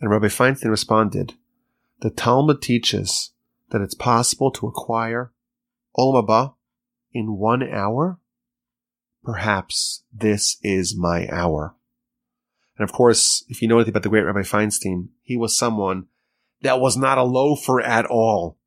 And 0.00 0.10
Rabbi 0.10 0.26
Feinstein 0.26 0.70
responded, 0.70 1.34
the 2.00 2.10
Talmud 2.10 2.60
teaches 2.60 3.32
that 3.70 3.80
it's 3.80 3.94
possible 3.94 4.50
to 4.52 4.66
acquire 4.66 5.32
Olam 5.96 6.26
Haba 6.26 6.54
in 7.12 7.36
one 7.38 7.62
hour. 7.62 8.18
Perhaps 9.24 10.04
this 10.12 10.58
is 10.62 10.96
my 10.96 11.28
hour. 11.30 11.74
And 12.76 12.88
of 12.88 12.92
course, 12.92 13.44
if 13.48 13.62
you 13.62 13.68
know 13.68 13.76
anything 13.76 13.92
about 13.92 14.02
the 14.02 14.08
great 14.08 14.24
Rabbi 14.24 14.40
Feinstein, 14.40 15.08
he 15.22 15.36
was 15.36 15.56
someone 15.56 16.06
that 16.62 16.80
was 16.80 16.96
not 16.96 17.18
a 17.18 17.22
loafer 17.22 17.80
at 17.80 18.06
all. 18.06 18.58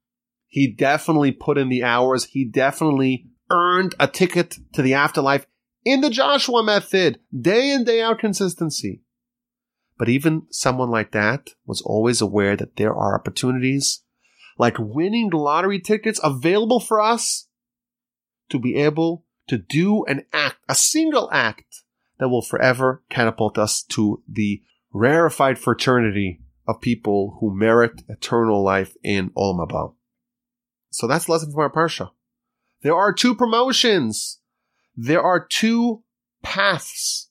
He 0.47 0.71
definitely 0.71 1.31
put 1.31 1.57
in 1.57 1.69
the 1.69 1.83
hours. 1.83 2.25
He 2.25 2.45
definitely 2.45 3.27
earned 3.49 3.95
a 3.99 4.07
ticket 4.07 4.57
to 4.73 4.81
the 4.81 4.93
afterlife 4.93 5.45
in 5.83 6.01
the 6.01 6.09
Joshua 6.09 6.63
method, 6.63 7.19
day 7.37 7.71
in, 7.71 7.83
day 7.83 8.01
out 8.01 8.19
consistency. 8.19 9.01
But 9.97 10.09
even 10.09 10.43
someone 10.51 10.89
like 10.89 11.11
that 11.11 11.51
was 11.65 11.81
always 11.81 12.21
aware 12.21 12.55
that 12.55 12.77
there 12.77 12.93
are 12.95 13.15
opportunities 13.15 14.03
like 14.57 14.77
winning 14.79 15.29
lottery 15.29 15.79
tickets 15.79 16.19
available 16.23 16.79
for 16.79 16.99
us 16.99 17.47
to 18.49 18.59
be 18.59 18.75
able 18.75 19.25
to 19.47 19.57
do 19.57 20.05
an 20.05 20.25
act, 20.33 20.57
a 20.67 20.75
single 20.75 21.29
act 21.31 21.83
that 22.19 22.29
will 22.29 22.41
forever 22.41 23.03
catapult 23.09 23.57
us 23.57 23.83
to 23.83 24.23
the 24.27 24.61
rarefied 24.91 25.59
fraternity 25.59 26.41
of 26.67 26.81
people 26.81 27.37
who 27.39 27.55
merit 27.55 28.03
eternal 28.09 28.63
life 28.63 28.95
in 29.03 29.29
Olam 29.31 29.65
Haba. 29.65 29.93
So 30.89 31.07
that's 31.07 31.25
the 31.25 31.31
lesson 31.31 31.51
from 31.51 31.61
our 31.61 31.71
parsha. 31.71 32.11
There 32.81 32.95
are 32.95 33.13
two 33.13 33.35
promotions. 33.35 34.39
There 34.95 35.21
are 35.21 35.45
two 35.45 36.03
paths 36.43 37.29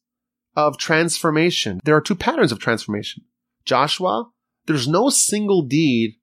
of 0.55 0.79
transformation. 0.79 1.81
There 1.85 1.97
are 1.97 2.01
two 2.01 2.14
patterns 2.14 2.53
of 2.53 2.59
transformation. 2.59 3.25
Joshua, 3.64 4.31
there's 4.67 4.89
no 4.89 5.11
single 5.11 5.62
deed 5.62 6.14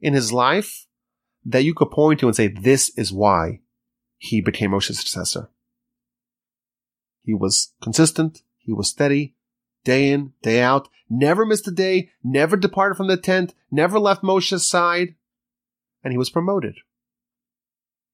in 0.00 0.14
his 0.14 0.32
life 0.32 0.86
that 1.44 1.64
you 1.64 1.74
could 1.74 1.90
point 1.90 2.20
to 2.20 2.26
and 2.26 2.36
say, 2.36 2.48
this 2.48 2.90
is 2.98 3.12
why 3.12 3.60
he 4.18 4.40
became 4.40 4.72
Moshe's 4.72 4.98
successor. 4.98 5.48
He 7.22 7.34
was 7.34 7.72
consistent. 7.80 8.42
He 8.58 8.72
was 8.72 8.88
steady 8.88 9.34
day 9.88 10.10
in, 10.10 10.32
day 10.42 10.60
out, 10.60 10.88
never 11.08 11.46
missed 11.46 11.66
a 11.66 11.70
day, 11.70 12.10
never 12.22 12.58
departed 12.58 12.94
from 12.94 13.08
the 13.08 13.16
tent, 13.16 13.54
never 13.70 13.98
left 13.98 14.22
Moshe's 14.22 14.68
side, 14.68 15.14
and 16.04 16.12
he 16.12 16.18
was 16.18 16.28
promoted. 16.28 16.76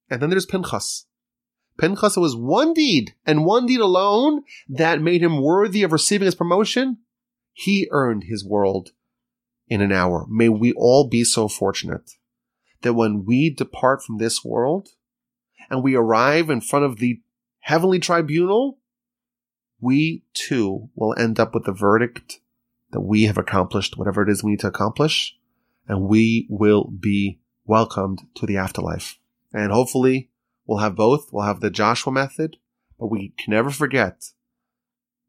And 0.08 0.22
then 0.22 0.30
there's 0.30 0.46
Pinchas. 0.46 1.06
Pinchas 1.76 2.16
was 2.16 2.36
one 2.36 2.72
deed 2.74 3.14
and 3.26 3.44
one 3.44 3.66
deed 3.66 3.80
alone 3.80 4.42
that 4.68 5.02
made 5.02 5.20
him 5.20 5.42
worthy 5.42 5.82
of 5.82 5.90
receiving 5.90 6.26
his 6.26 6.36
promotion. 6.36 6.98
He 7.52 7.88
earned 7.90 8.24
his 8.24 8.44
world 8.44 8.92
in 9.66 9.80
an 9.80 9.90
hour. 9.90 10.26
May 10.28 10.48
we 10.48 10.72
all 10.74 11.08
be 11.08 11.24
so 11.24 11.48
fortunate 11.48 12.12
that 12.82 12.94
when 12.94 13.24
we 13.24 13.50
depart 13.50 14.04
from 14.04 14.18
this 14.18 14.44
world 14.44 14.90
and 15.70 15.82
we 15.82 15.94
arrive 15.94 16.50
in 16.50 16.60
front 16.60 16.84
of 16.84 16.98
the 16.98 17.20
heavenly 17.60 17.98
tribunal, 17.98 18.78
we 19.80 20.24
too 20.32 20.90
will 20.94 21.14
end 21.18 21.38
up 21.40 21.54
with 21.54 21.64
the 21.64 21.72
verdict 21.72 22.40
that 22.90 23.00
we 23.00 23.24
have 23.24 23.38
accomplished 23.38 23.96
whatever 23.96 24.22
it 24.22 24.28
is 24.28 24.42
we 24.42 24.52
need 24.52 24.60
to 24.60 24.68
accomplish, 24.68 25.36
and 25.88 26.02
we 26.02 26.46
will 26.48 26.84
be 26.84 27.40
welcomed 27.66 28.22
to 28.34 28.46
the 28.46 28.56
afterlife. 28.56 29.18
And 29.52 29.72
hopefully 29.72 30.30
we'll 30.66 30.78
have 30.78 30.96
both. 30.96 31.32
We'll 31.32 31.44
have 31.44 31.60
the 31.60 31.70
Joshua 31.70 32.12
method, 32.12 32.56
but 32.98 33.10
we 33.10 33.34
can 33.38 33.52
never 33.52 33.70
forget 33.70 34.30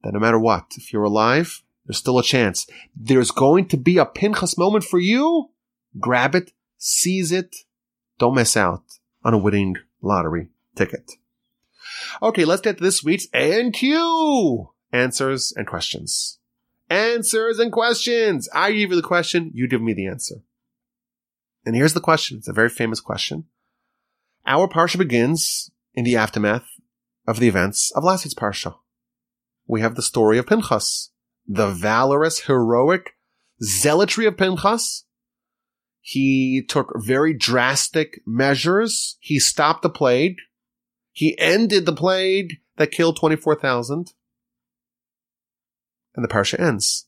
that 0.03 0.13
no 0.13 0.19
matter 0.19 0.39
what, 0.39 0.73
if 0.77 0.93
you're 0.93 1.03
alive, 1.03 1.63
there's 1.85 1.97
still 1.97 2.19
a 2.19 2.23
chance. 2.23 2.67
There's 2.95 3.31
going 3.31 3.67
to 3.69 3.77
be 3.77 3.97
a 3.97 4.05
Pinchas 4.05 4.57
moment 4.57 4.83
for 4.83 4.99
you. 4.99 5.49
Grab 5.99 6.35
it, 6.35 6.51
seize 6.77 7.31
it. 7.31 7.55
Don't 8.17 8.35
miss 8.35 8.55
out 8.55 8.83
on 9.23 9.33
a 9.33 9.37
winning 9.37 9.75
lottery 10.05 10.49
ticket. 10.75 11.13
Okay, 12.21 12.45
let's 12.45 12.61
get 12.61 12.77
to 12.77 12.83
this 12.83 13.03
week's 13.03 13.27
ANQ. 13.27 14.69
Answers 14.91 15.53
and 15.55 15.67
questions. 15.67 16.39
Answers 16.89 17.59
and 17.59 17.71
questions. 17.71 18.47
I 18.53 18.71
give 18.71 18.91
you 18.91 18.95
the 18.95 19.01
question, 19.01 19.51
you 19.53 19.67
give 19.67 19.81
me 19.81 19.93
the 19.93 20.07
answer. 20.07 20.35
And 21.65 21.75
here's 21.75 21.93
the 21.93 21.99
question. 21.99 22.37
It's 22.37 22.47
a 22.47 22.53
very 22.53 22.69
famous 22.69 22.99
question. 22.99 23.45
Our 24.45 24.67
parsha 24.67 24.97
begins 24.97 25.71
in 25.95 26.03
the 26.03 26.15
aftermath 26.15 26.67
of 27.27 27.39
the 27.39 27.47
events 27.47 27.91
of 27.95 28.03
last 28.03 28.23
week's 28.23 28.35
parsha. 28.35 28.75
We 29.67 29.81
have 29.81 29.95
the 29.95 30.03
story 30.03 30.37
of 30.37 30.45
Pinchas, 30.45 31.09
the 31.47 31.69
valorous, 31.69 32.41
heroic 32.41 33.15
zealotry 33.63 34.27
of 34.27 34.37
Pinchas. 34.37 35.04
He 36.07 36.61
took 36.61 36.93
very 36.97 37.33
drastic 37.33 38.21
measures. 38.27 39.17
He 39.19 39.39
stopped 39.39 39.81
the 39.81 39.89
plague. 39.89 40.37
He 41.11 41.35
ended 41.39 41.87
the 41.87 41.95
plague 41.95 42.57
that 42.77 42.91
killed 42.91 43.17
24,000. 43.17 44.13
And 46.13 46.23
the 46.23 46.29
parsha 46.29 46.59
ends. 46.59 47.07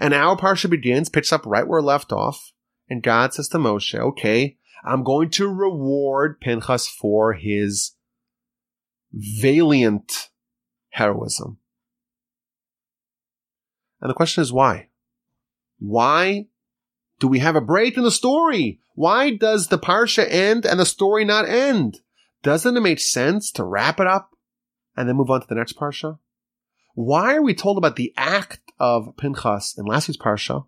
And 0.00 0.14
our 0.14 0.38
parsha 0.38 0.70
begins, 0.70 1.10
picks 1.10 1.34
up 1.34 1.44
right 1.44 1.68
where 1.68 1.80
it 1.80 1.82
left 1.82 2.12
off. 2.12 2.54
And 2.88 3.02
God 3.02 3.34
says 3.34 3.48
to 3.48 3.58
Moshe, 3.58 3.94
okay, 3.94 4.56
I'm 4.82 5.04
going 5.04 5.28
to 5.32 5.46
reward 5.46 6.40
Pinchas 6.40 6.88
for 6.88 7.34
his 7.34 7.92
valiant 9.12 10.30
heroism. 10.88 11.58
And 14.00 14.08
the 14.08 14.14
question 14.14 14.40
is 14.40 14.50
why? 14.50 14.88
Why 15.78 16.46
do 17.18 17.28
we 17.28 17.38
have 17.38 17.56
a 17.56 17.60
break 17.60 17.96
in 17.96 18.02
the 18.02 18.10
story? 18.10 18.80
Why 18.94 19.30
does 19.30 19.68
the 19.68 19.78
parsha 19.78 20.26
end 20.28 20.66
and 20.66 20.78
the 20.78 20.86
story 20.86 21.24
not 21.24 21.48
end? 21.48 22.00
Doesn't 22.42 22.76
it 22.76 22.80
make 22.80 23.00
sense 23.00 23.50
to 23.52 23.64
wrap 23.64 24.00
it 24.00 24.06
up 24.06 24.36
and 24.96 25.08
then 25.08 25.16
move 25.16 25.30
on 25.30 25.40
to 25.40 25.46
the 25.46 25.54
next 25.54 25.76
parsha? 25.76 26.18
Why 26.94 27.34
are 27.34 27.42
we 27.42 27.54
told 27.54 27.78
about 27.78 27.96
the 27.96 28.12
act 28.16 28.60
of 28.78 29.16
Pinchas 29.16 29.76
in 29.78 29.84
last 29.84 30.08
week's 30.08 30.18
parsha, 30.18 30.66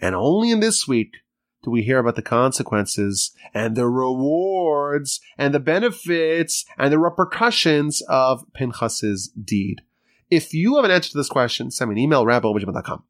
and 0.00 0.14
only 0.14 0.50
in 0.50 0.60
this 0.60 0.86
week 0.86 1.18
do 1.64 1.70
we 1.70 1.82
hear 1.82 1.98
about 1.98 2.14
the 2.16 2.22
consequences 2.22 3.32
and 3.52 3.76
the 3.76 3.86
rewards 3.86 5.20
and 5.36 5.52
the 5.52 5.60
benefits 5.60 6.64
and 6.78 6.92
the 6.92 6.98
repercussions 6.98 8.02
of 8.08 8.44
Pinchas's 8.54 9.28
deed? 9.28 9.82
If 10.30 10.54
you 10.54 10.76
have 10.76 10.84
an 10.84 10.90
answer 10.90 11.10
to 11.10 11.16
this 11.16 11.28
question, 11.28 11.70
send 11.70 11.90
me 11.90 11.94
an 11.94 11.98
email, 11.98 12.24
rabbi.com. 12.24 13.04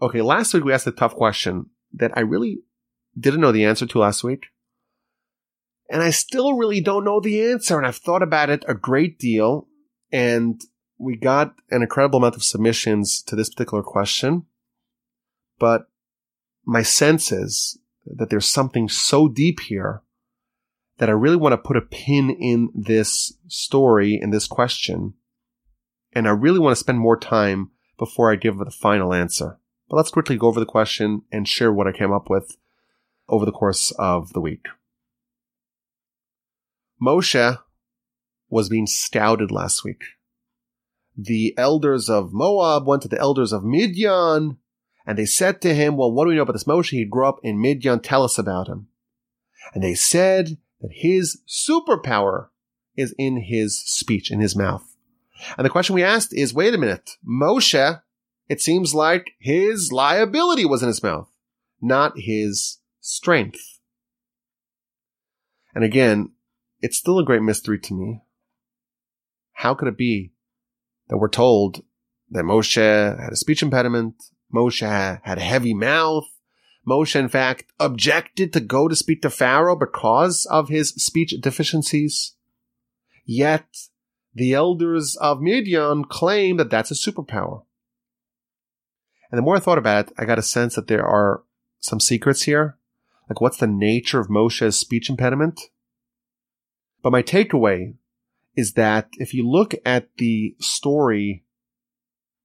Okay, 0.00 0.20
last 0.20 0.52
week 0.52 0.64
we 0.64 0.72
asked 0.72 0.86
a 0.86 0.92
tough 0.92 1.14
question 1.14 1.70
that 1.94 2.12
I 2.16 2.20
really 2.20 2.58
didn't 3.18 3.40
know 3.40 3.52
the 3.52 3.64
answer 3.64 3.86
to 3.86 3.98
last 3.98 4.22
week. 4.22 4.46
And 5.88 6.02
I 6.02 6.10
still 6.10 6.54
really 6.54 6.80
don't 6.80 7.04
know 7.04 7.20
the 7.20 7.50
answer. 7.50 7.78
And 7.78 7.86
I've 7.86 7.96
thought 7.96 8.22
about 8.22 8.50
it 8.50 8.64
a 8.68 8.74
great 8.74 9.18
deal. 9.18 9.68
And 10.12 10.60
we 10.98 11.16
got 11.16 11.54
an 11.70 11.82
incredible 11.82 12.18
amount 12.18 12.36
of 12.36 12.42
submissions 12.42 13.22
to 13.22 13.36
this 13.36 13.48
particular 13.48 13.82
question. 13.82 14.46
But 15.58 15.86
my 16.64 16.82
sense 16.82 17.32
is 17.32 17.78
that 18.04 18.28
there's 18.28 18.46
something 18.46 18.88
so 18.88 19.28
deep 19.28 19.60
here 19.60 20.02
that 20.98 21.08
I 21.08 21.12
really 21.12 21.36
want 21.36 21.52
to 21.52 21.58
put 21.58 21.76
a 21.76 21.82
pin 21.82 22.30
in 22.30 22.70
this 22.74 23.32
story, 23.48 24.18
in 24.20 24.30
this 24.30 24.46
question. 24.46 25.14
And 26.12 26.26
I 26.26 26.30
really 26.30 26.58
want 26.58 26.72
to 26.72 26.80
spend 26.80 26.98
more 26.98 27.18
time 27.18 27.70
before 27.98 28.30
I 28.30 28.36
give 28.36 28.58
the 28.58 28.70
final 28.70 29.14
answer. 29.14 29.58
But 29.88 29.96
let's 29.96 30.10
quickly 30.10 30.36
go 30.36 30.48
over 30.48 30.60
the 30.60 30.66
question 30.66 31.22
and 31.30 31.46
share 31.46 31.72
what 31.72 31.86
I 31.86 31.92
came 31.92 32.12
up 32.12 32.28
with 32.28 32.56
over 33.28 33.44
the 33.44 33.52
course 33.52 33.92
of 33.98 34.32
the 34.32 34.40
week. 34.40 34.66
Moshe 37.00 37.58
was 38.48 38.68
being 38.68 38.86
scouted 38.86 39.50
last 39.50 39.84
week. 39.84 40.02
the 41.16 41.54
elders 41.56 42.10
of 42.10 42.32
Moab 42.32 42.86
went 42.86 43.02
to 43.02 43.08
the 43.08 43.18
elders 43.18 43.52
of 43.52 43.64
Midian, 43.64 44.58
and 45.06 45.16
they 45.18 45.24
said 45.24 45.62
to 45.62 45.74
him, 45.74 45.96
Well, 45.96 46.12
what 46.12 46.24
do 46.24 46.28
we 46.30 46.36
know 46.36 46.42
about 46.42 46.52
this 46.52 46.64
Moshe? 46.64 46.90
He 46.90 47.04
grew 47.04 47.26
up 47.26 47.38
in 47.42 47.60
Midian. 47.60 48.00
Tell 48.00 48.22
us 48.22 48.38
about 48.38 48.68
him. 48.68 48.88
And 49.72 49.82
they 49.82 49.94
said 49.94 50.58
that 50.80 50.90
his 50.92 51.40
superpower 51.48 52.48
is 52.96 53.14
in 53.18 53.42
his 53.42 53.80
speech, 53.80 54.30
in 54.30 54.40
his 54.40 54.54
mouth. 54.56 54.84
And 55.56 55.64
the 55.64 55.70
question 55.70 55.94
we 55.94 56.02
asked 56.02 56.34
is, 56.34 56.54
wait 56.54 56.74
a 56.74 56.78
minute, 56.78 57.12
Moshe, 57.26 58.02
it 58.48 58.60
seems 58.60 58.94
like 58.94 59.32
his 59.38 59.90
liability 59.92 60.64
was 60.64 60.82
in 60.82 60.88
his 60.88 61.02
mouth, 61.02 61.28
not 61.80 62.12
his 62.16 62.78
strength. 63.00 63.80
And 65.74 65.84
again, 65.84 66.32
it's 66.80 66.98
still 66.98 67.18
a 67.18 67.24
great 67.24 67.42
mystery 67.42 67.78
to 67.80 67.94
me. 67.94 68.22
How 69.52 69.74
could 69.74 69.88
it 69.88 69.96
be 69.96 70.32
that 71.08 71.18
we're 71.18 71.28
told 71.28 71.82
that 72.30 72.44
Moshe 72.44 72.76
had 72.76 73.32
a 73.32 73.36
speech 73.36 73.62
impediment, 73.62 74.14
Moshe 74.54 74.86
had 75.22 75.38
a 75.38 75.42
heavy 75.42 75.74
mouth, 75.74 76.26
Moshe, 76.86 77.16
in 77.16 77.28
fact, 77.28 77.64
objected 77.80 78.52
to 78.52 78.60
go 78.60 78.86
to 78.86 78.94
speak 78.94 79.20
to 79.22 79.30
Pharaoh 79.30 79.76
because 79.76 80.46
of 80.46 80.68
his 80.68 80.90
speech 80.90 81.34
deficiencies. 81.40 82.36
Yet, 83.24 83.66
the 84.32 84.52
elders 84.54 85.16
of 85.16 85.40
Midian 85.40 86.04
claim 86.04 86.58
that 86.58 86.70
that's 86.70 86.92
a 86.92 86.94
superpower. 86.94 87.64
And 89.30 89.38
the 89.38 89.42
more 89.42 89.56
I 89.56 89.60
thought 89.60 89.78
about 89.78 90.08
it, 90.08 90.14
I 90.18 90.24
got 90.24 90.38
a 90.38 90.42
sense 90.42 90.74
that 90.74 90.86
there 90.86 91.04
are 91.04 91.42
some 91.80 92.00
secrets 92.00 92.42
here. 92.42 92.78
Like, 93.28 93.40
what's 93.40 93.56
the 93.56 93.66
nature 93.66 94.20
of 94.20 94.30
Moshe's 94.30 94.78
speech 94.78 95.10
impediment? 95.10 95.60
But 97.02 97.10
my 97.10 97.22
takeaway 97.22 97.94
is 98.54 98.72
that 98.72 99.08
if 99.14 99.34
you 99.34 99.48
look 99.48 99.74
at 99.84 100.08
the 100.16 100.54
story 100.60 101.44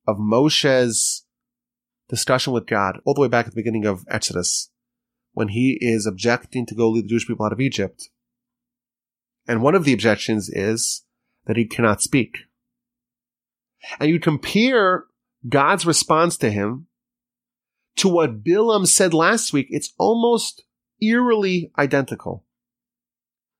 of 0.07 0.17
Moshe's 0.19 1.25
discussion 2.09 2.51
with 2.51 2.67
God 2.67 2.99
all 3.05 3.13
the 3.13 3.21
way 3.21 3.27
back 3.27 3.45
at 3.45 3.53
the 3.53 3.61
beginning 3.61 3.85
of 3.85 4.03
Exodus 4.09 4.69
when 5.33 5.49
he 5.49 5.77
is 5.79 6.05
objecting 6.05 6.65
to 6.65 6.75
go 6.75 6.89
lead 6.89 7.05
the 7.05 7.09
Jewish 7.09 7.27
people 7.27 7.45
out 7.45 7.53
of 7.53 7.61
Egypt. 7.61 8.09
And 9.47 9.61
one 9.61 9.75
of 9.75 9.85
the 9.85 9.93
objections 9.93 10.49
is 10.49 11.05
that 11.45 11.57
he 11.57 11.65
cannot 11.65 12.01
speak. 12.01 12.35
And 13.99 14.09
you 14.09 14.19
compare 14.19 15.05
God's 15.47 15.85
response 15.85 16.37
to 16.37 16.51
him 16.51 16.87
to 17.97 18.07
what 18.07 18.43
Bilam 18.43 18.87
said 18.87 19.13
last 19.13 19.53
week, 19.53 19.67
it's 19.69 19.93
almost 19.97 20.63
eerily 21.01 21.71
identical. 21.77 22.45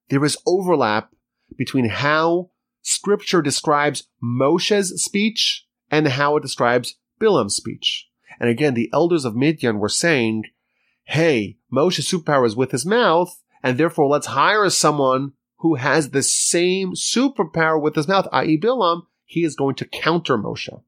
There 0.10 0.24
is 0.24 0.38
overlap 0.46 1.14
between 1.58 1.90
how 1.90 2.52
scripture 2.82 3.42
describes 3.42 4.08
Moshe's 4.24 5.04
speech 5.04 5.66
and 5.90 6.08
how 6.08 6.38
it 6.38 6.42
describes 6.42 6.96
Bilam's 7.20 7.56
speech. 7.56 8.08
And 8.40 8.50
again, 8.50 8.74
the 8.74 8.90
elders 8.94 9.26
of 9.26 9.36
Midian 9.36 9.80
were 9.80 9.90
saying, 9.90 10.46
hey, 11.04 11.58
Moshe's 11.72 12.10
superpower 12.10 12.46
is 12.46 12.56
with 12.56 12.72
his 12.72 12.86
mouth, 12.86 13.42
and 13.62 13.78
therefore 13.78 14.08
let's 14.08 14.28
hire 14.28 14.70
someone 14.70 15.34
who 15.58 15.76
has 15.76 16.10
the 16.10 16.24
same 16.24 16.94
superpower 16.94 17.80
with 17.80 17.96
his 17.96 18.08
mouth, 18.08 18.28
i.e. 18.32 18.58
Bilam, 18.60 19.04
he 19.26 19.44
is 19.44 19.56
going 19.56 19.76
to 19.76 19.86
counter 19.86 20.38
Moshe. 20.38 20.82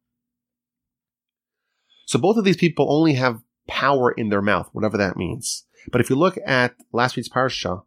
So 2.13 2.19
both 2.19 2.37
of 2.37 2.43
these 2.43 2.57
people 2.57 2.85
only 2.95 3.13
have 3.15 3.41
power 3.67 4.11
in 4.11 4.29
their 4.29 4.39
mouth, 4.39 4.69
whatever 4.71 4.97
that 4.97 5.17
means. 5.17 5.65
But 5.91 5.99
if 5.99 6.11
you 6.11 6.15
look 6.15 6.37
at 6.45 6.75
last 6.91 7.15
week's 7.15 7.27
parsha 7.27 7.85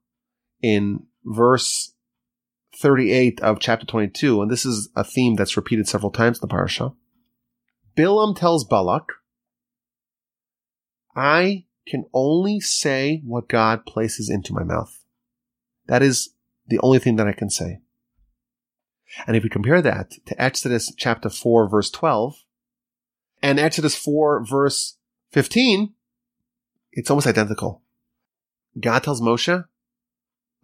in 0.61 1.07
verse 1.25 1.95
38 2.75 3.41
of 3.41 3.61
chapter 3.61 3.87
22, 3.87 4.43
and 4.43 4.51
this 4.51 4.67
is 4.67 4.89
a 4.97 5.05
theme 5.05 5.37
that's 5.37 5.57
repeated 5.57 5.87
several 5.87 6.11
times 6.11 6.39
in 6.39 6.49
the 6.49 6.53
parsha, 6.53 6.97
Bilam 7.97 8.37
tells 8.37 8.65
Balak, 8.65 9.13
I 11.15 11.67
can 11.87 12.07
only 12.13 12.59
say 12.59 13.23
what 13.25 13.49
God 13.49 13.87
places 13.87 14.29
into 14.29 14.53
my 14.53 14.65
mouth. 14.65 15.05
That 15.87 16.03
is 16.03 16.31
the 16.67 16.81
only 16.81 16.99
thing 16.99 17.15
that 17.15 17.29
I 17.29 17.33
can 17.33 17.49
say. 17.49 17.79
And 19.25 19.37
if 19.37 19.45
you 19.45 19.51
compare 19.51 19.81
that 19.83 20.15
to 20.27 20.43
Exodus 20.43 20.93
chapter 20.97 21.31
4 21.31 21.69
verse 21.69 21.91
12 21.91 22.43
and 23.43 23.59
Exodus 23.59 23.95
4 23.95 24.45
verse 24.45 24.97
15, 25.33 25.93
it's 26.93 27.11
almost 27.11 27.27
identical. 27.27 27.83
God 28.79 29.03
tells 29.03 29.21
Moshe, 29.21 29.65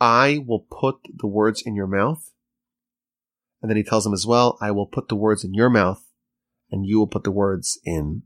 I 0.00 0.44
will 0.46 0.66
put 0.70 0.96
the 1.14 1.26
words 1.26 1.62
in 1.62 1.74
your 1.74 1.86
mouth. 1.86 2.32
And 3.60 3.70
then 3.70 3.76
he 3.76 3.84
tells 3.84 4.04
him 4.04 4.12
as 4.12 4.26
well, 4.26 4.58
I 4.60 4.72
will 4.72 4.86
put 4.86 5.08
the 5.08 5.14
words 5.14 5.44
in 5.44 5.54
your 5.54 5.70
mouth 5.70 6.04
and 6.70 6.86
you 6.86 6.98
will 6.98 7.06
put 7.06 7.22
the 7.22 7.30
words 7.30 7.78
in 7.84 8.22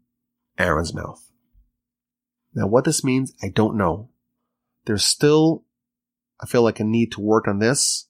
Aaron's 0.58 0.94
mouth. 0.94 1.30
Now, 2.54 2.66
what 2.66 2.84
this 2.84 3.04
means, 3.04 3.34
I 3.42 3.50
don't 3.50 3.76
know. 3.76 4.08
There's 4.86 5.04
still, 5.04 5.64
I 6.40 6.46
feel 6.46 6.62
like 6.62 6.80
a 6.80 6.84
need 6.84 7.12
to 7.12 7.20
work 7.20 7.46
on 7.46 7.58
this 7.58 8.06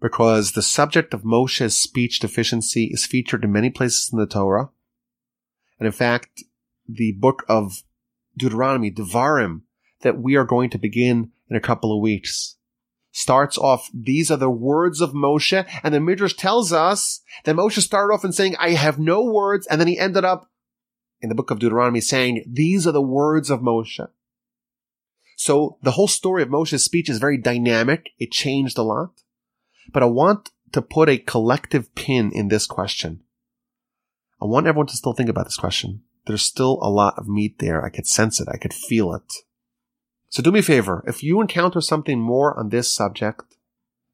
because 0.00 0.52
the 0.52 0.60
subject 0.62 1.14
of 1.14 1.22
Moshe's 1.22 1.76
speech 1.76 2.20
deficiency 2.20 2.90
is 2.92 3.06
featured 3.06 3.44
in 3.44 3.52
many 3.52 3.70
places 3.70 4.10
in 4.12 4.18
the 4.18 4.26
Torah. 4.26 4.70
And 5.78 5.86
in 5.86 5.92
fact, 5.92 6.42
the 6.88 7.12
book 7.12 7.44
of 7.48 7.82
Deuteronomy, 8.36 8.90
Devarim, 8.90 9.62
that 10.02 10.18
we 10.18 10.36
are 10.36 10.44
going 10.44 10.70
to 10.70 10.78
begin 10.78 11.32
in 11.48 11.56
a 11.56 11.60
couple 11.60 11.94
of 11.94 12.02
weeks, 12.02 12.56
starts 13.12 13.56
off, 13.56 13.88
these 13.94 14.30
are 14.30 14.36
the 14.36 14.50
words 14.50 15.00
of 15.00 15.12
Moshe, 15.12 15.66
and 15.82 15.94
the 15.94 16.00
Midrash 16.00 16.34
tells 16.34 16.72
us 16.72 17.20
that 17.44 17.56
Moshe 17.56 17.80
started 17.80 18.12
off 18.12 18.24
in 18.24 18.32
saying, 18.32 18.56
I 18.58 18.70
have 18.70 18.98
no 18.98 19.24
words, 19.24 19.66
and 19.66 19.80
then 19.80 19.88
he 19.88 19.98
ended 19.98 20.24
up 20.24 20.50
in 21.20 21.28
the 21.28 21.34
book 21.34 21.50
of 21.50 21.58
Deuteronomy 21.58 22.00
saying, 22.00 22.44
these 22.46 22.86
are 22.86 22.92
the 22.92 23.00
words 23.00 23.48
of 23.48 23.60
Moshe. 23.60 24.06
So 25.36 25.78
the 25.82 25.92
whole 25.92 26.08
story 26.08 26.42
of 26.42 26.48
Moshe's 26.48 26.84
speech 26.84 27.08
is 27.08 27.18
very 27.18 27.38
dynamic. 27.38 28.10
It 28.18 28.32
changed 28.32 28.78
a 28.78 28.82
lot. 28.82 29.22
But 29.92 30.02
I 30.02 30.06
want 30.06 30.50
to 30.72 30.82
put 30.82 31.08
a 31.08 31.18
collective 31.18 31.94
pin 31.94 32.32
in 32.34 32.48
this 32.48 32.66
question. 32.66 33.22
I 34.40 34.44
want 34.44 34.66
everyone 34.66 34.86
to 34.88 34.96
still 34.96 35.12
think 35.12 35.28
about 35.28 35.46
this 35.46 35.56
question. 35.56 36.02
There's 36.26 36.42
still 36.42 36.78
a 36.82 36.90
lot 36.90 37.14
of 37.16 37.28
meat 37.28 37.58
there. 37.58 37.84
I 37.84 37.90
could 37.90 38.06
sense 38.06 38.40
it. 38.40 38.48
I 38.50 38.56
could 38.56 38.74
feel 38.74 39.14
it. 39.14 39.32
So 40.28 40.42
do 40.42 40.52
me 40.52 40.58
a 40.58 40.62
favor. 40.62 41.04
If 41.06 41.22
you 41.22 41.40
encounter 41.40 41.80
something 41.80 42.20
more 42.20 42.58
on 42.58 42.68
this 42.68 42.90
subject, 42.90 43.56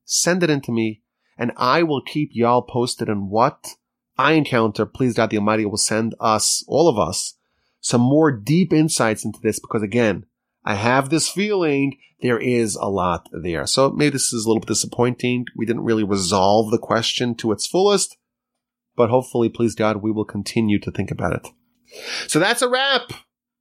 send 0.05 0.43
it 0.43 0.51
in 0.51 0.61
to 0.63 0.73
me 0.73 1.03
and 1.39 1.53
I 1.57 1.83
will 1.83 2.03
keep 2.03 2.31
y'all 2.33 2.63
posted 2.63 3.09
on 3.09 3.29
what 3.29 3.75
I 4.19 4.33
encounter, 4.33 4.87
please 4.87 5.15
God 5.15 5.31
the 5.31 5.39
Almighty 5.39 5.65
will 5.65 5.79
send 5.79 6.15
us, 6.21 6.63
all 6.69 6.89
of 6.89 6.99
us, 6.99 7.35
some 7.81 8.01
more 8.01 8.31
deep 8.31 8.73
insights 8.73 9.25
into 9.25 9.41
this 9.41 9.59
because 9.59 9.83
again, 9.83 10.27
I 10.65 10.75
have 10.75 11.11
this 11.11 11.29
feeling 11.29 11.99
there 12.21 12.39
is 12.39 12.77
a 12.77 12.87
lot 12.87 13.29
there. 13.33 13.67
So 13.67 13.91
maybe 13.91 14.11
this 14.11 14.33
is 14.33 14.45
a 14.45 14.49
little 14.49 14.61
bit 14.61 14.69
disappointing. 14.69 15.47
We 15.57 15.67
didn't 15.67 15.83
really 15.83 16.05
resolve 16.05 16.71
the 16.71 16.79
question 16.79 17.35
to 17.37 17.51
its 17.51 17.67
fullest, 17.67 18.17
but 18.97 19.11
hopefully, 19.11 19.49
please 19.49 19.75
God, 19.75 19.99
we 19.99 20.11
will 20.11 20.25
continue 20.25 20.79
to 20.81 20.91
think 20.91 21.11
about 21.11 21.35
it. 21.35 21.49
So 22.29 22.39
that's 22.39 22.63
a 22.63 22.69
wrap. 22.69 23.13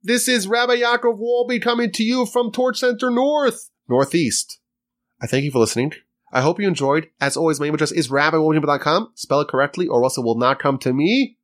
This 0.02 0.26
is 0.28 0.48
Rabbi 0.48 0.76
Yaakov 0.76 1.18
Wolbe 1.18 1.62
coming 1.62 1.92
to 1.92 2.02
you 2.02 2.26
from 2.26 2.50
Torch 2.50 2.78
Center 2.78 3.10
North, 3.10 3.70
Northeast. 3.88 4.58
I 5.20 5.26
thank 5.26 5.44
you 5.44 5.50
for 5.50 5.60
listening. 5.60 5.92
I 6.32 6.40
hope 6.40 6.58
you 6.58 6.66
enjoyed. 6.66 7.08
As 7.20 7.36
always, 7.36 7.60
my 7.60 7.66
email 7.66 7.74
address 7.74 7.92
is 7.92 8.08
rabbiwolbe.com. 8.08 9.12
Spell 9.14 9.42
it 9.42 9.48
correctly 9.48 9.86
or 9.86 10.02
else 10.02 10.16
it 10.16 10.24
will 10.24 10.38
not 10.38 10.58
come 10.58 10.78
to 10.78 10.92
me. 10.92 11.36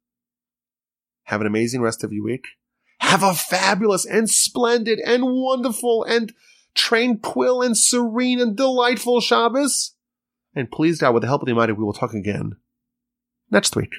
Have 1.25 1.41
an 1.41 1.47
amazing 1.47 1.83
rest 1.83 2.03
of 2.03 2.13
your 2.13 2.25
week. 2.25 2.47
Have 3.01 3.23
a 3.23 3.35
fabulous 3.35 4.07
and 4.07 4.29
splendid 4.29 4.99
and 4.99 5.25
wonderful 5.25 6.05
and 6.05 6.33
tranquil 6.75 7.63
and 7.63 7.77
serene 7.77 8.41
and 8.41 8.57
delightful 8.57 9.21
Shabbos. 9.21 9.95
And 10.55 10.71
please 10.71 10.99
God, 10.99 11.15
with 11.15 11.21
the 11.21 11.29
help 11.29 11.43
of 11.43 11.47
the 11.47 11.53
Almighty, 11.53 11.75
we 11.75 11.85
will 11.85 11.93
talk 11.93 12.15
again 12.15 12.57
next 13.51 13.77
week. 13.77 13.93